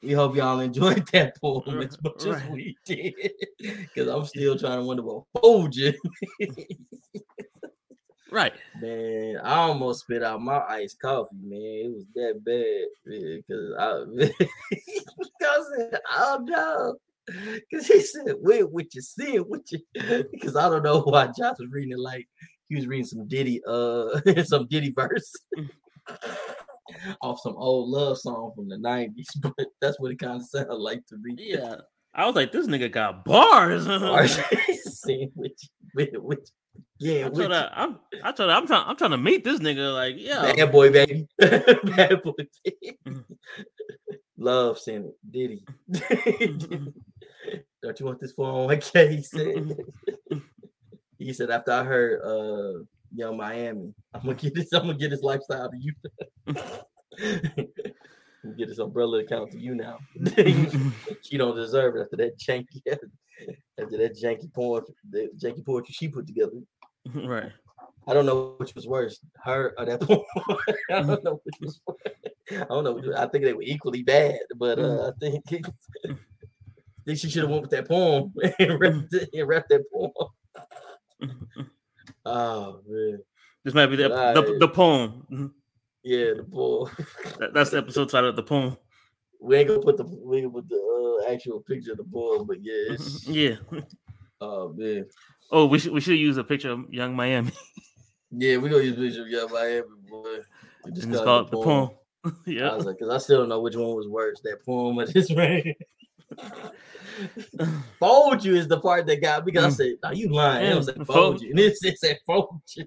[0.03, 3.15] We hope y'all enjoyed that poem as much as we did,
[3.61, 5.23] because I'm still trying to wonder what
[5.77, 5.93] you.
[8.33, 8.55] Right.
[8.81, 11.61] Man, I almost spit out my iced coffee, man.
[11.61, 12.87] It was that bad.
[13.05, 14.45] Because I,
[15.45, 16.97] I said, oh no.
[17.27, 19.81] Because he said, wait, what you see, what you
[20.33, 22.27] because I don't know why Josh was reading it like
[22.71, 25.31] he was reading some Diddy, uh some Diddy verse
[27.21, 29.53] off some old love song from the 90s, but
[29.83, 31.37] that's what it kind of sounded like to me.
[31.37, 31.77] Yeah.
[32.15, 33.87] I was like, this nigga got bars.
[33.89, 36.51] Or seeing with you, with, with
[36.99, 39.61] yeah, I told her, I'm, I told her, I'm trying, I'm trying to meet this
[39.61, 39.93] nigga.
[39.95, 41.27] Like, yeah, Bad boy, baby.
[41.39, 42.33] Bad boy,
[42.65, 42.99] baby.
[43.07, 43.25] Mhm.
[44.39, 45.17] Love sent it.
[45.31, 45.65] Diddy.
[47.83, 49.11] Don't you want this 401k?
[49.17, 49.77] He said.
[51.19, 52.85] he said, after I heard uh
[53.15, 55.93] Yung Miami, I'm gonna get this, I'm gonna get this lifestyle to you.
[58.57, 59.99] Get this umbrella account to you now.
[61.23, 62.83] she don't deserve it after that janky
[63.81, 66.53] after that janky porn, the janky poetry she put together.
[67.15, 67.53] right.
[68.07, 70.23] I don't know which was worse, her or that poem.
[70.91, 71.99] I don't know which was worse.
[72.51, 73.15] I don't know.
[73.17, 77.51] I think they were equally bad, but uh, I think I think she should have
[77.51, 80.13] went with that poem and wrapped, it- and wrapped that poem.
[82.25, 83.19] Oh man,
[83.65, 84.59] This might be the, the, Right.
[84.61, 85.27] the poem.
[85.31, 85.51] Mhm.
[86.03, 86.91] yeah, the poem.
[87.39, 88.77] That- that's the episode title of the poem.
[89.41, 90.77] We ain't gonna put the we ain't gonna put the
[91.29, 93.57] actual picture of the bull, but yeah, it's, yeah.
[94.41, 95.07] oh man,
[95.51, 97.53] Oh, we should we should use a picture of Yung Miami.
[98.31, 100.39] yeah, we gonna use a picture of Yung Miami, boy.
[100.85, 101.89] We just it's call called it the poem.
[101.89, 101.91] poem.
[102.47, 102.75] I yeah.
[102.75, 105.31] was like, because I still don't know which one was worse, that poem or this
[105.37, 105.75] rain.
[107.99, 109.77] fold you is the part that got because I Mm.
[109.77, 112.19] said, "No, you lying." It Yeah, was like fold fold you, and it it said
[112.27, 112.87] fold you,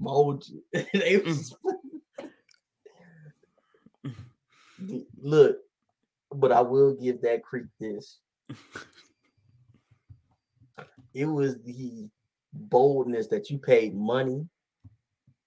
[0.00, 0.62] mold you.
[1.24, 1.54] Was-
[5.22, 5.58] Look,
[6.34, 8.18] but I will give that creek this.
[11.14, 12.08] It was the
[12.52, 14.46] boldness that you paid money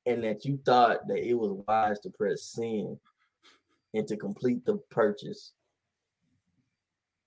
[0.05, 2.97] and that you thought that it was wise to press sin
[3.93, 5.51] and to complete the purchase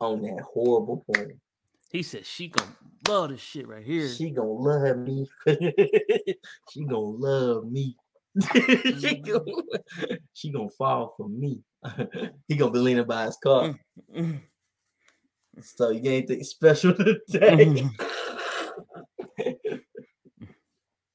[0.00, 1.32] on that horrible point.
[1.90, 2.70] He said she gonna
[3.06, 4.08] love this shit right here.
[4.08, 5.28] She gonna love me.
[6.70, 7.94] she gonna love me.
[8.42, 9.30] she, mm-hmm.
[9.30, 11.60] gonna, she gonna fall for me.
[12.48, 13.74] he gonna be leaning by his car.
[14.14, 14.40] Mm.
[15.62, 16.94] So you got anything special
[17.28, 17.88] today?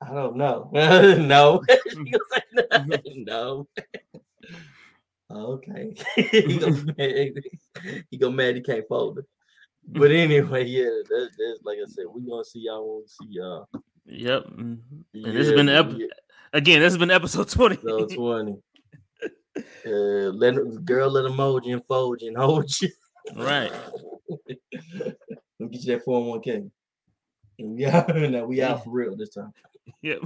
[0.01, 0.69] I don't know.
[0.73, 1.61] no.
[1.89, 3.67] She gonna say no.
[5.29, 5.51] no.
[5.55, 5.95] okay.
[6.15, 7.33] he gonna mad.
[8.11, 9.25] He gonna mad he can't fold it.
[9.87, 13.33] But anyway, yeah, that's, that's like I said, we gonna see y'all when we see
[13.33, 13.67] y'all.
[14.05, 14.43] Yep.
[14.57, 14.79] mm.
[15.13, 16.07] Yeah, And this has been ep- yeah,
[16.53, 16.79] again.
[16.81, 17.77] This has been episode twenty.
[17.83, 18.57] so 20.
[19.85, 20.55] Uh, let
[20.85, 22.89] girl let emoji and fold you and hold you.
[23.35, 23.71] right.
[24.29, 24.39] Let
[25.59, 26.69] me get you that 401k.
[27.59, 28.45] And we out now.
[28.45, 29.53] We out for real this time.
[30.01, 30.23] Yep.